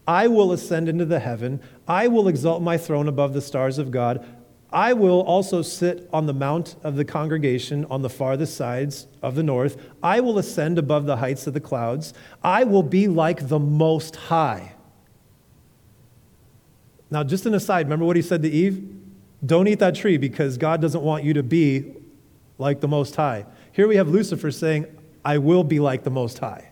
I 0.05 0.27
will 0.27 0.51
ascend 0.51 0.89
into 0.89 1.05
the 1.05 1.19
heaven. 1.19 1.61
I 1.87 2.09
will 2.09 2.27
exalt 2.27 2.61
my 2.61 2.77
throne 2.77 3.07
above 3.07 3.33
the 3.33 3.41
stars 3.41 3.77
of 3.77 3.91
God. 3.91 4.25
I 4.73 4.93
will 4.93 5.21
also 5.21 5.61
sit 5.61 6.07
on 6.13 6.27
the 6.27 6.33
mount 6.33 6.75
of 6.83 6.95
the 6.95 7.03
congregation 7.03 7.85
on 7.89 8.01
the 8.01 8.09
farthest 8.09 8.55
sides 8.55 9.07
of 9.21 9.35
the 9.35 9.43
north. 9.43 9.75
I 10.01 10.21
will 10.21 10.37
ascend 10.37 10.77
above 10.77 11.05
the 11.05 11.17
heights 11.17 11.45
of 11.45 11.53
the 11.53 11.59
clouds. 11.59 12.13
I 12.41 12.63
will 12.63 12.83
be 12.83 13.09
like 13.09 13.49
the 13.49 13.59
Most 13.59 14.15
High. 14.15 14.73
Now, 17.09 17.23
just 17.23 17.45
an 17.45 17.53
aside, 17.53 17.87
remember 17.87 18.05
what 18.05 18.15
he 18.15 18.21
said 18.21 18.41
to 18.43 18.49
Eve? 18.49 18.87
Don't 19.45 19.67
eat 19.67 19.79
that 19.79 19.95
tree 19.95 20.17
because 20.17 20.57
God 20.57 20.81
doesn't 20.81 21.03
want 21.03 21.25
you 21.25 21.33
to 21.33 21.43
be 21.43 21.93
like 22.57 22.79
the 22.79 22.87
Most 22.87 23.17
High. 23.17 23.45
Here 23.73 23.89
we 23.89 23.97
have 23.97 24.07
Lucifer 24.07 24.51
saying, 24.51 24.85
I 25.25 25.37
will 25.37 25.65
be 25.65 25.81
like 25.81 26.03
the 26.05 26.11
Most 26.11 26.39
High. 26.39 26.69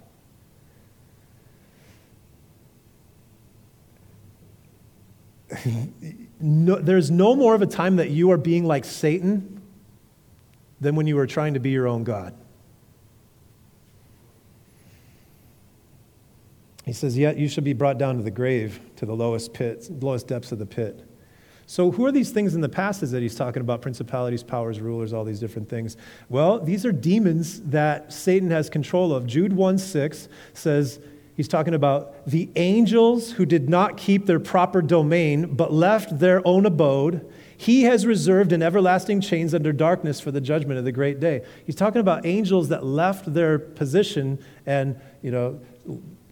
no, 6.40 6.76
there's 6.76 7.12
no 7.12 7.36
more 7.36 7.56
of 7.56 7.62
a 7.62 7.68
time 7.68 7.98
that 7.98 8.10
you 8.10 8.32
are 8.32 8.38
being 8.38 8.66
like 8.66 8.86
Satan 8.86 9.62
than 10.80 10.96
when 10.96 11.08
you 11.08 11.18
are 11.20 11.28
trying 11.28 11.54
to 11.56 11.60
be 11.60 11.70
your 11.70 11.88
own 11.88 12.04
God. 12.04 12.34
He 16.86 16.94
says, 16.94 17.18
Yet 17.18 17.38
you 17.38 17.48
shall 17.48 17.64
be 17.64 17.74
brought 17.74 17.98
down 17.98 18.18
to 18.18 18.24
the 18.24 18.32
grave, 18.32 18.80
to 18.96 19.06
the 19.06 19.16
lowest 19.16 19.54
pit, 19.54 19.88
lowest 20.02 20.28
depths 20.28 20.52
of 20.52 20.60
the 20.60 20.66
pit. 20.66 21.06
So, 21.68 21.92
who 21.92 22.04
are 22.08 22.12
these 22.12 22.32
things 22.32 22.56
in 22.56 22.62
the 22.62 22.70
passage 22.70 23.12
that 23.12 23.22
he's 23.22 23.36
talking 23.36 23.62
about 23.62 23.84
principalities, 23.84 24.42
powers, 24.42 24.80
rulers, 24.80 25.14
all 25.14 25.24
these 25.24 25.40
different 25.40 25.70
things? 25.70 25.98
Well, 26.28 26.60
these 26.60 26.84
are 26.84 26.92
demons 26.92 27.62
that 27.62 28.12
Satan 28.12 28.50
has 28.50 28.72
control 28.72 29.14
of. 29.14 29.28
Jude 29.28 29.54
1 29.54 29.78
6 29.78 30.30
says, 30.54 31.00
he's 31.40 31.48
talking 31.48 31.74
about 31.74 32.28
the 32.28 32.50
angels 32.58 33.32
who 33.32 33.46
did 33.46 33.70
not 33.70 33.96
keep 33.96 34.26
their 34.26 34.42
proper 34.42 34.82
domain, 34.82 35.56
but 35.56 35.72
left 35.72 36.20
their 36.20 36.46
own 36.46 36.66
abode. 36.66 37.26
He 37.56 37.84
has 37.84 38.06
reserved 38.06 38.52
in 38.52 38.62
everlasting 38.62 39.22
chains 39.22 39.54
under 39.54 39.72
darkness 39.72 40.20
for 40.20 40.32
the 40.32 40.42
judgment 40.42 40.80
of 40.80 40.84
the 40.84 40.92
great 40.92 41.22
day. 41.22 41.46
He's 41.66 41.76
talking 41.76 42.02
about 42.02 42.26
angels 42.26 42.68
that 42.68 42.84
left 42.84 43.34
their 43.34 43.58
position 43.58 44.38
and, 44.66 45.00
you 45.22 45.32
know, 45.32 45.62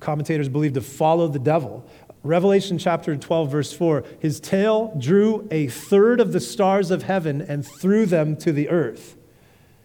commentators 0.02 0.50
believe 0.50 0.74
to 0.74 0.82
follow 0.82 1.30
the 1.30 1.40
devil. 1.40 1.90
Revelation 2.24 2.78
chapter 2.78 3.16
12, 3.16 3.50
verse 3.50 3.72
4 3.72 4.04
His 4.20 4.42
tail 4.42 4.94
drew 5.00 5.48
a 5.52 5.68
third 5.68 6.20
of 6.20 6.34
the 6.34 6.42
stars 6.42 6.92
of 6.92 7.04
heaven 7.04 7.42
and 7.42 7.66
threw 7.66 8.06
them 8.06 8.36
to 8.40 8.52
the 8.52 8.68
earth. 8.68 9.16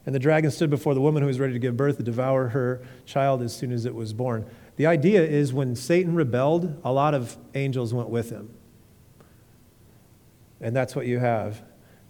And 0.05 0.13
the 0.13 0.19
dragon 0.19 0.51
stood 0.51 0.69
before 0.69 0.95
the 0.95 1.01
woman 1.01 1.23
who 1.23 1.29
was 1.29 1.39
ready 1.39 1.53
to 1.53 1.61
give 1.61 1.77
birth 1.77 1.99
to 1.99 2.03
devour 2.03 2.49
her 2.49 2.83
child 3.07 3.41
as 3.41 3.55
soon 3.57 3.71
as 3.71 3.87
it 3.87 3.95
was 3.95 4.13
born. 4.13 4.47
The 4.83 4.89
idea 4.89 5.23
is 5.23 5.53
when 5.55 5.77
Satan 5.77 6.13
rebelled, 6.13 6.77
a 6.83 6.93
lot 6.93 7.15
of 7.15 7.37
angels 7.55 7.95
went 7.95 8.09
with 8.09 8.31
him. 8.31 8.53
And 10.61 10.75
that's 10.75 10.97
what 10.97 11.07
you 11.07 11.21
have 11.21 11.63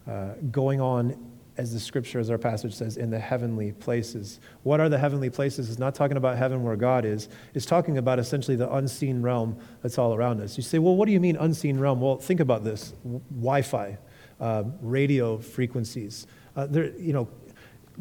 uh, 0.09 0.31
going 0.51 0.81
on 0.81 1.33
as 1.59 1.75
the 1.75 1.79
scripture, 1.79 2.19
as 2.19 2.31
our 2.31 2.39
passage 2.39 2.73
says, 2.73 2.97
in 2.97 3.11
the 3.11 3.19
heavenly 3.19 3.73
places. 3.73 4.41
What 4.63 4.81
are 4.81 4.89
the 4.89 4.97
heavenly 4.97 5.29
places? 5.29 5.69
It's 5.69 5.79
not 5.79 5.95
talking 5.95 6.17
about 6.17 6.39
heaven 6.39 6.63
where 6.63 6.77
God 6.77 7.05
is. 7.05 7.29
It's 7.53 7.67
talking 7.67 7.99
about 7.99 8.19
essentially 8.19 8.57
the 8.57 8.73
unseen 8.73 9.21
realm 9.21 9.59
that's 9.83 9.99
all 9.99 10.15
around 10.15 10.41
us. 10.41 10.57
You 10.57 10.63
say, 10.63 10.79
well, 10.79 10.97
what 10.97 11.05
do 11.05 11.13
you 11.13 11.21
mean 11.21 11.37
unseen 11.37 11.79
realm? 11.79 12.01
Well, 12.01 12.17
think 12.17 12.41
about 12.41 12.65
this 12.65 12.95
Wi 13.05 13.61
Fi, 13.61 13.99
uh, 14.41 14.65
radio 14.81 15.37
frequencies. 15.37 16.27
Uh, 16.57 16.69
there, 16.69 16.87
you 16.97 17.13
know, 17.13 17.29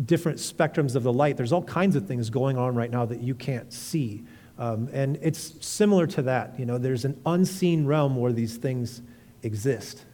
different 0.06 0.38
spectrums 0.38 0.96
of 0.96 1.04
the 1.04 1.12
light. 1.12 1.36
There's 1.36 1.52
all 1.52 1.62
kinds 1.62 1.98
of 1.98 2.08
things 2.08 2.30
going 2.30 2.58
on 2.58 2.74
right 2.74 2.90
now 2.90 3.06
that 3.06 3.20
you 3.20 3.36
can't 3.36 3.74
see. 3.74 4.24
Um, 4.62 4.90
and 4.94 5.18
it's 5.24 5.66
similar 5.66 6.06
to 6.06 6.22
that. 6.22 6.60
You 6.60 6.68
know, 6.68 6.78
there's 6.78 7.04
an 7.04 7.20
unseen 7.26 7.88
realm 7.88 8.16
where 8.16 8.32
these 8.32 8.58
things 8.58 9.02
exist. 9.42 10.06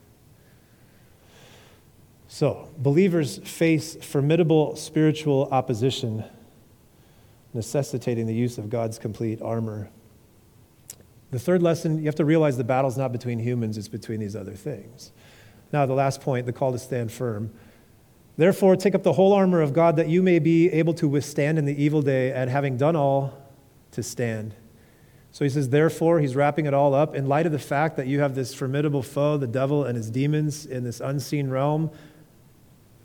So, 2.29 2.69
believers 2.77 3.39
face 3.39 3.97
formidable 3.97 4.77
spiritual 4.77 5.49
opposition, 5.51 6.23
necessitating 7.53 8.25
the 8.25 8.33
use 8.33 8.57
of 8.57 8.69
God's 8.69 8.97
complete 8.97 9.41
armor. 9.41 9.89
The 11.31 11.39
third 11.39 11.61
lesson, 11.61 11.99
you 11.99 12.05
have 12.05 12.15
to 12.15 12.25
realize 12.25 12.55
the 12.55 12.63
battle's 12.63 12.97
not 12.97 13.11
between 13.11 13.39
humans, 13.39 13.77
it's 13.77 13.89
between 13.89 14.21
these 14.21 14.35
other 14.35 14.53
things. 14.53 15.11
Now, 15.73 15.85
the 15.85 15.93
last 15.93 16.21
point, 16.21 16.45
the 16.45 16.53
call 16.53 16.71
to 16.71 16.79
stand 16.79 17.11
firm. 17.11 17.51
Therefore, 18.37 18.77
take 18.77 18.95
up 18.95 19.03
the 19.03 19.11
whole 19.11 19.33
armor 19.33 19.59
of 19.59 19.73
God 19.73 19.97
that 19.97 20.07
you 20.07 20.23
may 20.23 20.39
be 20.39 20.71
able 20.71 20.93
to 20.93 21.07
withstand 21.09 21.59
in 21.59 21.65
the 21.65 21.83
evil 21.83 22.01
day, 22.01 22.31
and 22.31 22.49
having 22.49 22.77
done 22.77 22.95
all, 22.95 23.46
to 23.91 24.03
stand. 24.03 24.53
So 25.31 25.45
he 25.45 25.49
says, 25.49 25.69
therefore, 25.69 26.19
he's 26.19 26.35
wrapping 26.35 26.65
it 26.65 26.73
all 26.73 26.93
up. 26.93 27.13
In 27.13 27.27
light 27.27 27.45
of 27.45 27.51
the 27.51 27.59
fact 27.59 27.97
that 27.97 28.07
you 28.07 28.21
have 28.21 28.33
this 28.33 28.53
formidable 28.53 29.03
foe, 29.03 29.37
the 29.37 29.47
devil 29.47 29.83
and 29.83 29.95
his 29.95 30.09
demons 30.09 30.65
in 30.65 30.83
this 30.83 30.99
unseen 30.99 31.49
realm, 31.49 31.91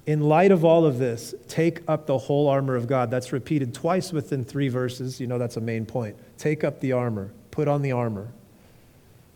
in 0.07 0.20
light 0.20 0.51
of 0.51 0.64
all 0.64 0.85
of 0.85 0.99
this, 0.99 1.35
take 1.47 1.83
up 1.87 2.07
the 2.07 2.18
whole 2.18 2.49
armor 2.49 2.74
of 2.74 2.87
God. 2.87 3.11
That's 3.11 3.33
repeated 3.33 3.74
twice 3.74 4.12
within 4.12 4.45
three 4.45 4.68
verses. 4.68 5.20
You 5.20 5.26
know 5.26 5.39
that's 5.39 5.57
a 5.57 5.61
main 5.61 5.87
point. 5.87 6.16
Take 6.39 6.64
up 6.64 6.80
the 6.80 6.93
armor, 6.93 7.33
put 7.51 7.68
on 7.68 7.83
the 7.83 7.93
armor. 7.93 8.33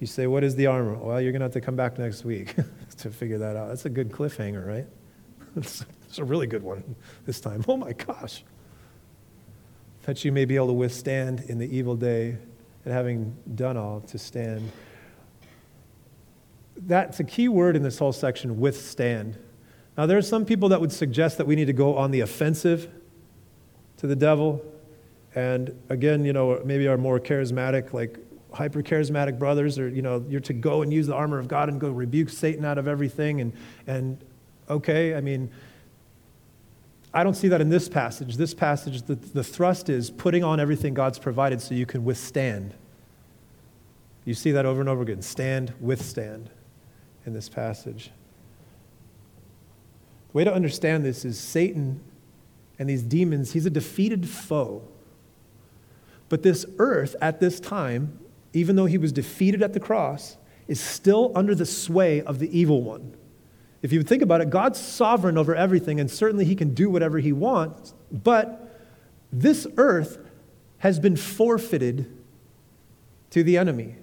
You 0.01 0.07
say, 0.07 0.27
What 0.27 0.43
is 0.43 0.57
the 0.57 0.67
armor? 0.67 0.95
Well, 0.95 1.21
you're 1.21 1.33
going 1.33 1.41
to 1.41 1.45
have 1.45 1.53
to 1.53 1.61
come 1.61 1.77
back 1.77 1.99
next 1.99 2.25
week 2.25 2.55
to 2.99 3.11
figure 3.11 3.39
that 3.39 3.57
out. 3.57 3.69
That's 3.69 3.85
a 3.85 3.91
good 3.91 4.11
cliffhanger, 4.11 4.67
right? 4.67 4.87
It's 6.09 6.21
a 6.21 6.25
really 6.25 6.47
good 6.47 6.63
one 6.63 6.97
this 7.27 7.41
time. 7.41 7.65
Oh 7.69 7.77
my 7.77 7.93
gosh. 7.93 8.45
That 10.07 10.25
you 10.25 10.33
may 10.33 10.45
be 10.45 10.57
able 10.57 10.69
to 10.69 10.73
withstand 10.73 11.45
in 11.49 11.59
the 11.59 11.77
evil 11.77 11.97
day 11.97 12.39
and 12.85 12.95
having 12.95 13.37
done 13.57 13.77
all 13.77 14.01
to 14.03 14.19
stand. 14.19 14.71
That's 16.77 17.19
a 17.19 17.25
key 17.25 17.49
word 17.49 17.75
in 17.75 17.83
this 17.83 17.99
whole 17.99 18.13
section 18.13 18.61
withstand. 18.61 19.37
Now, 19.99 20.07
there 20.07 20.17
are 20.17 20.23
some 20.23 20.45
people 20.45 20.69
that 20.69 20.81
would 20.81 20.93
suggest 20.93 21.39
that 21.39 21.47
we 21.47 21.57
need 21.57 21.65
to 21.67 21.73
go 21.73 21.97
on 21.97 22.13
the 22.13 22.21
offensive 22.21 22.89
to 23.97 24.07
the 24.07 24.15
devil. 24.15 24.63
And 25.35 25.77
again, 25.89 26.25
you 26.25 26.33
know, 26.33 26.61
maybe 26.65 26.87
our 26.87 26.97
more 26.97 27.19
charismatic, 27.19 27.93
like 27.93 28.19
hyper 28.53 28.83
charismatic 28.83 29.39
brothers, 29.39 29.79
or, 29.79 29.89
you 29.89 30.03
know, 30.03 30.25
you're 30.29 30.41
to 30.43 30.53
go 30.53 30.83
and 30.83 30.93
use 30.93 31.09
the 31.09 31.15
armor 31.15 31.39
of 31.39 31.49
God 31.49 31.69
and 31.69 31.81
go 31.81 31.91
rebuke 31.91 32.29
Satan 32.29 32.65
out 32.65 32.79
of 32.79 32.87
everything. 32.87 33.41
And, 33.41 33.53
and 33.87 34.23
okay, 34.71 35.15
I 35.15 35.21
mean, 35.21 35.51
I 37.17 37.25
don't 37.25 37.33
see 37.33 37.49
that 37.49 37.63
in 37.63 37.71
this 37.71 37.89
passage. 37.89 38.37
This 38.37 38.53
passage, 38.53 39.01
the, 39.01 39.15
the 39.15 39.43
thrust 39.43 39.89
is 39.89 40.11
putting 40.11 40.45
on 40.45 40.61
everything 40.61 40.93
God's 40.93 41.19
provided 41.19 41.63
so 41.63 41.75
you 41.75 41.87
can 41.87 42.05
withstand. 42.05 42.75
You 44.27 44.35
see 44.35 44.51
that 44.51 44.67
over 44.67 44.81
and 44.81 44.89
over 44.91 45.01
again 45.01 45.23
stand, 45.23 45.73
withstand 45.81 46.51
in 47.25 47.33
this 47.33 47.49
passage. 47.49 48.11
The 50.31 50.37
way 50.37 50.45
to 50.45 50.53
understand 50.53 51.07
this 51.07 51.25
is 51.25 51.41
Satan 51.41 52.03
and 52.79 52.87
these 52.87 53.03
demons, 53.03 53.55
he's 53.55 53.65
a 53.65 53.71
defeated 53.71 54.29
foe. 54.29 54.87
But 56.29 56.43
this 56.43 56.67
earth 56.79 57.17
at 57.23 57.41
this 57.41 57.61
time, 57.61 58.19
even 58.53 58.77
though 58.77 58.85
he 58.85 58.99
was 58.99 59.11
defeated 59.11 59.63
at 59.63 59.73
the 59.73 59.81
cross, 59.81 60.37
is 60.69 60.79
still 60.79 61.33
under 61.35 61.55
the 61.55 61.65
sway 61.65 62.21
of 62.21 62.41
the 62.41 62.59
evil 62.59 62.83
one. 62.83 63.17
If 63.83 63.93
you 63.93 64.03
think 64.03 64.23
about 64.23 64.41
it, 64.41 64.51
God's 64.51 64.81
sovereign 64.81 65.39
over 65.39 65.55
everything, 65.55 66.01
and 66.01 66.11
certainly 66.11 66.45
he 66.45 66.57
can 66.57 66.75
do 66.75 66.91
whatever 66.91 67.19
he 67.19 67.33
wants, 67.33 67.95
but 68.11 68.81
this 69.33 69.67
earth 69.77 70.19
has 70.79 70.99
been 70.99 71.17
forfeited 71.17 72.11
to 73.31 73.43
the 73.43 73.59
enemy. 73.59 73.97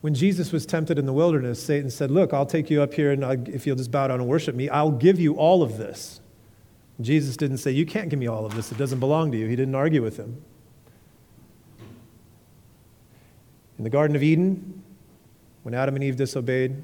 When 0.00 0.12
Jesus 0.14 0.52
was 0.52 0.66
tempted 0.66 0.98
in 0.98 1.06
the 1.06 1.14
wilderness, 1.14 1.62
Satan 1.62 1.88
said, 1.88 2.10
Look, 2.10 2.34
I'll 2.34 2.44
take 2.44 2.68
you 2.68 2.82
up 2.82 2.92
here, 2.92 3.10
and 3.10 3.24
I'll, 3.24 3.48
if 3.48 3.66
you'll 3.66 3.76
just 3.76 3.90
bow 3.90 4.08
down 4.08 4.20
and 4.20 4.28
worship 4.28 4.54
me, 4.54 4.68
I'll 4.68 4.90
give 4.90 5.18
you 5.18 5.34
all 5.36 5.62
of 5.62 5.78
this. 5.78 6.20
Jesus 7.00 7.38
didn't 7.38 7.56
say, 7.56 7.70
You 7.70 7.86
can't 7.86 8.10
give 8.10 8.18
me 8.18 8.26
all 8.26 8.44
of 8.44 8.54
this. 8.54 8.70
It 8.70 8.76
doesn't 8.76 9.00
belong 9.00 9.32
to 9.32 9.38
you. 9.38 9.46
He 9.46 9.56
didn't 9.56 9.74
argue 9.74 10.02
with 10.02 10.18
him. 10.18 10.44
In 13.78 13.84
the 13.84 13.88
Garden 13.90 14.14
of 14.14 14.22
Eden, 14.22 14.83
when 15.64 15.74
Adam 15.74 15.96
and 15.96 16.04
Eve 16.04 16.16
disobeyed, 16.16 16.82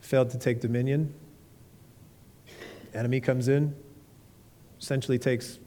failed 0.00 0.30
to 0.30 0.38
take 0.38 0.60
dominion, 0.60 1.14
enemy 2.94 3.20
comes 3.20 3.48
in, 3.48 3.74
essentially 4.80 5.18
takes 5.18 5.58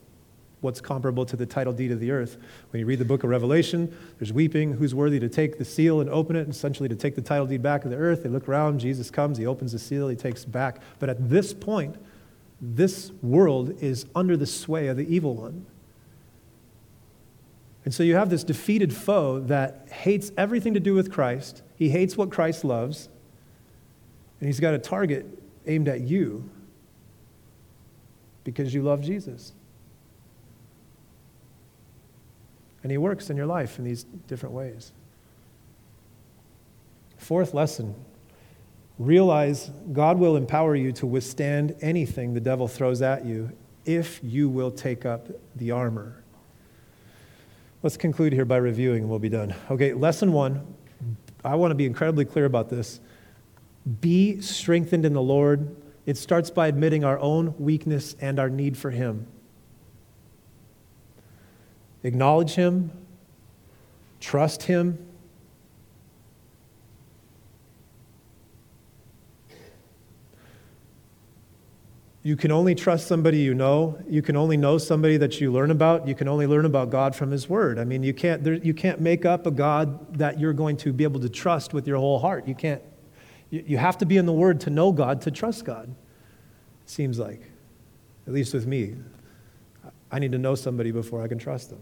what's 0.62 0.82
comparable 0.82 1.26
to 1.26 1.38
the 1.38 1.46
title 1.46 1.72
deed 1.72 1.92
of 1.92 2.00
the 2.00 2.12
earth. 2.12 2.38
When 2.72 2.80
you 2.80 2.86
read 2.86 3.00
the 3.00 3.06
book 3.06 3.24
of 3.24 3.30
Revelation, 3.30 3.96
there's 4.18 4.34
weeping. 4.34 4.74
Who's 4.74 4.94
worthy 4.94 5.20
to 5.20 5.30
take 5.30 5.58
the 5.58 5.64
seal 5.64 6.02
and 6.02 6.10
open 6.10 6.36
it, 6.36 6.50
essentially 6.50 6.90
to 6.90 6.96
take 6.96 7.16
the 7.16 7.22
title 7.22 7.46
deed 7.46 7.62
back 7.62 7.86
of 7.86 7.92
the 7.92 7.98
earth? 7.98 8.24
They 8.24 8.30
look 8.30 8.50
around, 8.50 8.80
Jesus 8.80 9.10
comes, 9.10 9.38
he 9.38 9.46
opens 9.46 9.72
the 9.72 9.80
seal, 9.80 10.10
he 10.10 10.16
takes 10.16 10.44
back. 10.44 10.82
But 10.98 11.10
at 11.10 11.30
this 11.30 11.54
point, 11.54 11.96
this 12.60 13.12
world 13.22 13.82
is 13.82 14.06
under 14.16 14.36
the 14.36 14.46
sway 14.46 14.88
of 14.88 14.98
the 14.98 15.14
evil 15.14 15.36
one. 15.36 15.66
And 17.90 17.94
so 17.96 18.04
you 18.04 18.14
have 18.14 18.30
this 18.30 18.44
defeated 18.44 18.94
foe 18.94 19.40
that 19.40 19.88
hates 19.90 20.32
everything 20.38 20.76
to 20.76 20.80
do 20.80 20.94
with 20.94 21.12
Christ. 21.12 21.64
He 21.76 21.90
hates 21.90 22.16
what 22.16 22.30
Christ 22.30 22.64
loves. 22.64 23.10
And 24.40 24.46
he's 24.46 24.60
got 24.60 24.76
a 24.76 24.78
target 24.78 25.26
aimed 25.66 25.88
at 25.88 26.02
you 26.02 26.48
because 28.44 28.76
you 28.76 28.84
love 28.84 29.02
Jesus. 29.02 29.54
And 32.84 32.92
he 32.92 33.00
works 33.00 33.32
in 33.32 33.38
your 33.38 33.48
life 33.48 33.80
in 33.80 33.86
these 33.86 34.04
different 34.28 34.54
ways. 34.54 34.92
Fourth 37.18 37.56
lesson 37.56 37.96
realize 39.00 39.72
God 39.92 40.20
will 40.20 40.36
empower 40.36 40.76
you 40.76 40.92
to 40.92 41.08
withstand 41.08 41.76
anything 41.82 42.36
the 42.36 42.40
devil 42.40 42.68
throws 42.68 43.02
at 43.02 43.26
you 43.26 43.52
if 43.84 44.20
you 44.22 44.48
will 44.48 44.70
take 44.70 45.08
up 45.08 45.30
the 45.56 45.72
armor. 45.72 46.19
Let's 47.82 47.96
conclude 47.96 48.34
here 48.34 48.44
by 48.44 48.58
reviewing 48.58 49.04
and 49.04 49.10
we'll 49.10 49.20
be 49.20 49.30
done. 49.30 49.56
Okay, 49.72 49.94
lesson 49.94 50.34
one. 50.34 50.76
I 51.46 51.56
want 51.56 51.72
to 51.72 51.76
be 51.76 51.86
incredibly 51.86 52.26
clear 52.26 52.44
about 52.44 52.70
this. 52.70 53.00
Be 54.02 54.42
strengthened 54.42 55.06
in 55.06 55.14
the 55.14 55.22
Lord. 55.22 55.78
It 56.06 56.18
starts 56.18 56.50
by 56.50 56.68
admitting 56.68 57.06
our 57.06 57.18
own 57.20 57.56
weakness 57.58 58.18
and 58.20 58.38
our 58.38 58.50
need 58.50 58.78
for 58.78 58.92
Him. 58.92 59.28
Acknowledge 62.04 62.56
Him, 62.56 62.92
trust 64.20 64.64
Him, 64.64 65.09
You 72.30 72.36
can 72.36 72.52
only 72.52 72.76
trust 72.76 73.08
somebody 73.08 73.40
you 73.40 73.56
know. 73.56 73.98
You 74.08 74.22
can 74.22 74.36
only 74.36 74.56
know 74.56 74.78
somebody 74.78 75.18
that 75.18 75.42
you 75.42 75.52
learn 75.52 75.72
about. 75.72 76.08
You 76.08 76.14
can 76.14 76.28
only 76.28 76.46
learn 76.46 76.64
about 76.64 76.92
God 76.92 77.16
from 77.16 77.32
His 77.32 77.50
Word. 77.50 77.80
I 77.80 77.86
mean, 77.86 78.04
you 78.04 78.14
can't, 78.14 78.44
there, 78.44 78.54
you 78.54 78.72
can't 78.72 79.02
make 79.02 79.26
up 79.26 79.48
a 79.48 79.52
God 79.52 80.16
that 80.20 80.40
you're 80.40 80.54
going 80.54 80.78
to 80.78 80.94
be 80.94 81.04
able 81.04 81.20
to 81.22 81.30
trust 81.30 81.74
with 81.74 81.88
your 81.88 81.98
whole 81.98 82.20
heart. 82.20 82.48
You 82.48 82.54
can't. 82.54 82.84
You, 83.50 83.64
you 83.66 83.78
have 83.80 83.98
to 83.98 84.06
be 84.06 84.16
in 84.16 84.28
the 84.28 84.32
Word 84.32 84.60
to 84.60 84.70
know 84.70 84.92
God, 84.92 85.22
to 85.22 85.32
trust 85.32 85.66
God, 85.66 85.90
it 85.90 86.90
seems 86.92 87.18
like. 87.18 87.50
At 88.28 88.34
least 88.34 88.54
with 88.54 88.68
me. 88.68 88.94
I 90.12 90.20
need 90.20 90.32
to 90.34 90.38
know 90.38 90.54
somebody 90.54 90.92
before 90.92 91.24
I 91.24 91.28
can 91.28 91.40
trust 91.40 91.72
them. 91.72 91.82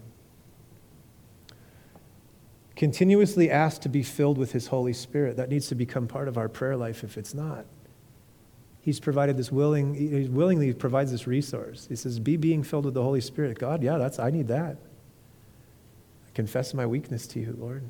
Continuously 2.77 3.51
ask 3.51 3.81
to 3.81 3.89
be 3.89 4.01
filled 4.01 4.37
with 4.37 4.53
His 4.53 4.67
Holy 4.67 4.93
Spirit. 4.93 5.35
That 5.35 5.49
needs 5.49 5.67
to 5.67 5.75
become 5.75 6.07
part 6.07 6.29
of 6.29 6.37
our 6.37 6.47
prayer 6.47 6.77
life 6.77 7.03
if 7.03 7.17
it's 7.17 7.33
not. 7.33 7.65
He's 8.88 9.01
provided 9.01 9.35
this 9.35 9.51
willing, 9.51 9.95
he 9.95 10.29
willingly 10.29 10.71
provides 10.71 11.11
this 11.11 11.27
resource. 11.27 11.88
He 11.89 11.97
says, 11.97 12.19
Be 12.19 12.38
being 12.38 12.63
filled 12.63 12.85
with 12.85 12.93
the 12.93 13.03
Holy 13.03 13.19
Spirit. 13.19 13.59
God, 13.59 13.83
yeah, 13.83 13.97
that's 13.97 14.17
I 14.17 14.29
need 14.29 14.47
that. 14.47 14.77
I 16.25 16.31
confess 16.33 16.73
my 16.73 16.85
weakness 16.85 17.27
to 17.27 17.41
you, 17.41 17.53
Lord. 17.59 17.83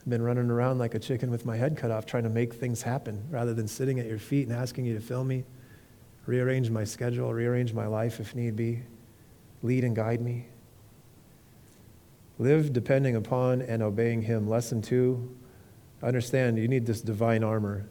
I've 0.00 0.08
been 0.08 0.22
running 0.22 0.48
around 0.48 0.78
like 0.78 0.94
a 0.94 0.98
chicken 0.98 1.30
with 1.30 1.44
my 1.44 1.58
head 1.58 1.76
cut 1.76 1.90
off, 1.90 2.06
trying 2.06 2.22
to 2.22 2.30
make 2.30 2.54
things 2.54 2.80
happen 2.80 3.24
rather 3.28 3.52
than 3.52 3.68
sitting 3.68 4.00
at 4.00 4.06
your 4.06 4.16
feet 4.16 4.48
and 4.48 4.56
asking 4.56 4.86
you 4.86 4.94
to 4.94 5.02
fill 5.02 5.22
me, 5.22 5.44
rearrange 6.24 6.70
my 6.70 6.84
schedule, 6.84 7.34
rearrange 7.34 7.74
my 7.74 7.86
life 7.86 8.18
if 8.18 8.34
need 8.34 8.56
be, 8.56 8.84
lead 9.62 9.84
and 9.84 9.94
guide 9.94 10.22
me. 10.22 10.46
Live 12.38 12.72
depending 12.72 13.16
upon 13.16 13.60
and 13.60 13.82
obeying 13.82 14.22
Him. 14.22 14.48
Lesson 14.48 14.80
two 14.80 15.36
understand 16.02 16.56
you 16.56 16.68
need 16.68 16.86
this 16.86 17.02
divine 17.02 17.44
armor. 17.44 17.86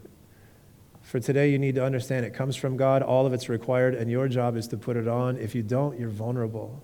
For 1.06 1.20
today, 1.20 1.52
you 1.52 1.60
need 1.60 1.76
to 1.76 1.86
understand 1.86 2.26
it 2.26 2.34
comes 2.34 2.56
from 2.56 2.78
God, 2.78 3.04
all 3.04 3.28
of 3.28 3.34
it's 3.34 3.48
required, 3.48 3.94
and 3.94 4.10
your 4.10 4.28
job 4.28 4.58
is 4.58 4.68
to 4.70 4.78
put 4.78 4.98
it 4.98 5.08
on. 5.08 5.38
If 5.38 5.54
you 5.54 5.62
don't, 5.62 6.00
you're 6.00 6.10
vulnerable. 6.10 6.82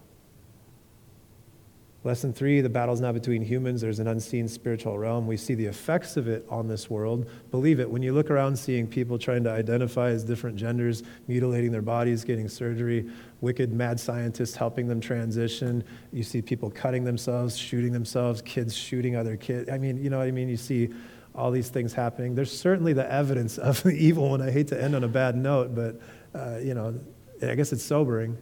Lesson 2.03 2.31
three 2.31 2.61
the 2.61 2.69
battle's 2.69 3.01
not 3.01 3.15
between 3.15 3.41
humans, 3.41 3.81
there's 3.81 3.97
an 3.97 4.07
unseen 4.07 4.47
spiritual 4.47 4.97
realm. 4.99 5.25
We 5.25 5.37
see 5.37 5.55
the 5.55 5.65
effects 5.65 6.17
of 6.17 6.27
it 6.27 6.45
on 6.49 6.67
this 6.67 6.87
world. 6.87 7.29
Believe 7.49 7.79
it, 7.79 7.89
when 7.89 8.03
you 8.03 8.13
look 8.13 8.29
around 8.29 8.57
seeing 8.57 8.85
people 8.85 9.17
trying 9.17 9.43
to 9.45 9.51
identify 9.51 10.09
as 10.09 10.23
different 10.23 10.55
genders, 10.55 11.01
mutilating 11.27 11.71
their 11.71 11.81
bodies, 11.81 12.23
getting 12.23 12.47
surgery, 12.47 13.09
wicked 13.41 13.73
mad 13.73 13.99
scientists 13.99 14.55
helping 14.55 14.87
them 14.87 15.01
transition, 15.01 15.83
you 16.13 16.21
see 16.21 16.43
people 16.43 16.69
cutting 16.69 17.03
themselves, 17.03 17.57
shooting 17.57 17.91
themselves, 17.91 18.43
kids 18.43 18.75
shooting 18.75 19.15
other 19.15 19.35
kids. 19.35 19.67
I 19.67 19.79
mean, 19.79 19.97
you 19.97 20.11
know 20.11 20.19
what 20.19 20.27
I 20.27 20.31
mean? 20.31 20.47
You 20.47 20.57
see 20.57 20.89
all 21.33 21.51
these 21.51 21.69
things 21.69 21.93
happening. 21.93 22.35
There's 22.35 22.57
certainly 22.57 22.93
the 22.93 23.09
evidence 23.11 23.57
of 23.57 23.83
the 23.83 23.91
evil 23.91 24.29
one. 24.29 24.41
I 24.41 24.51
hate 24.51 24.67
to 24.69 24.81
end 24.81 24.95
on 24.95 25.03
a 25.03 25.07
bad 25.07 25.35
note, 25.35 25.73
but, 25.75 25.99
uh, 26.33 26.57
you 26.57 26.73
know, 26.73 26.99
I 27.41 27.55
guess 27.55 27.73
it's 27.73 27.83
sobering. 27.83 28.37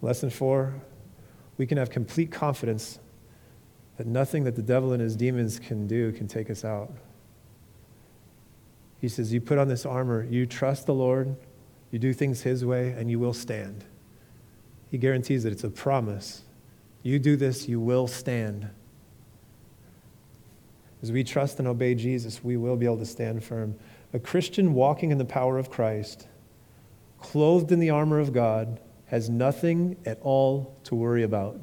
Lesson 0.00 0.30
four 0.30 0.74
we 1.58 1.66
can 1.66 1.78
have 1.78 1.90
complete 1.90 2.32
confidence 2.32 2.98
that 3.96 4.06
nothing 4.06 4.44
that 4.44 4.56
the 4.56 4.62
devil 4.62 4.92
and 4.92 5.00
his 5.00 5.14
demons 5.14 5.58
can 5.58 5.86
do 5.86 6.10
can 6.12 6.26
take 6.26 6.50
us 6.50 6.64
out. 6.64 6.90
He 9.00 9.08
says, 9.08 9.32
You 9.32 9.40
put 9.40 9.58
on 9.58 9.68
this 9.68 9.84
armor, 9.84 10.26
you 10.28 10.46
trust 10.46 10.86
the 10.86 10.94
Lord, 10.94 11.36
you 11.90 11.98
do 11.98 12.12
things 12.12 12.42
his 12.42 12.64
way, 12.64 12.90
and 12.90 13.10
you 13.10 13.18
will 13.18 13.34
stand. 13.34 13.84
He 14.90 14.98
guarantees 14.98 15.42
that 15.44 15.52
it's 15.52 15.64
a 15.64 15.70
promise. 15.70 16.42
You 17.02 17.18
do 17.18 17.36
this, 17.36 17.68
you 17.68 17.80
will 17.80 18.06
stand. 18.06 18.70
As 21.02 21.10
we 21.10 21.24
trust 21.24 21.58
and 21.58 21.66
obey 21.66 21.94
Jesus, 21.94 22.44
we 22.44 22.56
will 22.56 22.76
be 22.76 22.86
able 22.86 22.98
to 22.98 23.06
stand 23.06 23.42
firm. 23.42 23.74
A 24.12 24.18
Christian 24.18 24.72
walking 24.72 25.10
in 25.10 25.18
the 25.18 25.24
power 25.24 25.58
of 25.58 25.68
Christ, 25.68 26.28
clothed 27.18 27.72
in 27.72 27.80
the 27.80 27.90
armor 27.90 28.20
of 28.20 28.32
God, 28.32 28.80
has 29.06 29.28
nothing 29.28 29.96
at 30.06 30.18
all 30.22 30.78
to 30.84 30.94
worry 30.94 31.24
about. 31.24 31.60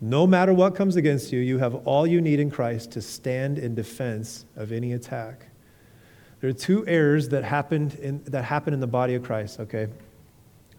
No 0.00 0.26
matter 0.26 0.52
what 0.52 0.74
comes 0.74 0.96
against 0.96 1.32
you, 1.32 1.38
you 1.38 1.58
have 1.58 1.76
all 1.86 2.08
you 2.08 2.20
need 2.20 2.40
in 2.40 2.50
Christ 2.50 2.90
to 2.92 3.00
stand 3.00 3.56
in 3.56 3.76
defense 3.76 4.44
of 4.56 4.72
any 4.72 4.94
attack. 4.94 5.46
There 6.40 6.50
are 6.50 6.52
two 6.52 6.84
errors 6.88 7.28
that 7.28 7.44
happened 7.44 7.94
in, 7.94 8.20
that 8.24 8.44
happen 8.44 8.74
in 8.74 8.80
the 8.80 8.88
body 8.88 9.14
of 9.14 9.22
Christ, 9.22 9.60
okay? 9.60 9.86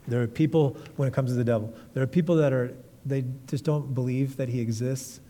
There 0.10 0.22
are 0.22 0.28
people, 0.28 0.76
when 0.98 1.08
it 1.08 1.14
comes 1.14 1.30
to 1.32 1.36
the 1.36 1.46
devil, 1.46 1.74
there 1.94 2.04
are 2.04 2.08
people 2.08 2.36
that 2.36 2.52
are, 2.52 2.74
they 3.06 3.24
just 3.48 3.64
don't 3.64 3.94
believe 3.94 4.36
that 4.36 4.50
he 4.50 4.60
exists 4.60 5.22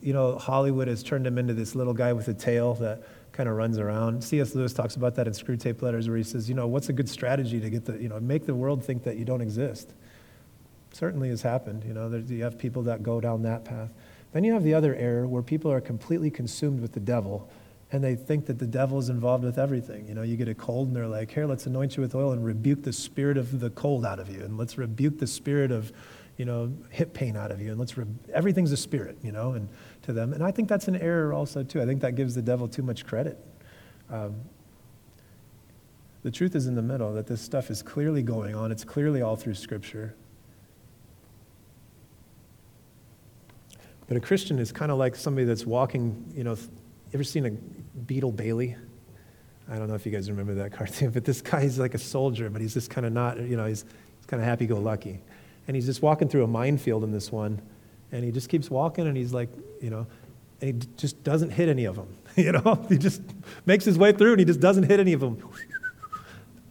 you 0.00 0.12
know, 0.12 0.36
Hollywood 0.36 0.88
has 0.88 1.02
turned 1.02 1.26
him 1.26 1.38
into 1.38 1.54
this 1.54 1.74
little 1.74 1.94
guy 1.94 2.12
with 2.12 2.28
a 2.28 2.34
tail 2.34 2.74
that 2.74 3.02
kind 3.32 3.48
of 3.48 3.56
runs 3.56 3.78
around. 3.78 4.22
C.S. 4.22 4.54
Lewis 4.54 4.72
talks 4.72 4.96
about 4.96 5.14
that 5.14 5.26
in 5.26 5.32
Screwtape 5.32 5.82
Letters, 5.82 6.08
where 6.08 6.16
he 6.16 6.22
says, 6.22 6.48
you 6.48 6.54
know, 6.54 6.66
what's 6.66 6.88
a 6.88 6.92
good 6.92 7.08
strategy 7.08 7.60
to 7.60 7.70
get 7.70 7.84
the, 7.84 7.96
you 8.00 8.08
know, 8.08 8.20
make 8.20 8.46
the 8.46 8.54
world 8.54 8.84
think 8.84 9.04
that 9.04 9.16
you 9.16 9.24
don't 9.24 9.40
exist? 9.40 9.92
Certainly 10.92 11.28
has 11.30 11.42
happened. 11.42 11.84
You 11.84 11.94
know, 11.94 12.22
you 12.26 12.42
have 12.42 12.58
people 12.58 12.82
that 12.82 13.02
go 13.02 13.20
down 13.20 13.42
that 13.42 13.64
path. 13.64 13.90
Then 14.32 14.44
you 14.44 14.52
have 14.52 14.64
the 14.64 14.74
other 14.74 14.94
error 14.94 15.26
where 15.26 15.42
people 15.42 15.70
are 15.72 15.80
completely 15.80 16.30
consumed 16.30 16.80
with 16.80 16.92
the 16.92 17.00
devil 17.00 17.50
and 17.92 18.04
they 18.04 18.14
think 18.14 18.46
that 18.46 18.58
the 18.58 18.66
devil 18.66 18.98
is 18.98 19.08
involved 19.08 19.42
with 19.42 19.58
everything. 19.58 20.06
You 20.06 20.14
know, 20.14 20.22
you 20.22 20.36
get 20.36 20.48
a 20.48 20.54
cold 20.54 20.88
and 20.88 20.96
they're 20.96 21.08
like, 21.08 21.32
here, 21.32 21.46
let's 21.46 21.66
anoint 21.66 21.96
you 21.96 22.02
with 22.02 22.14
oil 22.14 22.32
and 22.32 22.44
rebuke 22.44 22.82
the 22.82 22.92
spirit 22.92 23.36
of 23.36 23.58
the 23.58 23.70
cold 23.70 24.06
out 24.06 24.20
of 24.20 24.28
you. 24.30 24.44
And 24.44 24.56
let's 24.56 24.78
rebuke 24.78 25.18
the 25.18 25.26
spirit 25.26 25.72
of, 25.72 25.92
you 26.40 26.46
know, 26.46 26.72
hip 26.88 27.12
pain 27.12 27.36
out 27.36 27.50
of 27.50 27.60
you. 27.60 27.68
And 27.68 27.78
let's, 27.78 27.98
re- 27.98 28.06
everything's 28.32 28.72
a 28.72 28.76
spirit, 28.78 29.18
you 29.22 29.30
know, 29.30 29.52
and 29.52 29.68
to 30.00 30.14
them. 30.14 30.32
And 30.32 30.42
I 30.42 30.50
think 30.50 30.70
that's 30.70 30.88
an 30.88 30.96
error 30.96 31.34
also, 31.34 31.62
too. 31.62 31.82
I 31.82 31.84
think 31.84 32.00
that 32.00 32.14
gives 32.14 32.34
the 32.34 32.40
devil 32.40 32.66
too 32.66 32.82
much 32.82 33.04
credit. 33.04 33.36
Um, 34.08 34.36
the 36.22 36.30
truth 36.30 36.56
is 36.56 36.66
in 36.66 36.74
the 36.74 36.82
middle, 36.82 37.12
that 37.12 37.26
this 37.26 37.42
stuff 37.42 37.70
is 37.70 37.82
clearly 37.82 38.22
going 38.22 38.54
on. 38.54 38.72
It's 38.72 38.84
clearly 38.84 39.20
all 39.20 39.36
through 39.36 39.52
Scripture. 39.52 40.14
But 44.08 44.16
a 44.16 44.20
Christian 44.20 44.58
is 44.58 44.72
kind 44.72 44.90
of 44.90 44.96
like 44.96 45.16
somebody 45.16 45.44
that's 45.44 45.66
walking, 45.66 46.24
you 46.34 46.42
know, 46.42 46.56
ever 47.12 47.22
seen 47.22 47.44
a 47.44 47.50
Beetle 47.50 48.32
Bailey? 48.32 48.76
I 49.70 49.76
don't 49.76 49.88
know 49.88 49.94
if 49.94 50.06
you 50.06 50.12
guys 50.12 50.30
remember 50.30 50.54
that 50.54 50.72
cartoon, 50.78 51.10
but 51.10 51.26
this 51.26 51.42
guy 51.42 51.64
is 51.64 51.78
like 51.78 51.92
a 51.92 51.98
soldier, 51.98 52.48
but 52.48 52.62
he's 52.62 52.72
just 52.72 52.88
kind 52.88 53.06
of 53.06 53.12
not, 53.12 53.38
you 53.38 53.58
know, 53.58 53.66
he's, 53.66 53.84
He's 54.20 54.26
kind 54.26 54.42
of 54.42 54.46
happy 54.46 54.66
go 54.66 54.78
lucky. 54.78 55.22
And 55.70 55.76
he's 55.76 55.86
just 55.86 56.02
walking 56.02 56.26
through 56.26 56.42
a 56.42 56.48
minefield 56.48 57.04
in 57.04 57.12
this 57.12 57.30
one. 57.30 57.62
And 58.10 58.24
he 58.24 58.32
just 58.32 58.48
keeps 58.48 58.68
walking 58.68 59.06
and 59.06 59.16
he's 59.16 59.32
like, 59.32 59.50
you 59.80 59.88
know, 59.88 60.04
and 60.60 60.82
he 60.82 60.88
just 60.96 61.22
doesn't 61.22 61.50
hit 61.50 61.68
any 61.68 61.84
of 61.84 61.94
them. 61.94 62.08
You 62.36 62.50
know, 62.50 62.84
he 62.88 62.98
just 62.98 63.22
makes 63.66 63.84
his 63.84 63.96
way 63.96 64.10
through 64.10 64.32
and 64.32 64.40
he 64.40 64.44
just 64.44 64.58
doesn't 64.58 64.82
hit 64.82 64.98
any 64.98 65.12
of 65.12 65.20
them. 65.20 65.48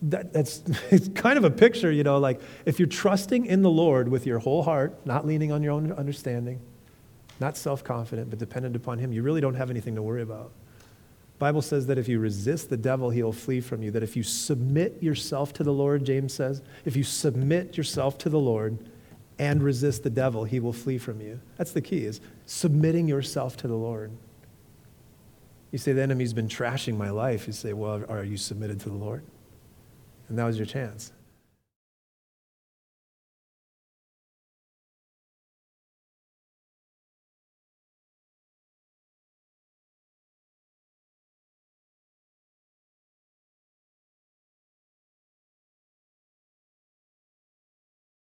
That, 0.01 0.33
that's 0.33 0.63
it's 0.91 1.07
kind 1.07 1.37
of 1.37 1.45
a 1.45 1.49
picture, 1.49 1.93
you 1.93 2.03
know, 2.03 2.17
like 2.17 2.41
if 2.65 2.77
you're 2.77 2.89
trusting 2.89 3.45
in 3.45 3.61
the 3.61 3.69
Lord 3.69 4.09
with 4.09 4.25
your 4.25 4.39
whole 4.39 4.63
heart, 4.63 5.05
not 5.05 5.25
leaning 5.25 5.53
on 5.53 5.63
your 5.63 5.71
own 5.71 5.93
understanding, 5.93 6.59
not 7.39 7.55
self 7.55 7.85
confident, 7.85 8.29
but 8.29 8.37
dependent 8.37 8.75
upon 8.75 8.99
Him, 8.99 9.13
you 9.13 9.23
really 9.23 9.39
don't 9.39 9.55
have 9.55 9.69
anything 9.69 9.95
to 9.95 10.01
worry 10.01 10.23
about. 10.23 10.51
Bible 11.39 11.61
says 11.61 11.87
that 11.87 11.97
if 11.97 12.09
you 12.09 12.19
resist 12.19 12.69
the 12.69 12.77
devil, 12.77 13.09
he'll 13.09 13.31
flee 13.31 13.61
from 13.61 13.81
you. 13.81 13.91
That 13.91 14.03
if 14.03 14.17
you 14.17 14.23
submit 14.23 15.01
yourself 15.01 15.53
to 15.53 15.63
the 15.63 15.71
Lord, 15.71 16.03
James 16.03 16.33
says, 16.33 16.61
if 16.83 16.97
you 16.97 17.03
submit 17.03 17.77
yourself 17.77 18.17
to 18.19 18.29
the 18.29 18.39
Lord 18.39 18.77
and 19.39 19.63
resist 19.63 20.03
the 20.03 20.09
devil, 20.09 20.43
he 20.43 20.59
will 20.59 20.73
flee 20.73 20.97
from 20.97 21.21
you. 21.21 21.39
That's 21.57 21.71
the 21.71 21.81
key, 21.81 22.03
is 22.03 22.19
submitting 22.45 23.07
yourself 23.07 23.55
to 23.57 23.67
the 23.69 23.75
Lord. 23.75 24.11
You 25.71 25.77
say, 25.77 25.93
the 25.93 26.01
enemy's 26.01 26.33
been 26.33 26.49
trashing 26.49 26.97
my 26.97 27.09
life. 27.09 27.47
You 27.47 27.53
say, 27.53 27.71
well, 27.71 28.03
are 28.09 28.23
you 28.23 28.35
submitted 28.35 28.81
to 28.81 28.89
the 28.89 28.95
Lord? 28.95 29.23
And 30.27 30.37
that 30.37 30.45
was 30.45 30.57
your 30.57 30.65
chance. 30.65 31.13